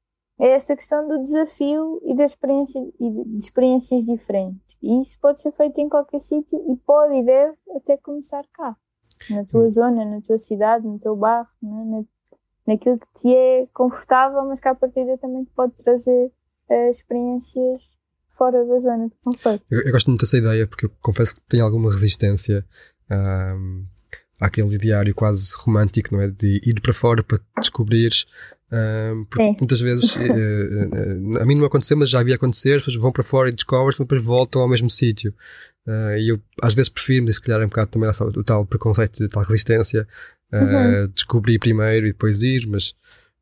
é 0.41 0.49
esta 0.49 0.77
questão 0.77 1.07
do 1.09 1.23
desafio 1.23 2.01
e 2.05 2.15
da 2.17 2.25
experiência 2.25 2.79
e 2.99 3.11
de, 3.11 3.25
de 3.25 3.39
experiências 3.39 4.05
diferentes. 4.05 4.77
E 4.83 5.01
isso 5.01 5.19
pode 5.21 5.41
ser 5.41 5.53
feito 5.53 5.81
em 5.81 5.89
qualquer 5.89 6.21
sítio 6.21 6.63
e 6.69 6.77
pode 6.77 7.15
e 7.15 7.25
deve 7.25 7.57
até 7.77 7.97
começar 7.97 8.45
cá, 8.53 8.77
na 9.31 9.45
tua 9.45 9.65
hum. 9.65 9.71
zona, 9.71 10.05
na 10.05 10.21
tua 10.21 10.39
cidade, 10.39 10.87
no 10.87 10.99
teu 10.99 11.15
bairro, 11.15 11.49
né? 11.63 11.85
na, 11.85 12.05
naquilo 12.67 12.99
que 12.99 13.21
te 13.21 13.35
é 13.35 13.67
confortável, 13.73 14.45
mas 14.47 14.59
que 14.59 14.69
à 14.69 14.75
partida 14.75 15.17
também 15.19 15.45
te 15.45 15.51
pode 15.53 15.75
trazer 15.75 16.33
uh, 16.69 16.91
experiências 16.91 17.91
fora 18.29 18.65
da 18.65 18.79
zona 18.79 19.09
de 19.09 19.15
conforto. 19.23 19.65
Eu, 19.71 19.83
eu, 19.83 19.93
gosto 19.93 20.09
muito 20.09 20.23
dessa 20.23 20.39
ideia 20.39 20.67
porque 20.67 20.87
eu 20.87 20.91
confesso 21.01 21.35
que 21.35 21.43
tenho 21.43 21.65
alguma 21.65 21.91
resistência 21.91 22.67
um, 23.11 23.87
àquele 24.45 24.79
diário 24.79 25.15
quase 25.15 25.55
romântico, 25.57 26.15
não 26.15 26.23
é? 26.23 26.29
De 26.29 26.61
ir 26.65 26.81
para 26.81 26.93
fora 26.93 27.23
para 27.23 27.41
descobrires 27.59 28.27
porque 29.29 29.57
muitas 29.61 29.81
vezes, 29.81 30.17
uh, 30.17 31.37
uh, 31.37 31.43
a 31.43 31.45
mim 31.45 31.57
não 31.57 31.67
aconteceu, 31.67 31.97
mas 31.97 32.09
já 32.09 32.21
havia 32.21 32.37
acontecer, 32.37 32.79
depois 32.79 32.97
vão 32.97 33.13
para 33.13 33.23
fora 33.23 33.51
e 33.51 33.53
descobrem-se, 33.53 33.99
depois 33.99 34.23
voltam 34.23 34.63
ao 34.63 34.69
mesmo 34.69 34.89
sítio. 34.89 35.35
Uh, 35.87 36.17
e 36.17 36.29
eu 36.31 36.41
às 36.63 36.73
vezes 36.73 36.89
prefiro, 36.89 37.31
se 37.31 37.41
calhar 37.41 37.61
é 37.61 37.67
um 37.67 37.69
bocado 37.69 37.91
também 37.91 38.09
o 38.09 38.45
tal 38.45 38.65
preconceito, 38.65 39.19
de 39.19 39.29
tal 39.29 39.43
resistência, 39.43 40.09
uhum. 40.53 41.09
descobrir 41.15 41.59
primeiro 41.59 42.07
e 42.07 42.13
depois 42.13 42.43
ir, 42.43 42.67
mas 42.67 42.95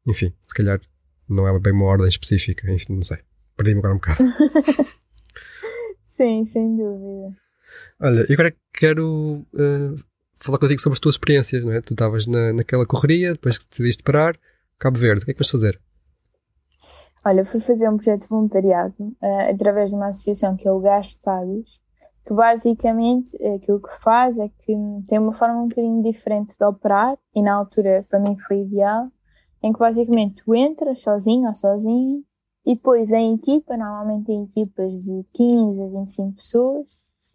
enfim, 0.06 0.32
se 0.48 0.54
calhar 0.54 0.80
não 1.28 1.46
é 1.46 1.58
bem 1.60 1.72
uma 1.72 1.84
ordem 1.84 2.08
específica, 2.08 2.70
enfim, 2.72 2.94
não 2.94 3.02
sei. 3.02 3.18
Perdi-me 3.56 3.78
agora 3.78 3.94
um 3.94 3.98
bocado. 3.98 4.18
Sim, 6.16 6.44
sem 6.46 6.76
dúvida. 6.76 7.36
Olha, 8.00 8.26
e 8.28 8.32
agora 8.32 8.52
quero 8.72 9.46
falar 10.40 10.58
contigo 10.58 10.80
sobre 10.80 10.94
as 10.94 11.00
tuas 11.00 11.14
experiências, 11.14 11.64
não 11.64 11.72
é? 11.72 11.80
Tu 11.80 11.92
estavas 11.92 12.26
na, 12.26 12.52
naquela 12.52 12.86
correria, 12.86 13.32
depois 13.32 13.58
que 13.58 13.68
decidiste 13.68 14.02
parar, 14.02 14.36
Cabo 14.78 14.98
Verde, 14.98 15.22
o 15.22 15.24
que 15.24 15.30
é 15.30 15.34
que 15.34 15.40
vais 15.40 15.50
fazer? 15.50 15.80
Olha, 17.24 17.44
fui 17.44 17.60
fazer 17.60 17.88
um 17.88 17.96
projeto 17.96 18.22
de 18.22 18.28
voluntariado 18.28 18.94
uh, 18.98 19.52
através 19.54 19.90
de 19.90 19.96
uma 19.96 20.08
associação 20.08 20.56
que 20.56 20.66
é 20.66 20.72
o 20.72 20.80
Gastados, 20.80 21.80
que 22.24 22.32
basicamente 22.32 23.36
aquilo 23.54 23.80
que 23.80 24.02
faz 24.02 24.38
é 24.38 24.48
que 24.48 24.74
tem 25.06 25.18
uma 25.18 25.34
forma 25.34 25.62
um 25.62 25.68
bocadinho 25.68 26.02
diferente 26.02 26.56
de 26.58 26.64
operar 26.64 27.18
e 27.34 27.42
na 27.42 27.54
altura 27.54 28.06
para 28.08 28.18
mim 28.18 28.38
foi 28.38 28.62
ideal, 28.62 29.08
em 29.62 29.72
que 29.72 29.78
basicamente 29.78 30.42
tu 30.42 30.54
entras 30.54 31.00
sozinho 31.00 31.48
ou 31.48 31.54
sozinho 31.54 32.24
e 32.64 32.74
depois 32.74 33.10
em 33.10 33.34
equipa, 33.34 33.76
normalmente 33.76 34.32
em 34.32 34.44
equipas 34.44 34.92
de 34.92 35.24
15 35.34 35.82
a 35.82 35.86
25 35.88 36.36
pessoas, 36.36 36.86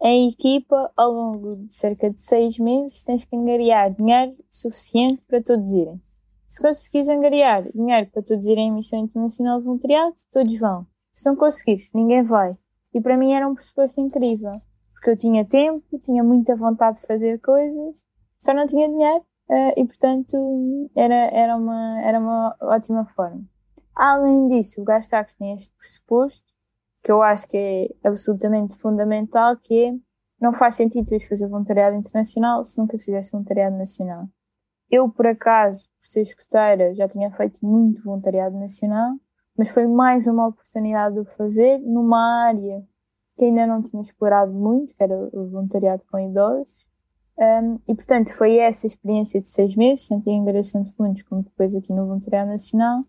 em 0.08 0.30
equipa 0.30 0.92
ao 0.96 1.12
longo 1.12 1.56
de 1.56 1.76
cerca 1.76 2.12
de 2.12 2.22
6 2.22 2.60
meses 2.60 3.04
tens 3.04 3.26
que 3.26 3.36
angariar 3.36 3.92
dinheiro 3.92 4.36
suficiente 4.52 5.20
para 5.28 5.42
todos 5.42 5.72
irem. 5.72 6.00
Se 6.48 6.62
conseguires 6.62 7.10
angariar 7.10 7.64
dinheiro 7.74 8.12
para 8.12 8.22
todos 8.22 8.46
irem 8.46 8.68
em 8.68 8.72
missão 8.72 9.00
internacional 9.00 9.58
de 9.58 9.66
voluntariado, 9.66 10.16
todos 10.32 10.56
vão. 10.60 10.86
Se 11.12 11.26
não 11.26 11.36
conseguires, 11.36 11.90
ninguém 11.92 12.22
vai. 12.22 12.54
E 12.94 13.02
para 13.02 13.18
mim 13.18 13.34
era 13.34 13.48
um 13.48 13.56
pressuposto 13.56 14.00
incrível, 14.00 14.62
porque 14.94 15.10
eu 15.10 15.18
tinha 15.18 15.44
tempo, 15.44 15.98
tinha 15.98 16.24
muita 16.24 16.56
vontade 16.56 17.02
de 17.02 17.08
fazer 17.08 17.42
coisas, 17.42 18.04
só 18.40 18.54
não 18.54 18.68
tinha 18.68 18.88
dinheiro 18.88 19.26
uh, 19.50 19.74
e, 19.76 19.86
portanto, 19.86 20.92
era, 20.96 21.16
era, 21.16 21.58
uma, 21.58 22.02
era 22.04 22.20
uma 22.20 22.56
ótima 22.62 23.06
forma. 23.06 23.44
Além 23.96 24.50
disso, 24.50 24.82
o 24.82 24.86
Gastax 24.86 25.34
tem 25.34 25.54
este 25.56 25.74
pressuposto, 25.76 26.46
que 27.06 27.12
eu 27.12 27.22
acho 27.22 27.48
que 27.48 27.56
é 27.56 28.08
absolutamente 28.08 28.76
fundamental, 28.78 29.56
que 29.58 29.86
é 29.86 29.94
não 30.42 30.52
faz 30.52 30.76
sentido 30.76 31.06
tu 31.06 31.28
fazer 31.30 31.48
voluntariado 31.48 31.96
internacional 31.96 32.66
se 32.66 32.80
nunca 32.80 32.98
fizeste 32.98 33.32
voluntariado 33.32 33.78
nacional. 33.78 34.28
Eu, 34.90 35.08
por 35.08 35.28
acaso, 35.28 35.88
por 36.00 36.08
ser 36.08 36.22
escoteira, 36.24 36.96
já 36.96 37.08
tinha 37.08 37.32
feito 37.32 37.64
muito 37.64 38.04
voluntariado 38.04 38.58
nacional, 38.58 39.14
mas 39.56 39.70
foi 39.70 39.86
mais 39.86 40.26
uma 40.26 40.48
oportunidade 40.48 41.24
de 41.24 41.30
fazer 41.36 41.78
numa 41.78 42.48
área 42.48 42.84
que 43.38 43.46
ainda 43.46 43.68
não 43.68 43.84
tinha 43.84 44.02
explorado 44.02 44.52
muito, 44.52 44.96
que 44.96 45.04
era 45.04 45.16
o 45.16 45.48
voluntariado 45.48 46.04
com 46.10 46.18
idosos. 46.18 46.86
Um, 47.38 47.80
e, 47.88 47.94
portanto, 47.94 48.34
foi 48.34 48.58
essa 48.58 48.88
experiência 48.88 49.40
de 49.40 49.50
seis 49.52 49.76
meses, 49.76 50.08
tanto 50.08 50.28
em 50.28 50.42
angariação 50.42 50.82
de 50.82 50.92
fundos 50.94 51.22
como 51.22 51.44
depois 51.44 51.76
aqui 51.76 51.94
no 51.94 52.08
Voluntariado 52.08 52.50
Nacional, 52.50 53.02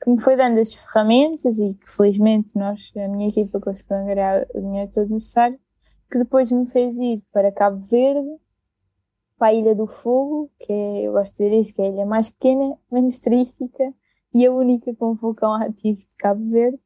que 0.00 0.10
me 0.10 0.20
foi 0.20 0.36
dando 0.36 0.58
as 0.58 0.72
ferramentas 0.72 1.58
e 1.58 1.74
que, 1.74 1.90
felizmente, 1.90 2.50
nós, 2.54 2.92
a 2.96 3.08
minha 3.08 3.28
equipa 3.28 3.60
conseguiu 3.60 3.96
angariar 3.96 4.46
o 4.54 4.60
dinheiro 4.60 4.90
todo 4.92 5.12
necessário, 5.12 5.58
que 6.10 6.18
depois 6.18 6.50
me 6.50 6.66
fez 6.66 6.96
ir 6.96 7.22
para 7.32 7.52
Cabo 7.52 7.78
Verde, 7.86 8.28
para 9.36 9.48
a 9.48 9.54
Ilha 9.54 9.74
do 9.74 9.86
Fogo, 9.86 10.50
que 10.58 10.72
é, 10.72 11.02
eu 11.02 11.12
gosto 11.12 11.36
de 11.36 11.44
dizer 11.44 11.60
isso, 11.60 11.74
que 11.74 11.82
é 11.82 11.86
a 11.86 11.88
ilha 11.88 12.06
mais 12.06 12.30
pequena, 12.30 12.76
menos 12.90 13.18
turística 13.18 13.94
e 14.34 14.46
a 14.46 14.52
única 14.52 14.94
com 14.94 15.14
vulcão 15.14 15.52
ativo 15.54 16.00
de 16.00 16.08
Cabo 16.18 16.44
Verde, 16.50 16.78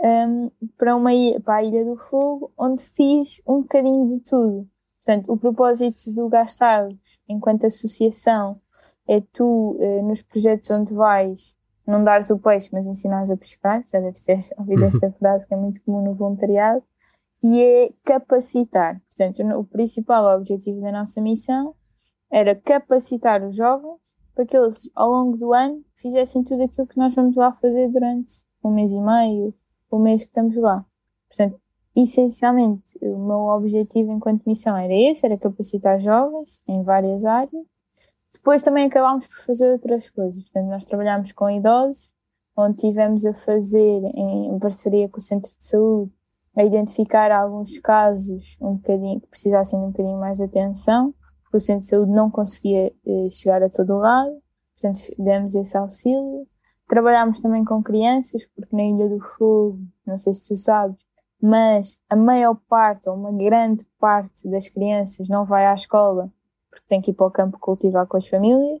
um, 0.00 0.50
para, 0.76 0.96
uma, 0.96 1.10
para 1.44 1.56
a 1.56 1.62
Ilha 1.62 1.84
do 1.84 1.96
Fogo, 1.96 2.52
onde 2.56 2.82
fiz 2.82 3.42
um 3.46 3.62
bocadinho 3.62 4.08
de 4.08 4.20
tudo. 4.20 4.68
Portanto, 5.04 5.32
o 5.32 5.36
propósito 5.36 6.10
do 6.12 6.28
Gastados, 6.28 6.98
enquanto 7.28 7.66
associação, 7.66 8.60
é 9.06 9.20
tu, 9.20 9.76
eh, 9.80 10.02
nos 10.02 10.22
projetos 10.22 10.70
onde 10.70 10.92
vais, 10.92 11.56
não 11.88 12.04
dares 12.04 12.30
o 12.30 12.38
peixe, 12.38 12.68
mas 12.72 12.86
ensinares 12.86 13.30
a 13.30 13.36
pescar. 13.36 13.82
Já 13.86 13.98
deves 13.98 14.20
ter 14.20 14.38
ouvido 14.58 14.82
uhum. 14.82 14.88
esta 14.88 15.10
frase 15.12 15.46
que 15.46 15.54
é 15.54 15.56
muito 15.56 15.82
comum 15.82 16.04
no 16.04 16.14
voluntariado. 16.14 16.82
E 17.42 17.62
é 17.62 17.92
capacitar. 18.04 19.00
Portanto, 19.06 19.42
o 19.58 19.64
principal 19.64 20.36
objetivo 20.36 20.80
da 20.80 20.92
nossa 20.92 21.20
missão 21.20 21.74
era 22.30 22.54
capacitar 22.54 23.42
os 23.42 23.56
jovens 23.56 24.00
para 24.34 24.44
que 24.44 24.56
eles, 24.56 24.88
ao 24.94 25.10
longo 25.10 25.36
do 25.36 25.52
ano, 25.52 25.82
fizessem 25.96 26.44
tudo 26.44 26.62
aquilo 26.62 26.86
que 26.86 26.98
nós 26.98 27.14
vamos 27.14 27.34
lá 27.34 27.52
fazer 27.54 27.88
durante 27.88 28.34
um 28.62 28.70
mês 28.70 28.92
e 28.92 29.00
meio, 29.00 29.54
o 29.90 29.98
mês 29.98 30.22
que 30.22 30.28
estamos 30.28 30.56
lá. 30.56 30.84
Portanto, 31.28 31.60
essencialmente, 31.96 32.84
o 33.02 33.18
meu 33.18 33.46
objetivo 33.46 34.12
enquanto 34.12 34.44
missão 34.46 34.76
era 34.76 34.92
esse, 34.92 35.24
era 35.24 35.38
capacitar 35.38 36.00
jovens 36.00 36.60
em 36.68 36.82
várias 36.82 37.24
áreas. 37.24 37.66
Depois 38.48 38.62
também 38.62 38.86
acabámos 38.86 39.26
por 39.26 39.44
fazer 39.44 39.72
outras 39.72 40.08
coisas. 40.08 40.42
Portanto, 40.44 40.70
nós 40.70 40.82
trabalhámos 40.86 41.32
com 41.32 41.50
idosos, 41.50 42.10
onde 42.56 42.78
tivemos 42.78 43.26
a 43.26 43.34
fazer, 43.34 44.00
em 44.14 44.58
parceria 44.58 45.06
com 45.06 45.18
o 45.18 45.22
Centro 45.22 45.50
de 45.50 45.66
Saúde, 45.66 46.10
a 46.56 46.64
identificar 46.64 47.30
alguns 47.30 47.78
casos 47.80 48.56
um 48.58 48.76
bocadinho, 48.76 49.20
que 49.20 49.26
precisassem 49.26 49.78
de 49.78 49.84
um 49.84 49.90
bocadinho 49.90 50.18
mais 50.18 50.38
de 50.38 50.44
atenção, 50.44 51.12
porque 51.42 51.58
o 51.58 51.60
Centro 51.60 51.82
de 51.82 51.88
Saúde 51.88 52.10
não 52.10 52.30
conseguia 52.30 52.86
eh, 52.86 53.28
chegar 53.30 53.62
a 53.62 53.68
todo 53.68 53.98
lado, 53.98 54.40
portanto, 54.80 55.02
demos 55.18 55.54
esse 55.54 55.76
auxílio. 55.76 56.46
Trabalhámos 56.88 57.40
também 57.40 57.66
com 57.66 57.82
crianças, 57.82 58.46
porque 58.56 58.74
na 58.74 58.82
Ilha 58.82 59.10
do 59.10 59.20
Fogo, 59.20 59.78
não 60.06 60.16
sei 60.16 60.32
se 60.32 60.48
tu 60.48 60.56
sabes, 60.56 60.96
mas 61.38 61.98
a 62.08 62.16
maior 62.16 62.58
parte, 62.66 63.10
ou 63.10 63.14
uma 63.14 63.30
grande 63.30 63.84
parte 64.00 64.48
das 64.48 64.70
crianças 64.70 65.28
não 65.28 65.44
vai 65.44 65.66
à 65.66 65.74
escola 65.74 66.32
porque 66.70 66.86
tem 66.88 67.00
que 67.00 67.10
ir 67.10 67.14
para 67.14 67.26
o 67.26 67.30
campo 67.30 67.58
cultivar 67.58 68.06
com 68.06 68.16
as 68.16 68.26
famílias. 68.26 68.80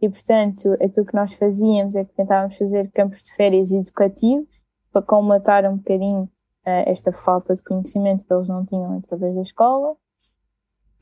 E, 0.00 0.08
portanto, 0.08 0.72
aquilo 0.74 1.06
que 1.06 1.14
nós 1.14 1.32
fazíamos 1.34 1.94
é 1.94 2.04
que 2.04 2.14
tentávamos 2.14 2.56
fazer 2.56 2.90
campos 2.92 3.22
de 3.22 3.32
férias 3.34 3.72
educativos 3.72 4.48
para 4.92 5.02
comatar 5.02 5.64
um 5.64 5.76
bocadinho 5.76 6.24
uh, 6.24 6.84
esta 6.86 7.12
falta 7.12 7.54
de 7.54 7.62
conhecimento 7.62 8.26
que 8.26 8.32
eles 8.32 8.48
não 8.48 8.64
tinham 8.64 8.96
através 8.98 9.34
da 9.34 9.42
escola. 9.42 9.96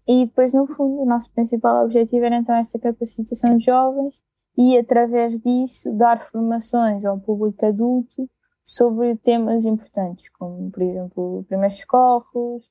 E 0.06 0.26
depois, 0.26 0.52
no 0.52 0.66
fundo, 0.66 1.02
o 1.02 1.06
nosso 1.06 1.30
principal 1.32 1.84
objetivo 1.84 2.24
era 2.24 2.36
então 2.36 2.54
esta 2.54 2.78
capacitação 2.78 3.56
de 3.56 3.64
jovens 3.64 4.20
e, 4.56 4.78
através 4.78 5.40
disso, 5.40 5.92
dar 5.96 6.22
formações 6.22 7.04
ao 7.04 7.18
público 7.18 7.64
adulto 7.64 8.28
sobre 8.64 9.16
temas 9.16 9.64
importantes, 9.64 10.28
como, 10.38 10.70
por 10.70 10.82
exemplo, 10.82 11.44
primeiros 11.48 11.78
socorros, 11.78 12.64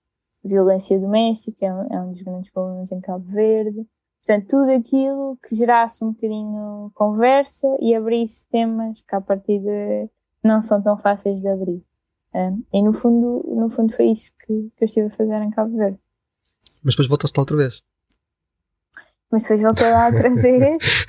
violência 0.43 0.99
doméstica, 0.99 1.65
é 1.65 1.73
um, 1.73 1.87
é 1.91 2.01
um 2.01 2.11
dos 2.11 2.21
grandes 2.21 2.51
problemas 2.51 2.91
em 2.91 2.99
Cabo 2.99 3.25
Verde. 3.25 3.85
Portanto, 4.25 4.47
tudo 4.47 4.71
aquilo 4.71 5.37
que 5.37 5.55
gerasse 5.55 6.03
um 6.03 6.11
bocadinho 6.11 6.91
conversa 6.93 7.67
e 7.79 7.93
abrisse 7.93 8.45
temas 8.49 9.01
que, 9.01 9.15
a 9.15 9.21
partir 9.21 9.59
de 9.59 10.09
não 10.43 10.61
são 10.61 10.81
tão 10.81 10.97
fáceis 10.97 11.41
de 11.41 11.47
abrir. 11.47 11.83
Um, 12.33 12.63
e 12.73 12.81
no 12.81 12.93
fundo, 12.93 13.43
no 13.55 13.69
fundo 13.69 13.93
foi 13.93 14.07
isso 14.07 14.31
que, 14.39 14.71
que 14.75 14.83
eu 14.83 14.85
estive 14.85 15.07
a 15.07 15.11
fazer 15.11 15.41
em 15.41 15.51
Cabo 15.51 15.77
Verde. 15.77 15.99
Mas 16.83 16.95
depois 16.95 17.07
voltaste 17.07 17.37
lá 17.37 17.41
outra 17.41 17.57
vez. 17.57 17.83
Mas 19.31 19.43
depois 19.43 19.61
voltei 19.61 19.91
lá 19.91 20.07
outra 20.07 20.29
vez 20.35 21.05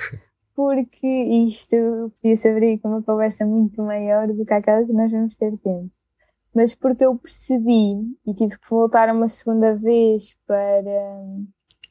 porque 0.54 1.06
isto 1.06 2.12
podia-se 2.16 2.48
abrir 2.48 2.78
com 2.78 2.88
uma 2.88 3.02
conversa 3.02 3.44
muito 3.44 3.82
maior 3.82 4.28
do 4.28 4.44
que 4.44 4.52
aquela 4.52 4.84
que 4.84 4.92
nós 4.92 5.10
vamos 5.10 5.34
ter 5.34 5.56
tempo. 5.58 5.90
Mas 6.54 6.74
porque 6.74 7.04
eu 7.04 7.16
percebi 7.16 7.96
e 8.24 8.32
tive 8.32 8.58
que 8.58 8.70
voltar 8.70 9.12
uma 9.12 9.28
segunda 9.28 9.74
vez 9.74 10.36
para 10.46 11.20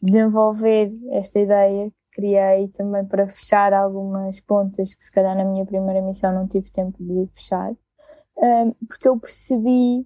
desenvolver 0.01 0.93
esta 1.11 1.39
ideia 1.39 1.89
que 1.89 2.15
criei 2.15 2.67
também 2.69 3.05
para 3.05 3.27
fechar 3.27 3.73
algumas 3.73 4.39
pontas 4.39 4.93
que 4.95 5.03
se 5.03 5.11
calhar 5.11 5.35
na 5.35 5.43
minha 5.43 5.65
primeira 5.65 6.01
missão 6.01 6.33
não 6.33 6.47
tive 6.47 6.71
tempo 6.71 6.97
de 6.99 7.27
fechar, 7.33 7.73
porque 8.87 9.07
eu 9.07 9.19
percebi 9.19 10.05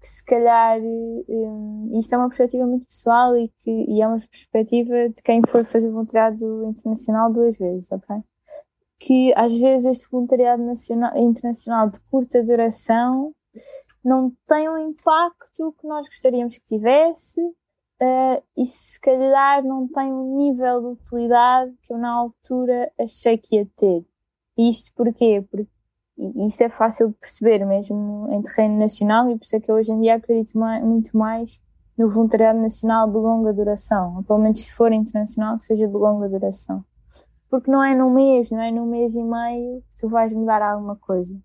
que 0.00 0.08
se 0.08 0.24
calhar 0.24 0.80
um, 0.80 1.90
isto 1.98 2.14
é 2.14 2.18
uma 2.18 2.28
perspectiva 2.28 2.66
muito 2.66 2.86
pessoal 2.86 3.36
e, 3.36 3.48
que, 3.58 3.70
e 3.70 4.00
é 4.00 4.06
uma 4.06 4.20
perspectiva 4.20 5.08
de 5.08 5.22
quem 5.22 5.40
foi 5.48 5.64
fazer 5.64 5.90
voluntariado 5.90 6.64
internacional 6.64 7.32
duas 7.32 7.56
vezes, 7.56 7.90
ok? 7.90 8.16
Que 8.98 9.32
às 9.36 9.54
vezes 9.56 9.86
este 9.86 10.10
voluntariado 10.10 10.62
nacional, 10.62 11.16
internacional 11.16 11.90
de 11.90 11.98
curta 12.10 12.42
duração 12.42 13.34
não 14.06 14.32
tem 14.46 14.68
o 14.68 14.78
impacto 14.78 15.74
que 15.80 15.84
nós 15.84 16.06
gostaríamos 16.06 16.56
que 16.56 16.64
tivesse 16.64 17.40
uh, 17.40 18.42
e 18.56 18.64
se 18.64 19.00
calhar 19.00 19.64
não 19.64 19.88
tem 19.88 20.12
um 20.12 20.36
nível 20.36 20.80
de 20.80 20.86
utilidade 21.00 21.74
que 21.82 21.92
eu 21.92 21.98
na 21.98 22.12
altura 22.12 22.92
achei 23.00 23.36
que 23.36 23.56
ia 23.56 23.66
ter. 23.76 24.06
Isto 24.56 24.92
porquê? 24.94 25.44
Porque 25.50 25.68
isso 26.16 26.62
é 26.62 26.68
fácil 26.68 27.08
de 27.08 27.14
perceber 27.14 27.64
mesmo 27.66 28.28
em 28.30 28.40
terreno 28.42 28.78
nacional 28.78 29.28
e 29.28 29.36
por 29.36 29.44
isso 29.44 29.56
é 29.56 29.60
que 29.60 29.70
eu 29.72 29.74
hoje 29.74 29.90
em 29.90 30.00
dia 30.00 30.14
acredito 30.14 30.56
mais, 30.56 30.84
muito 30.84 31.16
mais 31.16 31.60
no 31.98 32.08
voluntariado 32.08 32.60
nacional 32.60 33.10
de 33.10 33.16
longa 33.16 33.52
duração, 33.52 34.18
ou 34.18 34.22
pelo 34.22 34.38
menos 34.38 34.60
se 34.60 34.72
for 34.72 34.92
internacional, 34.92 35.58
que 35.58 35.64
seja 35.64 35.88
de 35.88 35.92
longa 35.92 36.28
duração. 36.28 36.84
Porque 37.50 37.70
não 37.70 37.82
é 37.82 37.92
num 37.92 38.10
mês, 38.10 38.52
não 38.52 38.60
é 38.60 38.70
num 38.70 38.86
mês 38.86 39.16
e 39.16 39.22
meio 39.22 39.82
que 39.82 39.96
tu 39.98 40.08
vais 40.08 40.32
mudar 40.32 40.62
alguma 40.62 40.94
coisa. 40.94 41.36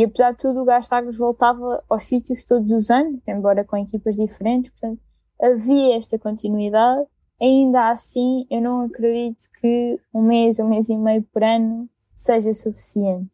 E 0.00 0.04
apesar 0.06 0.32
de 0.32 0.38
tudo, 0.38 0.62
o 0.62 0.64
Gastagos 0.64 1.18
voltava 1.18 1.84
aos 1.86 2.04
sítios 2.04 2.42
todos 2.42 2.72
os 2.72 2.90
anos, 2.90 3.20
embora 3.28 3.66
com 3.66 3.76
equipas 3.76 4.16
diferentes, 4.16 4.70
portanto, 4.70 4.98
havia 5.38 5.98
esta 5.98 6.18
continuidade. 6.18 7.06
Ainda 7.38 7.90
assim, 7.90 8.46
eu 8.50 8.62
não 8.62 8.80
acredito 8.80 9.44
que 9.60 10.00
um 10.14 10.22
mês, 10.22 10.58
um 10.58 10.66
mês 10.66 10.88
e 10.88 10.96
meio 10.96 11.22
por 11.24 11.44
ano 11.44 11.86
seja 12.16 12.54
suficiente. 12.54 13.30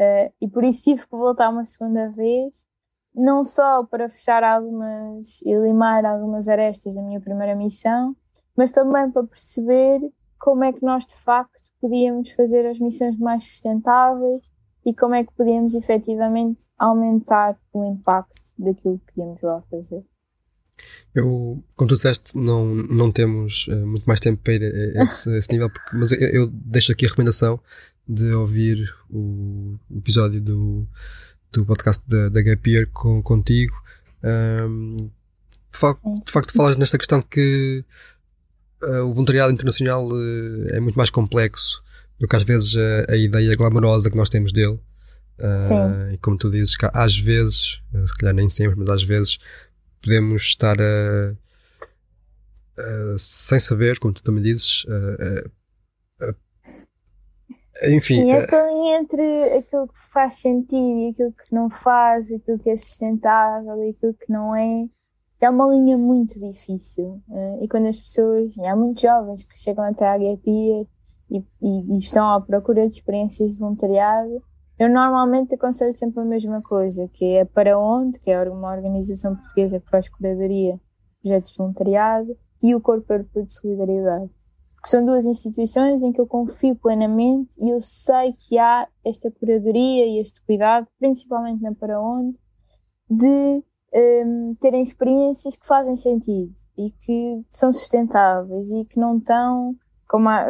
Uh, 0.00 0.34
e 0.40 0.48
por 0.48 0.64
isso 0.64 0.82
tive 0.82 1.06
que 1.06 1.12
voltar 1.12 1.48
uma 1.48 1.64
segunda 1.64 2.10
vez, 2.10 2.56
não 3.14 3.44
só 3.44 3.86
para 3.86 4.08
fechar 4.08 4.42
algumas 4.42 5.40
e 5.42 5.54
limar 5.54 6.04
algumas 6.04 6.48
arestas 6.48 6.92
da 6.92 7.02
minha 7.02 7.20
primeira 7.20 7.54
missão, 7.54 8.16
mas 8.56 8.72
também 8.72 9.08
para 9.12 9.28
perceber 9.28 10.00
como 10.40 10.64
é 10.64 10.72
que 10.72 10.84
nós 10.84 11.06
de 11.06 11.14
facto 11.14 11.70
podíamos 11.80 12.32
fazer 12.32 12.66
as 12.66 12.80
missões 12.80 13.16
mais 13.16 13.44
sustentáveis 13.44 14.49
e 14.84 14.94
como 14.94 15.14
é 15.14 15.24
que 15.24 15.32
podíamos 15.34 15.74
efetivamente 15.74 16.66
aumentar 16.78 17.56
o 17.72 17.84
impacto 17.84 18.40
daquilo 18.58 19.00
que 19.06 19.20
íamos 19.20 19.40
lá 19.42 19.62
fazer. 19.70 20.04
Eu, 21.14 21.62
como 21.76 21.88
tu 21.88 21.94
disseste, 21.94 22.36
não, 22.36 22.74
não 22.74 23.12
temos 23.12 23.66
uh, 23.68 23.86
muito 23.86 24.04
mais 24.06 24.20
tempo 24.20 24.42
para 24.42 24.54
ir 24.54 24.96
a, 24.96 25.04
esse, 25.04 25.28
a 25.30 25.38
esse 25.38 25.52
nível, 25.52 25.68
porque, 25.70 25.96
mas 25.96 26.12
eu, 26.12 26.18
eu, 26.18 26.46
deixo 26.46 26.92
aqui 26.92 27.04
a 27.04 27.08
recomendação 27.08 27.60
de 28.08 28.32
ouvir 28.32 28.92
o 29.10 29.78
episódio 29.94 30.40
do, 30.40 30.86
do 31.52 31.64
podcast 31.66 32.02
da, 32.08 32.28
da 32.28 32.42
Gap 32.42 32.68
Year 32.68 32.88
com, 32.92 33.22
contigo. 33.22 33.74
Um, 34.24 34.96
de, 35.72 35.78
facto, 35.78 36.22
de 36.24 36.32
facto, 36.32 36.52
falas 36.52 36.76
nesta 36.76 36.98
questão 36.98 37.22
que 37.22 37.84
uh, 38.82 39.04
o 39.04 39.12
voluntariado 39.12 39.52
internacional 39.52 40.08
uh, 40.08 40.68
é 40.70 40.80
muito 40.80 40.96
mais 40.96 41.10
complexo 41.10 41.82
do 42.20 42.28
que 42.28 42.36
às 42.36 42.42
vezes 42.42 42.76
a, 42.76 43.12
a 43.12 43.16
ideia 43.16 43.56
glamourosa 43.56 44.10
que 44.10 44.16
nós 44.16 44.28
temos 44.28 44.52
dele. 44.52 44.78
Uh, 45.38 46.12
e 46.12 46.18
como 46.18 46.36
tu 46.36 46.50
dizes, 46.50 46.76
que 46.76 46.86
às 46.92 47.18
vezes, 47.18 47.80
se 48.06 48.18
calhar 48.18 48.34
nem 48.34 48.48
sempre, 48.48 48.78
mas 48.78 48.90
às 48.90 49.02
vezes 49.02 49.38
podemos 50.02 50.42
estar 50.42 50.76
a, 50.78 51.34
sem 53.16 53.58
saber, 53.58 53.98
como 53.98 54.12
tu 54.12 54.22
também 54.22 54.42
dizes, 54.42 54.84
enfim. 57.88 58.26
E 58.26 58.30
essa 58.30 58.62
linha 58.66 58.98
entre 58.98 59.44
aquilo 59.54 59.88
que 59.88 60.12
faz 60.12 60.34
sentido 60.34 60.98
e 60.98 61.08
aquilo 61.08 61.32
que 61.32 61.54
não 61.54 61.70
faz, 61.70 62.30
aquilo 62.30 62.58
que 62.58 62.70
é 62.70 62.76
sustentável 62.76 63.82
e 63.84 63.90
aquilo 63.90 64.14
que 64.14 64.30
não 64.30 64.54
é, 64.54 64.86
é 65.40 65.50
uma 65.50 65.66
linha 65.72 65.96
muito 65.96 66.38
difícil. 66.38 67.22
Uh, 67.28 67.64
e 67.64 67.68
quando 67.68 67.88
as 67.88 67.98
pessoas, 67.98 68.54
e 68.56 68.64
há 68.66 68.76
muitos 68.76 69.02
jovens 69.02 69.44
que 69.44 69.58
chegam 69.58 69.84
até 69.84 70.06
a 70.06 70.14
Year 70.14 70.38
e, 71.30 71.44
e, 71.62 71.98
estão 71.98 72.28
à 72.30 72.40
procura 72.40 72.88
de 72.88 72.94
experiências 72.94 73.52
de 73.52 73.58
voluntariado, 73.58 74.42
eu 74.78 74.88
normalmente 74.88 75.54
aconselho 75.54 75.94
sempre 75.96 76.20
a 76.20 76.24
mesma 76.24 76.62
coisa, 76.62 77.08
que 77.08 77.36
é 77.36 77.44
para 77.44 77.78
onde, 77.78 78.18
que 78.18 78.30
é 78.30 78.42
uma 78.48 78.72
organização 78.72 79.36
portuguesa 79.36 79.78
que 79.78 79.90
faz 79.90 80.08
curadoria, 80.08 80.80
projetos 81.20 81.52
de 81.52 81.58
voluntariado, 81.58 82.36
e 82.62 82.74
o 82.74 82.80
Corpo 82.80 83.12
Europeu 83.12 83.44
de 83.44 83.54
Solidariedade. 83.54 84.30
Que 84.82 84.88
são 84.88 85.04
duas 85.04 85.26
instituições 85.26 86.02
em 86.02 86.10
que 86.10 86.20
eu 86.20 86.26
confio 86.26 86.74
plenamente 86.74 87.50
e 87.58 87.70
eu 87.70 87.82
sei 87.82 88.32
que 88.32 88.58
há 88.58 88.88
esta 89.04 89.30
curadoria 89.30 90.06
e 90.06 90.18
este 90.18 90.40
cuidado, 90.46 90.86
principalmente 90.98 91.62
na 91.62 91.74
para 91.74 92.00
onde, 92.00 92.38
de 93.08 93.62
um, 93.94 94.54
terem 94.60 94.82
experiências 94.82 95.56
que 95.56 95.66
fazem 95.66 95.96
sentido 95.96 96.54
e 96.78 96.90
que 96.90 97.44
são 97.50 97.72
sustentáveis 97.72 98.70
e 98.70 98.86
que 98.86 98.98
não 98.98 99.18
estão, 99.18 99.76
como, 100.10 100.28
há, 100.28 100.44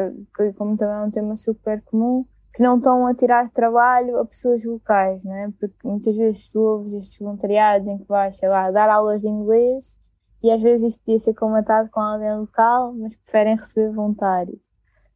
como 0.56 0.74
também 0.74 0.94
é 0.94 1.00
um 1.02 1.10
tema 1.10 1.36
super 1.36 1.82
comum, 1.82 2.24
que 2.54 2.62
não 2.62 2.78
estão 2.78 3.06
a 3.06 3.14
tirar 3.14 3.50
trabalho 3.50 4.16
a 4.16 4.24
pessoas 4.24 4.64
locais, 4.64 5.22
não 5.22 5.34
é? 5.34 5.50
Porque 5.50 5.76
muitas 5.86 6.16
vezes 6.16 6.48
tu 6.48 6.58
ouves 6.58 6.94
estes 6.94 7.18
voluntariados 7.18 7.86
em 7.86 7.98
que 7.98 8.08
vais, 8.08 8.38
sei 8.38 8.48
lá, 8.48 8.70
dar 8.70 8.88
aulas 8.88 9.20
de 9.20 9.28
inglês 9.28 9.94
e 10.42 10.50
às 10.50 10.62
vezes 10.62 10.94
isso 10.94 11.00
podia 11.00 11.20
ser 11.20 11.34
comatado 11.34 11.90
com 11.90 12.00
alguém 12.00 12.34
local, 12.38 12.94
mas 12.94 13.14
preferem 13.16 13.54
receber 13.54 13.92
voluntários. 13.92 14.58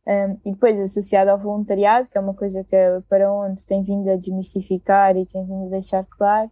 Um, 0.06 0.38
e 0.44 0.52
depois, 0.52 0.78
associado 0.78 1.30
ao 1.30 1.38
voluntariado, 1.38 2.06
que 2.08 2.18
é 2.18 2.20
uma 2.20 2.34
coisa 2.34 2.62
que 2.62 2.76
para 3.08 3.32
onde 3.32 3.64
tem 3.64 3.82
vindo 3.82 4.10
a 4.10 4.16
desmistificar 4.16 5.16
e 5.16 5.24
tem 5.24 5.42
vindo 5.46 5.68
a 5.68 5.70
deixar 5.70 6.04
claro, 6.04 6.50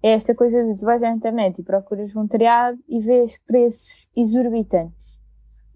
é 0.00 0.12
esta 0.12 0.32
coisa 0.32 0.64
de 0.64 0.76
tu 0.76 0.84
vais 0.84 1.02
à 1.02 1.10
internet 1.10 1.58
e 1.58 1.64
procuras 1.64 2.12
voluntariado 2.12 2.78
e 2.88 3.00
vês 3.00 3.36
preços 3.44 4.06
exorbitantes. 4.16 5.01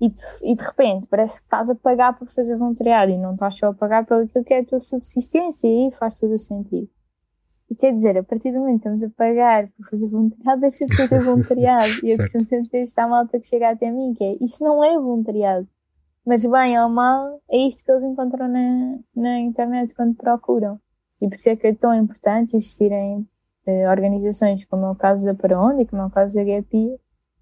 E 0.00 0.10
de, 0.10 0.22
e 0.42 0.54
de 0.54 0.62
repente 0.62 1.06
parece 1.06 1.38
que 1.38 1.46
estás 1.46 1.70
a 1.70 1.74
pagar 1.74 2.18
por 2.18 2.28
fazer 2.28 2.56
voluntariado 2.56 3.10
e 3.10 3.18
não 3.18 3.32
estás 3.32 3.54
só 3.56 3.68
a 3.68 3.74
pagar 3.74 4.04
pelo 4.04 4.24
aquilo 4.24 4.44
que 4.44 4.52
é 4.52 4.60
a 4.60 4.64
tua 4.64 4.80
subsistência 4.80 5.66
e 5.66 5.86
aí 5.86 5.92
faz 5.92 6.14
todo 6.14 6.34
o 6.34 6.38
sentido. 6.38 6.88
E 7.68 7.74
quer 7.74 7.92
dizer, 7.92 8.16
a 8.16 8.22
partir 8.22 8.52
do 8.52 8.60
momento 8.60 8.82
que 8.82 8.88
estamos 8.88 9.02
a 9.02 9.10
pagar 9.10 9.68
por 9.72 9.90
fazer 9.90 10.06
voluntariado, 10.06 10.60
deixa 10.60 10.86
de 10.86 10.96
fazer 10.96 11.20
voluntariado. 11.20 11.92
e 12.04 12.12
eu 12.12 12.18
costumo 12.18 12.44
sempre 12.46 12.68
ter 12.68 12.78
esta 12.84 13.08
malta 13.08 13.40
que 13.40 13.48
chega 13.48 13.70
até 13.70 13.90
mim, 13.90 14.14
que 14.14 14.22
é, 14.22 14.36
isso 14.40 14.62
não 14.62 14.84
é 14.84 14.94
voluntariado. 14.94 15.66
Mas 16.24 16.44
bem 16.44 16.78
ou 16.80 16.88
mal, 16.88 17.40
é 17.50 17.68
isto 17.68 17.84
que 17.84 17.90
eles 17.90 18.04
encontram 18.04 18.48
na, 18.48 18.98
na 19.14 19.38
internet 19.40 19.94
quando 19.94 20.14
procuram. 20.14 20.78
E 21.20 21.28
por 21.28 21.36
isso 21.36 21.48
é 21.48 21.56
que 21.56 21.68
é 21.68 21.74
tão 21.74 21.94
importante 21.94 22.56
existirem 22.56 23.26
eh, 23.66 23.88
organizações 23.88 24.64
como 24.64 24.86
é 24.86 24.90
o 24.90 24.94
caso 24.94 25.24
da 25.24 25.34
Para 25.34 25.60
Onde 25.60 25.82
e 25.82 25.86
como 25.86 26.02
é 26.02 26.06
o 26.06 26.10
caso 26.10 26.34
da 26.34 26.44
GAPI, 26.44 26.98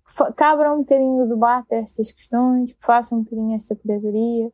que 0.06 0.32
cabram 0.34 0.76
um 0.76 0.78
bocadinho 0.80 1.24
o 1.24 1.28
debate 1.28 1.74
a 1.74 1.78
estas 1.78 2.12
questões, 2.12 2.72
que 2.72 2.84
façam 2.84 3.18
um 3.18 3.22
bocadinho 3.22 3.56
esta 3.56 3.74
curadoria, 3.74 4.50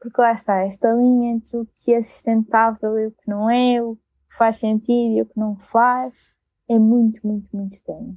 porque 0.00 0.20
lá 0.20 0.32
está, 0.32 0.64
esta 0.64 0.92
linha 0.92 1.34
entre 1.34 1.56
o 1.58 1.68
que 1.80 1.92
é 1.92 2.00
sustentável 2.00 2.98
e 2.98 3.06
o 3.06 3.10
que 3.10 3.28
não 3.28 3.48
é, 3.50 3.82
o 3.82 3.96
que 3.96 4.36
faz 4.36 4.56
sentido 4.56 5.18
e 5.18 5.22
o 5.22 5.26
que 5.26 5.38
não 5.38 5.56
faz, 5.56 6.30
é 6.68 6.78
muito, 6.78 7.20
muito, 7.26 7.48
muito 7.52 7.78
tenue. 7.84 8.16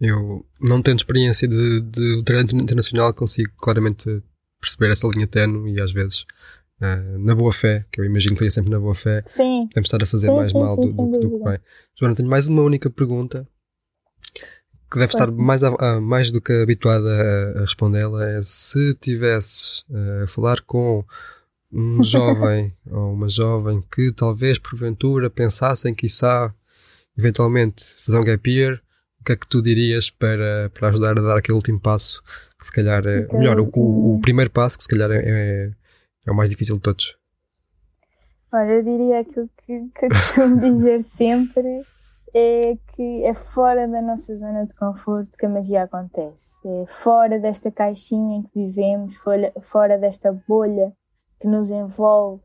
Eu, 0.00 0.44
não 0.60 0.82
tendo 0.82 0.98
experiência 0.98 1.46
de, 1.46 1.80
de 1.82 2.22
trânsito 2.24 2.56
internacional, 2.56 3.12
consigo 3.14 3.52
claramente 3.58 4.22
perceber 4.60 4.92
essa 4.92 5.06
linha 5.08 5.26
tenue 5.26 5.72
e 5.72 5.80
às 5.80 5.92
vezes 5.92 6.22
uh, 6.80 7.18
na 7.18 7.34
boa 7.34 7.52
fé, 7.52 7.84
que 7.92 8.00
eu 8.00 8.04
imagino 8.04 8.30
que 8.30 8.44
esteja 8.44 8.54
sempre 8.54 8.70
na 8.70 8.80
boa 8.80 8.94
fé, 8.94 9.22
sim. 9.26 9.66
podemos 9.68 9.86
estar 9.86 10.02
a 10.02 10.06
fazer 10.06 10.28
sim, 10.28 10.36
mais 10.36 10.50
sim, 10.50 10.58
mal 10.58 10.76
do, 10.76 10.92
do, 10.92 11.18
do, 11.18 11.38
que 11.38 11.44
bem. 11.44 11.58
Joana, 11.96 12.14
tenho 12.14 12.28
mais 12.28 12.46
uma 12.46 12.62
única 12.62 12.90
pergunta 12.90 13.46
que 14.90 14.98
deve 14.98 15.12
estar 15.12 15.30
mais, 15.30 15.62
a, 15.62 16.00
mais 16.00 16.32
do 16.32 16.40
que 16.40 16.52
habituada 16.52 17.08
a, 17.10 17.58
a 17.58 17.60
respondê-la 17.60 18.30
é 18.30 18.42
se 18.42 18.94
tivesses 18.94 19.84
uh, 19.90 20.24
a 20.24 20.26
falar 20.26 20.62
com 20.62 21.04
um 21.72 22.02
jovem 22.04 22.74
ou 22.90 23.12
uma 23.12 23.28
jovem 23.28 23.82
que 23.92 24.10
talvez 24.12 24.58
porventura 24.58 25.28
pensassem, 25.28 25.94
quiçá, 25.94 26.54
eventualmente 27.16 27.84
fazer 28.04 28.18
um 28.18 28.24
gap 28.24 28.50
year, 28.50 28.80
o 29.20 29.24
que 29.24 29.32
é 29.32 29.36
que 29.36 29.46
tu 29.46 29.60
dirias 29.60 30.08
para, 30.08 30.70
para 30.72 30.88
ajudar 30.88 31.18
a 31.18 31.22
dar 31.22 31.36
aquele 31.36 31.56
último 31.56 31.78
passo 31.78 32.22
que 32.58 32.66
se 32.66 32.72
calhar 32.72 33.06
é, 33.06 33.20
então, 33.20 33.38
melhor, 33.38 33.60
o, 33.60 33.70
o, 33.74 34.16
o, 34.16 34.20
primeiro 34.20 34.50
passo 34.50 34.76
que 34.76 34.84
se 34.84 34.88
calhar 34.88 35.10
é, 35.10 35.18
é, 35.18 35.70
é, 36.26 36.30
o 36.30 36.34
mais 36.34 36.48
difícil 36.48 36.76
de 36.76 36.82
todos? 36.82 37.16
Olha, 38.52 38.70
eu 38.70 38.82
diria 38.82 39.20
aquilo 39.20 39.50
que, 39.58 39.86
que 39.94 40.08
costumo 40.08 40.60
dizer 40.60 41.02
sempre 41.04 41.84
é 42.34 42.76
que 42.94 43.24
é 43.24 43.34
fora 43.34 43.86
da 43.86 44.02
nossa 44.02 44.34
zona 44.34 44.66
de 44.66 44.74
conforto 44.74 45.36
que 45.36 45.46
a 45.46 45.48
magia 45.48 45.82
acontece. 45.82 46.56
É 46.64 46.86
fora 46.86 47.38
desta 47.38 47.70
caixinha 47.70 48.38
em 48.38 48.42
que 48.42 48.50
vivemos, 48.54 49.14
fora, 49.62 49.98
desta 49.98 50.32
bolha 50.48 50.92
que 51.40 51.46
nos 51.46 51.70
envolve, 51.70 52.42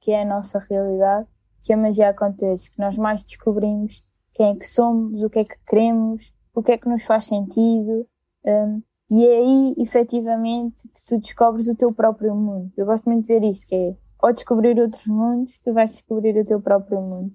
que 0.00 0.12
é 0.12 0.22
a 0.22 0.24
nossa 0.24 0.58
realidade, 0.58 1.26
que 1.62 1.72
a 1.72 1.76
magia 1.76 2.10
acontece, 2.10 2.70
que 2.70 2.78
nós 2.78 2.96
mais 2.96 3.22
descobrimos 3.22 4.04
quem 4.32 4.50
é 4.50 4.56
que 4.56 4.66
somos, 4.66 5.22
o 5.22 5.30
que 5.30 5.40
é 5.40 5.44
que 5.44 5.58
queremos, 5.66 6.32
o 6.54 6.62
que 6.62 6.72
é 6.72 6.78
que 6.78 6.88
nos 6.88 7.02
faz 7.04 7.24
sentido. 7.24 8.06
Um, 8.44 8.82
e 9.10 9.26
é 9.26 9.38
aí, 9.38 9.74
efetivamente, 9.78 10.88
que 10.88 11.04
tu 11.04 11.18
descobres 11.18 11.68
o 11.68 11.76
teu 11.76 11.92
próprio 11.92 12.34
mundo. 12.34 12.72
Eu 12.76 12.86
gosto 12.86 13.04
muito 13.04 13.26
de 13.26 13.34
dizer 13.34 13.44
isto, 13.44 13.66
que 13.66 13.74
é 13.74 13.96
ao 14.18 14.32
descobrir 14.32 14.78
outros 14.78 15.06
mundos, 15.06 15.58
tu 15.62 15.72
vais 15.72 15.90
descobrir 15.90 16.36
o 16.36 16.44
teu 16.44 16.60
próprio 16.60 17.00
mundo. 17.00 17.32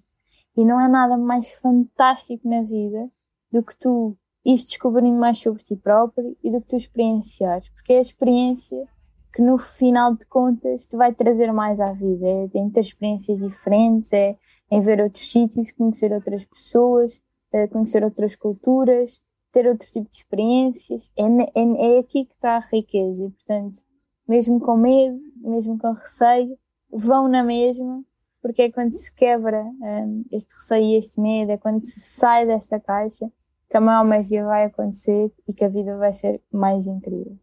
E 0.56 0.66
não 0.66 0.78
há 0.78 0.88
nada 0.88 1.18
mais 1.18 1.52
fantástico 1.54 2.48
na 2.48 2.62
vida 2.62 3.10
do 3.52 3.64
que 3.64 3.76
tu 3.78 4.18
ires 4.44 4.66
descobrindo 4.66 5.20
mais 5.20 5.38
sobre 5.38 5.64
ti 5.64 5.76
próprio 5.76 6.36
e 6.44 6.52
do 6.52 6.62
que 6.62 6.68
tu 6.68 6.76
experienciares, 6.76 7.70
porque 7.70 7.94
é 7.94 7.98
a 8.00 8.02
experiência 8.02 8.88
que 9.34 9.42
no 9.42 9.58
final 9.58 10.16
de 10.16 10.26
contas 10.26 10.86
te 10.86 10.98
vai 10.98 11.14
trazer 11.14 11.52
mais 11.54 11.80
à 11.80 11.94
vida. 11.94 12.28
É 12.28 12.50
em 12.54 12.70
ter 12.70 12.82
experiências 12.82 13.40
diferentes, 13.40 14.12
é 14.12 14.38
em 14.70 14.82
ver 14.82 15.02
outros 15.02 15.30
sítios, 15.30 15.72
conhecer 15.72 16.12
outras 16.12 16.44
pessoas, 16.44 17.22
é 17.52 17.68
conhecer 17.68 18.04
outras 18.04 18.36
culturas, 18.36 19.22
ter 19.52 19.68
outro 19.68 19.88
tipo 19.88 20.10
de 20.10 20.18
experiências. 20.18 21.10
É, 21.18 21.24
é, 21.24 21.96
é 21.96 22.00
aqui 22.00 22.26
que 22.26 22.34
está 22.34 22.58
a 22.58 22.60
riqueza. 22.60 23.26
E, 23.26 23.30
portanto, 23.30 23.82
mesmo 24.28 24.60
com 24.60 24.76
medo, 24.76 25.20
mesmo 25.38 25.78
com 25.78 25.94
receio, 25.94 26.58
vão 26.92 27.28
na 27.28 27.44
mesma 27.44 28.04
porque 28.42 28.64
é 28.64 28.72
quando 28.72 28.94
se 28.96 29.14
quebra 29.14 29.62
um, 29.62 30.26
este 30.32 30.54
receio 30.56 30.84
e 30.84 30.98
este 30.98 31.20
medo, 31.20 31.52
é 31.52 31.58
quando 31.58 31.86
se 31.86 32.00
sai 32.02 32.46
desta 32.46 32.80
caixa 32.80 33.32
que 33.70 33.78
a 33.78 33.82
maior 33.82 34.04
magia 34.04 34.44
vai 34.44 34.66
acontecer 34.66 35.32
e 35.48 35.54
que 35.54 35.64
a 35.64 35.70
vida 35.70 35.96
vai 35.98 36.12
ser 36.12 36.42
mais 36.52 36.86
incrível. 36.86 37.38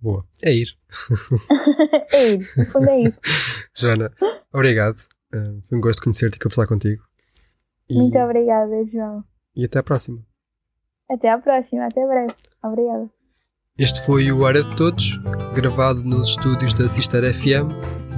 Boa. 0.00 0.24
É 0.42 0.52
ir. 0.52 0.68
é 2.12 2.28
ir, 2.28 2.50
no 2.56 2.66
fundo 2.66 2.88
é 2.88 3.00
ir. 3.00 3.18
Joana, 3.74 4.12
obrigado. 4.52 4.98
Uh, 5.34 5.60
foi 5.68 5.78
um 5.78 5.80
gosto 5.80 5.98
de 5.98 6.04
conhecer-te 6.04 6.36
e 6.36 6.38
conversar 6.38 6.66
contigo. 6.68 7.02
E... 7.88 7.94
Muito 7.94 8.18
obrigada, 8.18 8.86
João. 8.86 9.24
E 9.54 9.64
até 9.64 9.78
à 9.78 9.82
próxima. 9.82 10.24
Até 11.08 11.28
à 11.28 11.38
próxima, 11.38 11.86
até 11.86 12.06
breve. 12.06 12.34
Obrigada. 12.62 13.15
Este 13.78 14.00
foi 14.06 14.32
o 14.32 14.46
Área 14.46 14.62
de 14.62 14.74
Todos, 14.74 15.20
gravado 15.54 16.02
nos 16.02 16.30
estúdios 16.30 16.72
da 16.72 16.88
Sister 16.88 17.22
FM, 17.34 17.68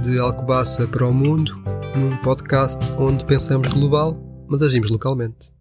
de 0.01 0.17
Alcobaça 0.17 0.87
para 0.87 1.05
o 1.05 1.13
Mundo, 1.13 1.61
num 1.97 2.15
podcast 2.23 2.93
onde 2.93 3.25
pensamos 3.25 3.67
global, 3.67 4.17
mas 4.47 4.61
agimos 4.61 4.89
localmente. 4.89 5.51